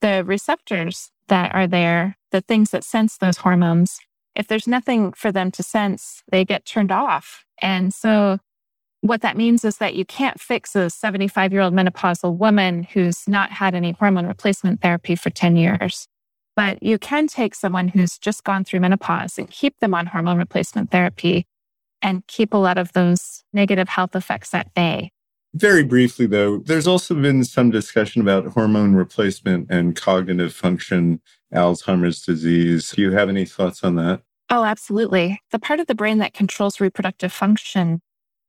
the 0.00 0.24
receptors 0.24 1.10
that 1.28 1.54
are 1.54 1.66
there, 1.66 2.16
the 2.30 2.40
things 2.40 2.70
that 2.70 2.84
sense 2.84 3.16
those 3.16 3.38
hormones, 3.38 3.98
if 4.34 4.46
there's 4.46 4.66
nothing 4.66 5.12
for 5.12 5.32
them 5.32 5.50
to 5.52 5.62
sense, 5.62 6.22
they 6.30 6.44
get 6.44 6.66
turned 6.66 6.92
off. 6.92 7.44
And 7.60 7.92
so 7.92 8.38
what 9.00 9.22
that 9.22 9.36
means 9.36 9.64
is 9.64 9.78
that 9.78 9.94
you 9.94 10.04
can't 10.04 10.40
fix 10.40 10.76
a 10.76 10.90
75 10.90 11.52
year 11.52 11.62
old 11.62 11.74
menopausal 11.74 12.36
woman 12.36 12.84
who's 12.84 13.26
not 13.26 13.50
had 13.50 13.74
any 13.74 13.92
hormone 13.92 14.26
replacement 14.26 14.82
therapy 14.82 15.14
for 15.14 15.30
10 15.30 15.56
years. 15.56 16.06
But 16.54 16.82
you 16.82 16.98
can 16.98 17.26
take 17.26 17.54
someone 17.54 17.88
who's 17.88 18.18
just 18.18 18.44
gone 18.44 18.64
through 18.64 18.80
menopause 18.80 19.38
and 19.38 19.50
keep 19.50 19.78
them 19.80 19.94
on 19.94 20.06
hormone 20.06 20.38
replacement 20.38 20.90
therapy 20.90 21.46
and 22.00 22.26
keep 22.26 22.54
a 22.54 22.58
lot 22.58 22.78
of 22.78 22.92
those 22.92 23.44
negative 23.52 23.88
health 23.88 24.16
effects 24.16 24.54
at 24.54 24.72
bay. 24.74 25.12
Very 25.54 25.84
briefly, 25.84 26.26
though, 26.26 26.58
there's 26.58 26.86
also 26.86 27.14
been 27.14 27.42
some 27.44 27.70
discussion 27.70 28.20
about 28.20 28.46
hormone 28.46 28.94
replacement 28.94 29.70
and 29.70 29.96
cognitive 29.96 30.52
function, 30.52 31.20
Alzheimer's 31.54 32.22
disease. 32.22 32.90
Do 32.90 33.00
you 33.00 33.12
have 33.12 33.28
any 33.28 33.46
thoughts 33.46 33.82
on 33.82 33.94
that? 33.96 34.22
Oh, 34.50 34.64
absolutely. 34.64 35.40
The 35.50 35.58
part 35.58 35.80
of 35.80 35.86
the 35.86 35.94
brain 35.94 36.18
that 36.18 36.34
controls 36.34 36.80
reproductive 36.80 37.32
function, 37.32 38.00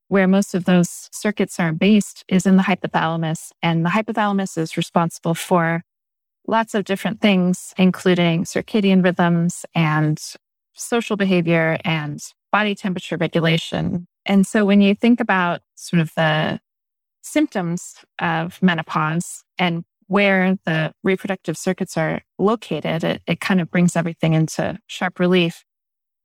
where 0.09 0.27
most 0.27 0.53
of 0.53 0.65
those 0.65 1.09
circuits 1.11 1.59
are 1.59 1.71
based, 1.71 2.25
is 2.27 2.45
in 2.45 2.57
the 2.57 2.63
hypothalamus. 2.63 3.51
And 3.61 3.85
the 3.85 3.89
hypothalamus 3.89 4.57
is 4.57 4.77
responsible 4.77 5.33
for 5.33 5.83
lots 6.45 6.75
of 6.75 6.85
different 6.85 7.21
things, 7.21 7.73
including 7.77 8.43
circadian 8.43 9.03
rhythms 9.03 9.65
and 9.73 10.21
social 10.73 11.15
behavior 11.15 11.77
and 11.83 12.21
body 12.51 12.75
temperature 12.75 13.17
regulation. 13.17 14.07
And 14.25 14.45
so 14.45 14.65
when 14.65 14.81
you 14.81 14.93
think 14.93 15.19
about 15.19 15.61
sort 15.75 16.01
of 16.01 16.13
the 16.15 16.59
symptoms 17.27 17.95
of 18.19 18.61
menopause 18.61 19.43
and 19.57 19.83
where 20.07 20.57
the 20.65 20.93
reproductive 21.03 21.57
circuits 21.57 21.97
are 21.97 22.21
located, 22.39 23.03
it, 23.03 23.21
it 23.27 23.39
kind 23.39 23.59
of 23.59 23.69
brings 23.69 23.95
everything 23.95 24.33
into 24.33 24.79
sharp 24.87 25.19
relief. 25.19 25.63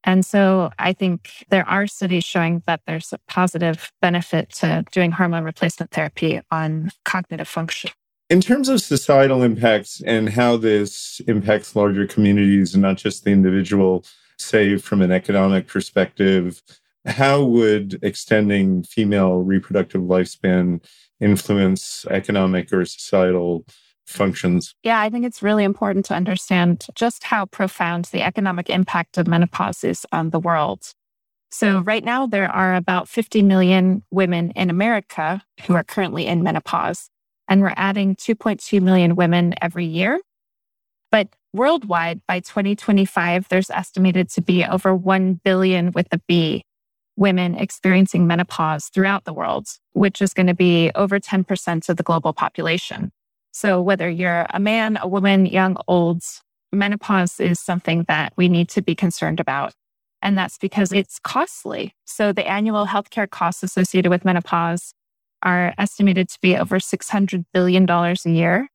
And 0.05 0.25
so 0.27 0.71
I 0.79 0.93
think 0.93 1.45
there 1.49 1.69
are 1.69 1.87
studies 1.87 2.25
showing 2.25 2.63
that 2.67 2.81
there's 2.87 3.13
a 3.13 3.19
positive 3.29 3.93
benefit 4.01 4.51
to 4.57 4.85
doing 4.91 5.13
hormone 5.13 5.45
replacement 5.45 5.93
therapy 5.93 6.41
on 6.51 6.91
cognitive 7.05 7.49
function. 7.49 7.91
In 8.29 8.41
terms 8.41 8.69
of 8.69 8.81
societal 8.81 9.43
impacts 9.43 10.01
and 10.07 10.31
how 10.31 10.57
this 10.57 11.21
impacts 11.29 11.77
larger 11.77 12.07
communities 12.07 12.75
and 12.75 12.83
not 12.83 12.97
just 12.97 13.25
the 13.25 13.31
individual, 13.31 14.05
say 14.39 14.77
from 14.77 15.03
an 15.03 15.13
economic 15.13 15.67
perspective, 15.67 16.63
how 17.05 17.43
would 17.43 17.99
extending 18.03 18.83
female 18.83 19.39
reproductive 19.39 20.03
lifespan 20.03 20.83
influence 21.21 22.07
economic 22.11 22.73
or 22.73 22.85
societal 22.85 23.65
functions? 24.07 24.75
Yeah, 24.83 25.01
I 25.01 25.11
think 25.11 25.25
it's 25.25 25.43
really 25.43 25.65
important 25.65 26.05
to 26.07 26.15
understand 26.15 26.87
just 26.95 27.25
how 27.25 27.47
profound 27.47 28.07
the 28.07 28.23
economic 28.23 28.71
impact 28.71 29.19
of 29.19 29.27
menopause 29.27 29.85
is 29.85 30.07
on 30.13 30.31
the 30.31 30.41
world. 30.41 30.93
So, 31.51 31.81
right 31.81 32.03
now, 32.03 32.27
there 32.27 32.49
are 32.49 32.75
about 32.75 33.09
50 33.09 33.43
million 33.43 34.03
women 34.11 34.53
in 34.53 34.71
America 34.71 35.43
who 35.67 35.75
are 35.75 35.85
currently 35.85 36.27
in 36.27 36.43
menopause 36.43 37.11
and 37.47 37.61
we're 37.61 37.75
adding 37.77 38.17
2.2 38.17 38.81
million 38.81 39.15
women 39.17 39.55
every 39.61 39.85
year. 39.85 40.19
But 41.11 41.29
worldwide, 41.53 42.23
by 42.27 42.41
2025, 42.41 43.49
there's 43.51 43.69
estimated 43.69 44.31
to 44.31 44.41
be 44.41 44.65
over 44.65 44.95
1 44.95 45.41
billion 45.45 45.93
with 45.93 46.09
a 46.13 46.19
B 46.27 46.65
women 47.17 47.55
experiencing 47.55 48.27
menopause 48.27 48.87
throughout 48.87 49.25
the 49.25 49.33
world, 49.33 49.69
which 49.93 50.23
is 50.23 50.35
going 50.35 50.47
to 50.47 50.55
be 50.55 50.91
over 50.95 51.21
10% 51.21 51.89
of 51.89 51.97
the 51.97 52.03
global 52.03 52.33
population. 52.33 53.13
So 53.53 53.83
whether 53.83 54.09
you're 54.09 54.47
a 54.51 54.59
man, 54.59 54.99
a 55.01 55.09
woman, 55.09 55.47
young, 55.47 55.77
old, 55.87 56.23
menopause 56.73 57.39
is 57.39 57.61
something 57.61 58.05
that 58.09 58.33
we 58.37 58.49
need 58.49 58.69
to 58.71 58.83
be 58.83 58.95
concerned 58.95 59.41
about. 59.41 59.75
And 60.23 60.39
that's 60.39 60.57
because 60.57 60.93
it's 60.93 61.19
costly. 61.19 61.95
So 62.05 62.33
the 62.33 62.49
annual 62.49 62.87
healthcare 62.87 63.29
costs 63.29 63.63
associated 63.63 64.11
with 64.11 64.25
menopause 64.25 64.95
are 65.43 65.75
estimated 65.77 66.29
to 66.31 66.39
be 66.41 66.57
over 66.57 66.79
$600 66.79 67.45
billion 67.53 67.91
a 67.91 68.15
year. 68.25 68.69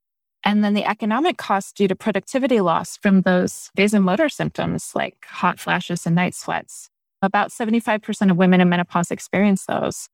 And 0.44 0.64
then 0.64 0.74
the 0.74 0.86
economic 0.86 1.38
costs 1.38 1.72
due 1.72 1.88
to 1.88 1.96
productivity 1.96 2.62
loss 2.62 2.98
from 2.98 3.22
those 3.22 3.72
vasomotor 3.78 4.32
symptoms 4.32 4.92
like 4.94 5.26
hot 5.26 5.60
flashes 5.60 6.06
and 6.06 6.16
night 6.16 6.36
sweats. 6.36 6.90
About 7.28 7.50
75% 7.50 8.32
of 8.32 8.38
women 8.38 8.62
in 8.62 8.70
menopause 8.70 9.12
experience 9.12 9.66
those. 9.66 10.08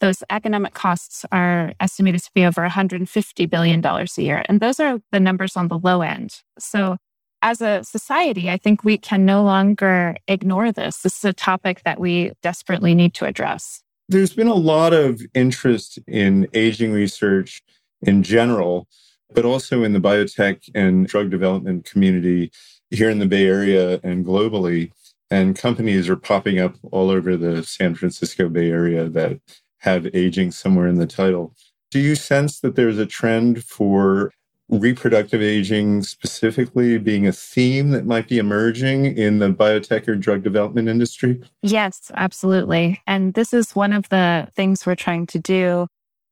Those 0.00 0.22
economic 0.28 0.74
costs 0.74 1.24
are 1.32 1.72
estimated 1.80 2.22
to 2.24 2.30
be 2.34 2.44
over 2.44 2.60
$150 2.68 3.50
billion 3.50 3.84
a 3.84 4.06
year. 4.18 4.44
And 4.50 4.60
those 4.60 4.78
are 4.78 5.00
the 5.10 5.18
numbers 5.18 5.56
on 5.56 5.68
the 5.68 5.78
low 5.78 6.02
end. 6.02 6.42
So 6.58 6.98
as 7.40 7.62
a 7.62 7.82
society, 7.84 8.50
I 8.50 8.58
think 8.58 8.84
we 8.84 8.98
can 8.98 9.24
no 9.24 9.42
longer 9.42 10.16
ignore 10.28 10.70
this. 10.72 10.98
This 10.98 11.16
is 11.16 11.24
a 11.24 11.32
topic 11.32 11.82
that 11.84 11.98
we 11.98 12.32
desperately 12.42 12.94
need 12.94 13.14
to 13.14 13.24
address. 13.24 13.82
There's 14.10 14.34
been 14.34 14.46
a 14.46 14.54
lot 14.54 14.92
of 14.92 15.22
interest 15.34 15.98
in 16.06 16.48
aging 16.52 16.92
research 16.92 17.62
in 18.02 18.22
general, 18.22 18.88
but 19.34 19.46
also 19.46 19.84
in 19.84 19.94
the 19.94 20.00
biotech 20.00 20.68
and 20.74 21.06
drug 21.06 21.30
development 21.30 21.86
community 21.86 22.52
here 22.90 23.08
in 23.08 23.20
the 23.20 23.26
Bay 23.26 23.46
Area 23.46 24.00
and 24.02 24.24
globally. 24.24 24.92
And 25.30 25.56
companies 25.56 26.08
are 26.08 26.16
popping 26.16 26.58
up 26.58 26.76
all 26.90 27.10
over 27.10 27.36
the 27.36 27.62
San 27.62 27.94
Francisco 27.94 28.48
Bay 28.48 28.70
Area 28.70 29.08
that 29.08 29.40
have 29.78 30.08
aging 30.14 30.52
somewhere 30.52 30.86
in 30.86 30.96
the 30.96 31.06
title. 31.06 31.54
Do 31.90 31.98
you 32.00 32.14
sense 32.14 32.60
that 32.60 32.76
there's 32.76 32.98
a 32.98 33.06
trend 33.06 33.64
for 33.64 34.32
reproductive 34.68 35.40
aging 35.40 36.02
specifically 36.02 36.98
being 36.98 37.26
a 37.26 37.32
theme 37.32 37.90
that 37.90 38.04
might 38.04 38.28
be 38.28 38.38
emerging 38.38 39.06
in 39.16 39.38
the 39.38 39.50
biotech 39.50 40.06
or 40.06 40.14
drug 40.14 40.42
development 40.42 40.88
industry? 40.88 41.40
Yes, 41.62 42.10
absolutely. 42.14 43.00
And 43.06 43.34
this 43.34 43.54
is 43.54 43.74
one 43.74 43.92
of 43.92 44.08
the 44.10 44.48
things 44.54 44.84
we're 44.84 44.94
trying 44.94 45.26
to 45.28 45.38
do 45.38 45.86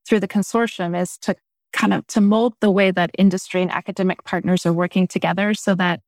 through 0.07 0.21
the 0.21 0.29
consortium 0.29 0.99
is 1.01 1.17
to 1.19 1.35
kind 1.73 1.93
of 1.93 2.07
to 2.09 2.21
mold 2.21 2.55
the 2.61 2.71
way 2.71 2.91
that 2.91 3.11
industry 3.19 3.63
and 3.63 3.71
academic 3.71 4.25
partners 4.25 4.65
are 4.67 4.73
working 4.73 5.07
together 5.07 5.55
so 5.55 5.75
that 5.75 6.01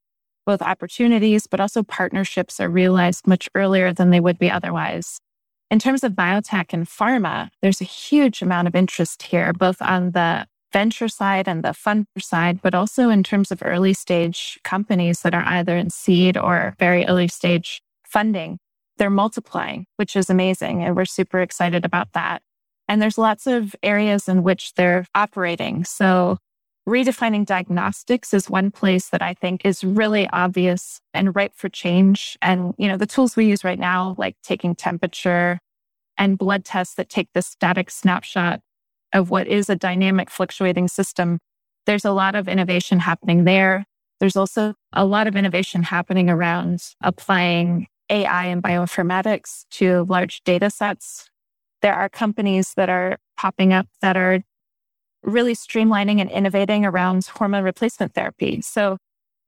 both 0.49 0.63
opportunities 0.63 1.47
but 1.47 1.61
also 1.61 1.83
partnerships 1.83 2.59
are 2.59 2.71
realized 2.71 3.27
much 3.27 3.51
earlier 3.55 3.93
than 3.93 4.09
they 4.09 4.19
would 4.19 4.39
be 4.39 4.51
otherwise. 4.51 5.21
In 5.71 5.79
terms 5.79 6.03
of 6.03 6.13
biotech 6.13 6.73
and 6.73 6.87
pharma, 6.87 7.51
there's 7.61 7.83
a 7.83 7.85
huge 7.85 8.41
amount 8.41 8.67
of 8.67 8.75
interest 8.75 9.25
here, 9.25 9.53
both 9.53 9.83
on 9.83 10.13
the 10.13 10.47
venture 10.73 11.09
side 11.09 11.49
and 11.49 11.63
the 11.63 11.75
funder 11.85 12.07
side, 12.19 12.63
but 12.63 12.75
also 12.75 13.11
in 13.11 13.23
terms 13.23 13.53
of 13.53 13.63
early 13.63 13.93
stage 13.93 14.59
companies 14.65 15.21
that 15.21 15.35
are 15.35 15.45
either 15.45 15.77
in 15.77 15.91
seed 15.91 16.39
or 16.39 16.75
very 16.79 17.05
early 17.05 17.29
stage 17.29 17.83
funding. 18.07 18.59
They're 18.97 19.11
multiplying, 19.11 19.85
which 19.97 20.17
is 20.17 20.31
amazing. 20.31 20.83
And 20.83 20.97
we're 20.97 21.05
super 21.05 21.41
excited 21.41 21.85
about 21.85 22.15
that. 22.15 22.41
And 22.89 23.03
there's 23.03 23.19
lots 23.19 23.47
of 23.47 23.77
areas 23.83 24.29
in 24.29 24.43
which 24.43 24.73
they're 24.77 25.05
operating. 25.15 25.85
So 25.85 26.39
redefining 26.89 27.45
diagnostics 27.45 28.33
is 28.35 28.51
one 28.51 28.71
place 28.71 29.11
that 29.11 29.23
I 29.23 29.35
think 29.35 29.65
is 29.65 29.85
really 29.85 30.29
obvious 30.31 31.01
and 31.13 31.37
ripe 31.37 31.53
for 31.55 31.69
change. 31.69 32.37
And, 32.43 32.75
you 32.79 32.89
know, 32.89 32.97
the 32.97 33.07
tools 33.07 33.37
we 33.37 33.47
use 33.47 33.63
right 33.63 33.79
now, 33.79 34.15
like 34.19 34.37
taking 34.43 34.75
temperature 34.75 35.61
and 36.17 36.39
blood 36.39 36.65
tests 36.65 36.95
that 36.95 37.09
take 37.09 37.29
the 37.35 37.43
static 37.43 37.91
snapshot 37.91 38.61
of 39.13 39.31
what 39.31 39.47
is 39.47 39.71
a 39.71 39.77
dynamic 39.77 40.31
fluctuating 40.31 40.89
system, 40.89 41.39
there's 41.87 42.05
a 42.05 42.13
lot 42.13 42.35
of 42.35 42.49
innovation 42.49 42.99
happening 42.99 43.45
there. 43.45 43.85
There's 44.21 44.37
also 44.37 44.75
a 44.93 45.05
lot 45.05 45.27
of 45.27 45.37
innovation 45.37 45.83
happening 45.83 46.29
around 46.29 46.83
applying 47.03 47.87
AI 48.11 48.47
and 48.47 48.63
bioinformatics 48.63 49.67
to 49.73 50.05
large 50.09 50.43
data 50.45 50.71
sets. 50.71 51.31
There 51.83 51.95
are 51.95 52.09
companies 52.09 52.73
that 52.77 52.89
are 52.89 53.19
popping 53.37 53.73
up 53.73 53.87
that 54.03 54.17
are 54.17 54.43
really 55.23 55.55
streamlining 55.55 56.21
and 56.21 56.31
innovating 56.31 56.85
around 56.85 57.27
hormone 57.27 57.65
replacement 57.65 58.15
therapy. 58.15 58.61
So 58.61 58.99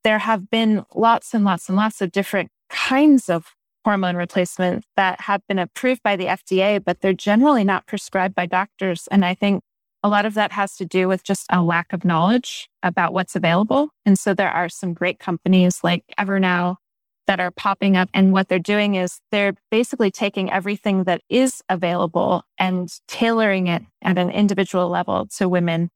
there 0.05 0.19
have 0.19 0.51
been 0.51 0.85
lots 0.95 1.35
and 1.35 1.45
lots 1.45 1.69
and 1.69 1.77
lots 1.77 2.01
of 2.01 2.13
different 2.13 2.51
kinds 2.69 3.29
of 3.29 3.55
hormone 3.85 4.17
replacement 4.17 4.85
that 4.97 5.23
have 5.23 5.41
been 5.49 5.59
approved 5.59 6.03
by 6.03 6.17
the 6.17 6.27
FDA, 6.27 6.83
but 6.83 7.01
they're 7.01 7.13
generally 7.13 7.65
not 7.65 7.87
prescribed 7.87 8.35
by 8.35 8.47
doctors. 8.47 9.09
And 9.11 9.25
I 9.25 9.35
think 9.35 9.63
a 10.03 10.09
lot 10.09 10.27
of 10.27 10.35
that 10.35 10.53
has 10.53 10.77
to 10.77 10.85
do 10.85 11.09
with 11.09 11.23
just 11.23 11.47
a 11.51 11.63
lack 11.63 11.93
of 11.93 12.05
knowledge 12.05 12.69
about 12.83 13.13
what's 13.13 13.37
available. 13.37 13.91
And 14.07 14.19
so 14.19 14.35
there 14.35 14.51
are 14.51 14.69
some 14.69 14.95
great 14.95 15.19
companies 15.19 15.81
like 15.83 16.05
Evernow 16.19 16.77
that 17.31 17.39
are 17.39 17.53
popping 17.53 17.97
up. 17.97 18.11
And 18.13 18.33
what 18.33 18.49
they're 18.49 18.59
doing 18.59 18.97
is 18.97 19.21
they're 19.31 19.55
basically 19.71 20.11
taking 20.11 20.51
everything 20.51 21.05
that 21.05 21.23
is 21.29 21.63
available 21.69 22.43
and 22.59 22.93
tailoring 23.07 23.69
it 23.69 23.83
at 24.03 24.19
an 24.19 24.31
individual 24.31 24.89
level 24.89 25.29
to 25.37 25.49
women. 25.49 25.91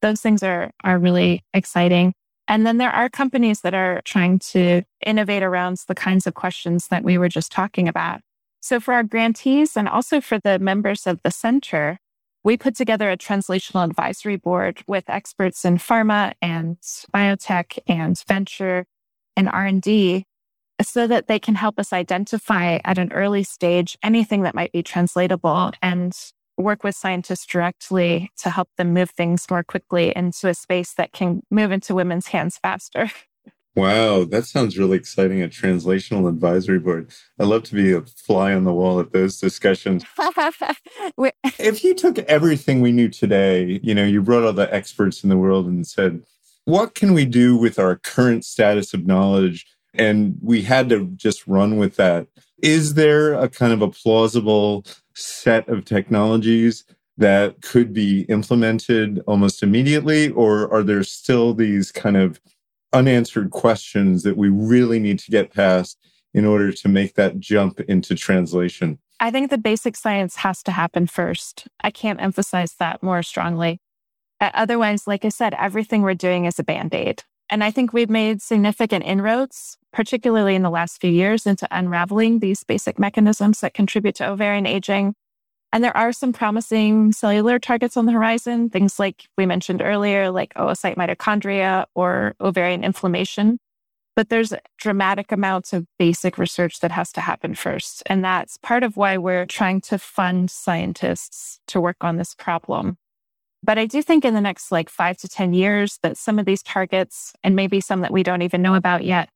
Those 0.00 0.22
things 0.22 0.42
are, 0.42 0.70
are 0.82 0.98
really 0.98 1.44
exciting. 1.52 2.14
And 2.48 2.66
then 2.66 2.78
there 2.78 2.90
are 2.90 3.10
companies 3.10 3.60
that 3.60 3.74
are 3.74 4.00
trying 4.06 4.38
to 4.52 4.80
innovate 5.04 5.42
around 5.42 5.82
the 5.86 5.94
kinds 5.94 6.26
of 6.26 6.32
questions 6.32 6.88
that 6.88 7.04
we 7.04 7.18
were 7.18 7.28
just 7.28 7.52
talking 7.52 7.86
about. 7.86 8.22
So 8.62 8.80
for 8.80 8.94
our 8.94 9.02
grantees 9.02 9.76
and 9.76 9.86
also 9.86 10.22
for 10.22 10.38
the 10.38 10.58
members 10.58 11.06
of 11.06 11.20
the 11.22 11.30
center, 11.30 11.98
we 12.42 12.56
put 12.56 12.74
together 12.74 13.10
a 13.10 13.18
translational 13.18 13.84
advisory 13.84 14.36
board 14.36 14.82
with 14.86 15.04
experts 15.10 15.62
in 15.66 15.76
pharma 15.76 16.32
and 16.40 16.78
biotech 17.14 17.78
and 17.86 18.18
venture 18.26 18.86
and 19.36 19.46
R&D 19.46 20.24
so 20.82 21.06
that 21.06 21.26
they 21.26 21.38
can 21.38 21.54
help 21.54 21.78
us 21.78 21.92
identify 21.92 22.78
at 22.84 22.98
an 22.98 23.12
early 23.12 23.42
stage 23.42 23.96
anything 24.02 24.42
that 24.42 24.54
might 24.54 24.72
be 24.72 24.82
translatable 24.82 25.72
and 25.82 26.14
work 26.56 26.84
with 26.84 26.94
scientists 26.94 27.46
directly 27.46 28.30
to 28.38 28.50
help 28.50 28.68
them 28.76 28.92
move 28.92 29.10
things 29.10 29.46
more 29.50 29.62
quickly 29.62 30.12
into 30.14 30.48
a 30.48 30.54
space 30.54 30.94
that 30.94 31.12
can 31.12 31.42
move 31.50 31.72
into 31.72 31.94
women's 31.94 32.28
hands 32.28 32.58
faster. 32.58 33.10
Wow, 33.76 34.24
that 34.24 34.46
sounds 34.46 34.76
really 34.76 34.96
exciting. 34.96 35.42
A 35.42 35.48
translational 35.48 36.28
advisory 36.28 36.80
board. 36.80 37.12
I'd 37.38 37.46
love 37.46 37.62
to 37.64 37.74
be 37.74 37.92
a 37.92 38.02
fly 38.02 38.52
on 38.52 38.64
the 38.64 38.72
wall 38.72 38.98
at 38.98 39.12
those 39.12 39.38
discussions. 39.38 40.04
if 41.60 41.84
you 41.84 41.94
took 41.94 42.18
everything 42.18 42.80
we 42.80 42.90
knew 42.90 43.08
today, 43.08 43.78
you 43.80 43.94
know, 43.94 44.04
you 44.04 44.22
brought 44.22 44.42
all 44.42 44.52
the 44.52 44.74
experts 44.74 45.22
in 45.22 45.30
the 45.30 45.36
world 45.36 45.66
and 45.66 45.86
said, 45.86 46.22
what 46.64 46.96
can 46.96 47.14
we 47.14 47.24
do 47.24 47.56
with 47.56 47.78
our 47.78 47.96
current 47.96 48.44
status 48.44 48.92
of 48.92 49.06
knowledge 49.06 49.66
And 49.94 50.38
we 50.42 50.62
had 50.62 50.88
to 50.90 51.06
just 51.16 51.46
run 51.46 51.76
with 51.76 51.96
that. 51.96 52.28
Is 52.62 52.94
there 52.94 53.34
a 53.34 53.48
kind 53.48 53.72
of 53.72 53.82
a 53.82 53.88
plausible 53.88 54.84
set 55.14 55.68
of 55.68 55.84
technologies 55.84 56.84
that 57.18 57.60
could 57.60 57.92
be 57.92 58.22
implemented 58.22 59.22
almost 59.26 59.62
immediately? 59.62 60.30
Or 60.30 60.72
are 60.72 60.82
there 60.82 61.02
still 61.02 61.54
these 61.54 61.92
kind 61.92 62.16
of 62.16 62.40
unanswered 62.92 63.50
questions 63.50 64.22
that 64.22 64.36
we 64.36 64.48
really 64.48 64.98
need 64.98 65.18
to 65.20 65.30
get 65.30 65.52
past 65.52 65.98
in 66.32 66.44
order 66.44 66.72
to 66.72 66.88
make 66.88 67.14
that 67.14 67.40
jump 67.40 67.80
into 67.80 68.14
translation? 68.14 68.98
I 69.18 69.30
think 69.30 69.50
the 69.50 69.58
basic 69.58 69.96
science 69.96 70.36
has 70.36 70.62
to 70.62 70.72
happen 70.72 71.06
first. 71.06 71.68
I 71.82 71.90
can't 71.90 72.22
emphasize 72.22 72.74
that 72.78 73.02
more 73.02 73.22
strongly. 73.22 73.80
Otherwise, 74.40 75.06
like 75.06 75.24
I 75.24 75.28
said, 75.28 75.54
everything 75.54 76.00
we're 76.00 76.14
doing 76.14 76.46
is 76.46 76.58
a 76.58 76.64
band 76.64 76.94
aid. 76.94 77.22
And 77.50 77.64
I 77.64 77.72
think 77.72 77.92
we've 77.92 78.08
made 78.08 78.40
significant 78.40 79.04
inroads, 79.04 79.76
particularly 79.92 80.54
in 80.54 80.62
the 80.62 80.70
last 80.70 81.00
few 81.00 81.10
years, 81.10 81.46
into 81.46 81.66
unraveling 81.70 82.38
these 82.38 82.62
basic 82.62 82.98
mechanisms 82.98 83.60
that 83.60 83.74
contribute 83.74 84.14
to 84.16 84.30
ovarian 84.30 84.66
aging. 84.66 85.14
And 85.72 85.82
there 85.82 85.96
are 85.96 86.12
some 86.12 86.32
promising 86.32 87.12
cellular 87.12 87.58
targets 87.58 87.96
on 87.96 88.06
the 88.06 88.12
horizon, 88.12 88.70
things 88.70 88.98
like 88.98 89.26
we 89.36 89.46
mentioned 89.46 89.82
earlier, 89.82 90.30
like 90.30 90.54
oocyte 90.54 90.96
mitochondria 90.96 91.86
or 91.94 92.34
ovarian 92.40 92.84
inflammation. 92.84 93.58
But 94.16 94.28
there's 94.28 94.52
dramatic 94.78 95.32
amounts 95.32 95.72
of 95.72 95.86
basic 95.98 96.38
research 96.38 96.80
that 96.80 96.90
has 96.92 97.12
to 97.12 97.20
happen 97.20 97.54
first. 97.54 98.02
And 98.06 98.24
that's 98.24 98.58
part 98.58 98.82
of 98.82 98.96
why 98.96 99.16
we're 99.16 99.46
trying 99.46 99.80
to 99.82 99.98
fund 99.98 100.50
scientists 100.50 101.60
to 101.68 101.80
work 101.80 101.96
on 102.00 102.16
this 102.16 102.34
problem. 102.34 102.96
But 103.62 103.78
I 103.78 103.86
do 103.86 104.02
think 104.02 104.24
in 104.24 104.34
the 104.34 104.40
next 104.40 104.72
like 104.72 104.88
five 104.88 105.18
to 105.18 105.28
10 105.28 105.52
years 105.52 105.98
that 106.02 106.16
some 106.16 106.38
of 106.38 106.46
these 106.46 106.62
targets, 106.62 107.32
and 107.42 107.54
maybe 107.54 107.80
some 107.80 108.00
that 108.00 108.12
we 108.12 108.22
don't 108.22 108.42
even 108.42 108.62
know 108.62 108.74
about 108.74 109.04
yet, 109.04 109.28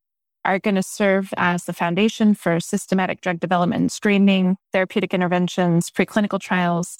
are 0.44 0.58
going 0.58 0.74
to 0.74 0.82
serve 0.82 1.32
as 1.36 1.64
the 1.64 1.72
foundation 1.72 2.34
for 2.34 2.60
systematic 2.60 3.20
drug 3.20 3.40
development 3.40 3.92
screening, 3.92 4.56
therapeutic 4.72 5.14
interventions, 5.14 5.90
preclinical 5.90 6.40
trials 6.40 6.98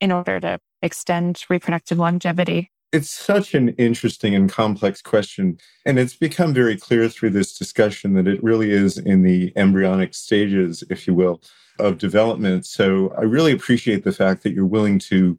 in 0.00 0.10
order 0.12 0.40
to 0.40 0.58
extend 0.82 1.44
reproductive 1.50 1.98
longevity. 1.98 2.70
It's 2.92 3.10
such 3.10 3.54
an 3.54 3.68
interesting 3.70 4.34
and 4.34 4.50
complex 4.50 5.00
question. 5.00 5.58
And 5.86 5.98
it's 5.98 6.16
become 6.16 6.52
very 6.52 6.76
clear 6.76 7.08
through 7.08 7.30
this 7.30 7.56
discussion 7.56 8.14
that 8.14 8.26
it 8.26 8.42
really 8.42 8.72
is 8.72 8.98
in 8.98 9.22
the 9.22 9.52
embryonic 9.56 10.14
stages, 10.14 10.82
if 10.90 11.06
you 11.06 11.14
will, 11.14 11.40
of 11.78 11.98
development. 11.98 12.66
So 12.66 13.14
I 13.16 13.22
really 13.22 13.52
appreciate 13.52 14.02
the 14.02 14.12
fact 14.12 14.42
that 14.42 14.52
you're 14.52 14.66
willing 14.66 14.98
to 15.00 15.38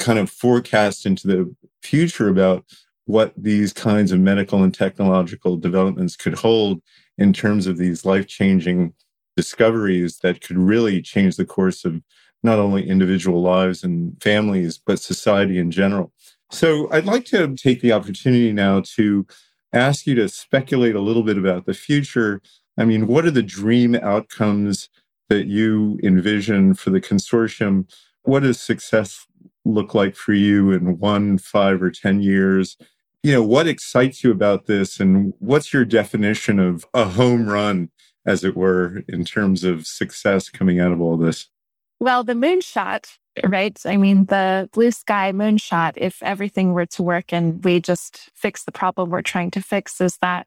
kind 0.00 0.18
of 0.18 0.28
forecast 0.30 1.06
into 1.06 1.28
the 1.28 1.54
future 1.82 2.28
about 2.28 2.64
what 3.04 3.32
these 3.36 3.72
kinds 3.72 4.12
of 4.12 4.20
medical 4.20 4.62
and 4.62 4.74
technological 4.74 5.56
developments 5.56 6.16
could 6.16 6.34
hold 6.34 6.82
in 7.18 7.32
terms 7.32 7.66
of 7.66 7.76
these 7.76 8.04
life 8.04 8.26
changing 8.26 8.92
discoveries 9.36 10.18
that 10.18 10.40
could 10.40 10.58
really 10.58 11.00
change 11.00 11.36
the 11.36 11.44
course 11.44 11.84
of 11.84 12.00
not 12.42 12.58
only 12.58 12.88
individual 12.88 13.42
lives 13.42 13.84
and 13.84 14.20
families, 14.22 14.78
but 14.78 14.98
society 14.98 15.58
in 15.58 15.70
general. 15.70 16.12
So 16.50 16.90
I'd 16.90 17.04
like 17.04 17.26
to 17.26 17.54
take 17.54 17.80
the 17.80 17.92
opportunity 17.92 18.52
now 18.52 18.82
to 18.96 19.26
ask 19.72 20.06
you 20.06 20.14
to 20.16 20.28
speculate 20.28 20.94
a 20.94 21.00
little 21.00 21.22
bit 21.22 21.38
about 21.38 21.66
the 21.66 21.74
future. 21.74 22.40
I 22.78 22.84
mean, 22.84 23.06
what 23.06 23.24
are 23.24 23.30
the 23.30 23.42
dream 23.42 23.94
outcomes 23.94 24.88
that 25.28 25.46
you 25.46 26.00
envision 26.02 26.74
for 26.74 26.90
the 26.90 27.00
consortium? 27.00 27.90
What 28.22 28.42
does 28.42 28.60
success 28.60 29.26
look 29.64 29.94
like 29.94 30.16
for 30.16 30.32
you 30.32 30.72
in 30.72 30.98
one, 30.98 31.38
five, 31.38 31.82
or 31.82 31.90
10 31.90 32.22
years? 32.22 32.76
You 33.22 33.32
know, 33.32 33.42
what 33.42 33.68
excites 33.68 34.24
you 34.24 34.30
about 34.30 34.66
this? 34.66 34.98
And 35.00 35.34
what's 35.38 35.72
your 35.72 35.84
definition 35.84 36.58
of 36.58 36.86
a 36.94 37.04
home 37.04 37.48
run, 37.48 37.90
as 38.26 38.44
it 38.44 38.56
were, 38.56 39.02
in 39.08 39.24
terms 39.24 39.64
of 39.64 39.86
success 39.86 40.48
coming 40.48 40.80
out 40.80 40.92
of 40.92 41.00
all 41.00 41.16
this? 41.16 41.48
Well, 41.98 42.24
the 42.24 42.32
moonshot, 42.32 43.18
right? 43.44 43.78
I 43.84 43.98
mean, 43.98 44.24
the 44.26 44.70
blue 44.72 44.90
sky 44.90 45.32
moonshot, 45.32 45.92
if 45.96 46.22
everything 46.22 46.72
were 46.72 46.86
to 46.86 47.02
work 47.02 47.32
and 47.32 47.62
we 47.62 47.80
just 47.80 48.30
fix 48.34 48.64
the 48.64 48.72
problem 48.72 49.10
we're 49.10 49.20
trying 49.20 49.50
to 49.52 49.60
fix, 49.60 50.00
is 50.00 50.16
that 50.22 50.46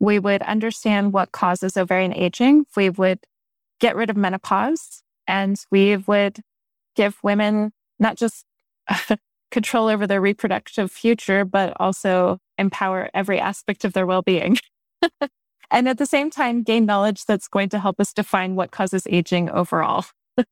we 0.00 0.18
would 0.18 0.42
understand 0.42 1.12
what 1.12 1.32
causes 1.32 1.76
ovarian 1.76 2.14
aging. 2.14 2.64
We 2.74 2.90
would 2.90 3.20
get 3.80 3.96
rid 3.96 4.10
of 4.10 4.16
menopause 4.16 5.02
and 5.26 5.60
we 5.70 5.96
would 5.96 6.40
give 6.96 7.18
women 7.22 7.72
not 7.98 8.16
just 8.16 8.44
control 9.50 9.88
over 9.88 10.06
their 10.06 10.20
reproductive 10.20 10.90
future, 10.90 11.44
but 11.44 11.72
also 11.78 12.38
empower 12.58 13.08
every 13.14 13.38
aspect 13.38 13.84
of 13.84 13.92
their 13.92 14.06
well 14.06 14.22
being. 14.22 14.58
and 15.70 15.88
at 15.88 15.98
the 15.98 16.06
same 16.06 16.30
time, 16.30 16.62
gain 16.62 16.86
knowledge 16.86 17.24
that's 17.24 17.48
going 17.48 17.68
to 17.70 17.78
help 17.78 18.00
us 18.00 18.12
define 18.12 18.56
what 18.56 18.70
causes 18.70 19.06
aging 19.08 19.50
overall. 19.50 20.04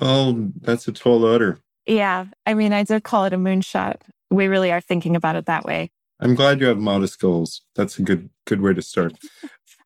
well, 0.00 0.50
that's 0.60 0.88
a 0.88 0.92
tall 0.92 1.24
order. 1.24 1.60
Yeah. 1.86 2.26
I 2.46 2.54
mean, 2.54 2.72
I 2.72 2.82
did 2.82 3.04
call 3.04 3.24
it 3.24 3.32
a 3.32 3.38
moonshot. 3.38 3.96
We 4.30 4.48
really 4.48 4.72
are 4.72 4.80
thinking 4.80 5.14
about 5.14 5.36
it 5.36 5.46
that 5.46 5.64
way. 5.64 5.90
I'm 6.18 6.34
glad 6.34 6.60
you 6.60 6.66
have 6.66 6.78
modest 6.78 7.20
goals. 7.20 7.62
That's 7.74 7.98
a 7.98 8.02
good 8.02 8.30
good 8.46 8.62
way 8.62 8.72
to 8.72 8.82
start. 8.82 9.12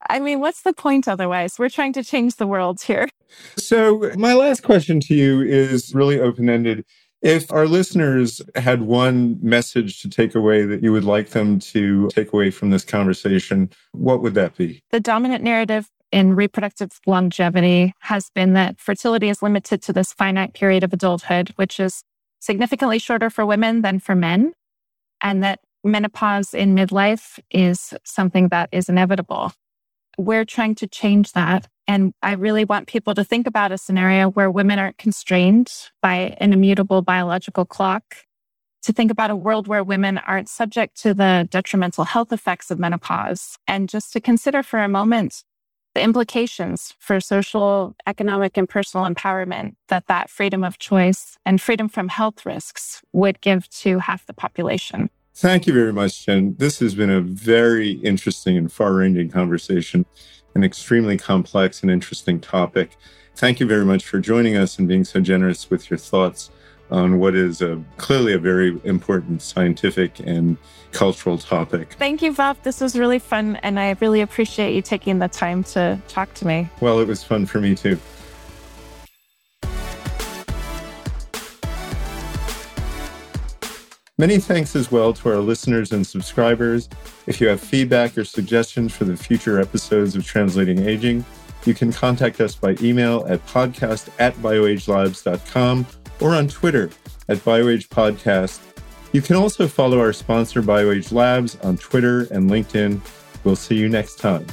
I 0.08 0.20
mean, 0.20 0.40
what's 0.40 0.62
the 0.62 0.72
point 0.72 1.08
otherwise? 1.08 1.58
We're 1.58 1.68
trying 1.68 1.92
to 1.94 2.04
change 2.04 2.36
the 2.36 2.46
world 2.46 2.80
here. 2.82 3.08
So, 3.56 4.12
my 4.16 4.34
last 4.34 4.62
question 4.62 5.00
to 5.00 5.14
you 5.14 5.42
is 5.42 5.94
really 5.94 6.20
open 6.20 6.48
ended. 6.48 6.84
If 7.22 7.52
our 7.52 7.66
listeners 7.66 8.40
had 8.54 8.82
one 8.82 9.38
message 9.42 10.00
to 10.02 10.08
take 10.08 10.34
away 10.34 10.64
that 10.64 10.82
you 10.82 10.90
would 10.92 11.04
like 11.04 11.30
them 11.30 11.58
to 11.58 12.08
take 12.08 12.32
away 12.32 12.50
from 12.50 12.70
this 12.70 12.84
conversation, 12.84 13.70
what 13.92 14.22
would 14.22 14.34
that 14.34 14.56
be? 14.56 14.82
The 14.90 15.00
dominant 15.00 15.44
narrative 15.44 15.90
in 16.10 16.34
reproductive 16.34 16.92
longevity 17.06 17.92
has 18.00 18.30
been 18.30 18.54
that 18.54 18.80
fertility 18.80 19.28
is 19.28 19.42
limited 19.42 19.82
to 19.82 19.92
this 19.92 20.12
finite 20.12 20.54
period 20.54 20.82
of 20.82 20.92
adulthood, 20.92 21.50
which 21.56 21.78
is 21.78 22.02
significantly 22.40 22.98
shorter 22.98 23.28
for 23.28 23.44
women 23.44 23.82
than 23.82 24.00
for 24.00 24.14
men, 24.14 24.52
and 25.22 25.42
that 25.42 25.60
menopause 25.84 26.54
in 26.54 26.74
midlife 26.74 27.38
is 27.50 27.94
something 28.04 28.48
that 28.48 28.70
is 28.72 28.88
inevitable. 28.88 29.52
We're 30.18 30.44
trying 30.44 30.74
to 30.76 30.86
change 30.86 31.32
that 31.32 31.68
and 31.90 32.14
I 32.22 32.34
really 32.34 32.64
want 32.64 32.86
people 32.86 33.14
to 33.16 33.24
think 33.24 33.48
about 33.48 33.72
a 33.72 33.78
scenario 33.78 34.30
where 34.30 34.48
women 34.48 34.78
aren't 34.78 34.96
constrained 34.96 35.72
by 36.00 36.36
an 36.38 36.52
immutable 36.52 37.02
biological 37.02 37.64
clock, 37.64 38.04
to 38.82 38.92
think 38.92 39.10
about 39.10 39.32
a 39.32 39.36
world 39.36 39.66
where 39.66 39.82
women 39.82 40.18
aren't 40.18 40.48
subject 40.48 40.96
to 41.02 41.14
the 41.14 41.48
detrimental 41.50 42.04
health 42.04 42.32
effects 42.32 42.70
of 42.70 42.78
menopause, 42.78 43.58
and 43.66 43.88
just 43.88 44.12
to 44.12 44.20
consider 44.20 44.62
for 44.62 44.78
a 44.78 44.88
moment 44.88 45.42
the 45.96 46.00
implications 46.00 46.94
for 47.00 47.18
social, 47.18 47.96
economic, 48.06 48.56
and 48.56 48.68
personal 48.68 49.04
empowerment 49.04 49.74
that 49.88 50.06
that 50.06 50.30
freedom 50.30 50.62
of 50.62 50.78
choice 50.78 51.38
and 51.44 51.60
freedom 51.60 51.88
from 51.88 52.06
health 52.06 52.46
risks 52.46 53.02
would 53.12 53.40
give 53.40 53.68
to 53.70 53.98
half 53.98 54.24
the 54.26 54.32
population. 54.32 55.10
Thank 55.34 55.66
you 55.66 55.72
very 55.72 55.92
much, 55.92 56.26
Jen. 56.26 56.54
This 56.56 56.78
has 56.78 56.94
been 56.94 57.10
a 57.10 57.20
very 57.20 57.92
interesting 57.92 58.56
and 58.56 58.70
far 58.70 58.94
ranging 58.94 59.28
conversation 59.28 60.06
an 60.54 60.64
extremely 60.64 61.16
complex 61.16 61.82
and 61.82 61.90
interesting 61.90 62.40
topic. 62.40 62.96
Thank 63.36 63.60
you 63.60 63.66
very 63.66 63.84
much 63.84 64.04
for 64.04 64.18
joining 64.18 64.56
us 64.56 64.78
and 64.78 64.86
being 64.86 65.04
so 65.04 65.20
generous 65.20 65.70
with 65.70 65.90
your 65.90 65.98
thoughts 65.98 66.50
on 66.90 67.18
what 67.18 67.34
is 67.34 67.62
a, 67.62 67.82
clearly 67.96 68.32
a 68.32 68.38
very 68.38 68.78
important 68.84 69.42
scientific 69.42 70.18
and 70.20 70.56
cultural 70.92 71.38
topic. 71.38 71.92
Thank 71.94 72.20
you, 72.20 72.32
Bob. 72.32 72.56
This 72.62 72.80
was 72.80 72.98
really 72.98 73.20
fun, 73.20 73.56
and 73.56 73.78
I 73.78 73.96
really 74.00 74.20
appreciate 74.20 74.74
you 74.74 74.82
taking 74.82 75.20
the 75.20 75.28
time 75.28 75.62
to 75.64 76.00
talk 76.08 76.34
to 76.34 76.46
me. 76.46 76.68
Well, 76.80 76.98
it 76.98 77.06
was 77.06 77.22
fun 77.22 77.46
for 77.46 77.60
me 77.60 77.74
too. 77.74 77.98
Many 84.20 84.36
thanks 84.36 84.76
as 84.76 84.92
well 84.92 85.14
to 85.14 85.30
our 85.30 85.38
listeners 85.38 85.92
and 85.92 86.06
subscribers. 86.06 86.90
If 87.26 87.40
you 87.40 87.48
have 87.48 87.58
feedback 87.58 88.18
or 88.18 88.24
suggestions 88.24 88.94
for 88.94 89.06
the 89.06 89.16
future 89.16 89.58
episodes 89.58 90.14
of 90.14 90.26
Translating 90.26 90.86
Aging, 90.86 91.24
you 91.64 91.72
can 91.72 91.90
contact 91.90 92.38
us 92.38 92.54
by 92.54 92.76
email 92.82 93.24
at 93.30 93.46
podcast 93.46 94.10
at 94.18 94.34
bioagelabs.com 94.34 95.86
or 96.20 96.34
on 96.34 96.48
Twitter 96.48 96.90
at 97.30 97.38
bioagepodcast. 97.38 98.60
You 99.12 99.22
can 99.22 99.36
also 99.36 99.66
follow 99.66 99.98
our 99.98 100.12
sponsor, 100.12 100.60
BioAge 100.60 101.12
Labs, 101.12 101.56
on 101.62 101.78
Twitter 101.78 102.28
and 102.30 102.50
LinkedIn. 102.50 103.00
We'll 103.42 103.56
see 103.56 103.76
you 103.76 103.88
next 103.88 104.16
time. 104.18 104.46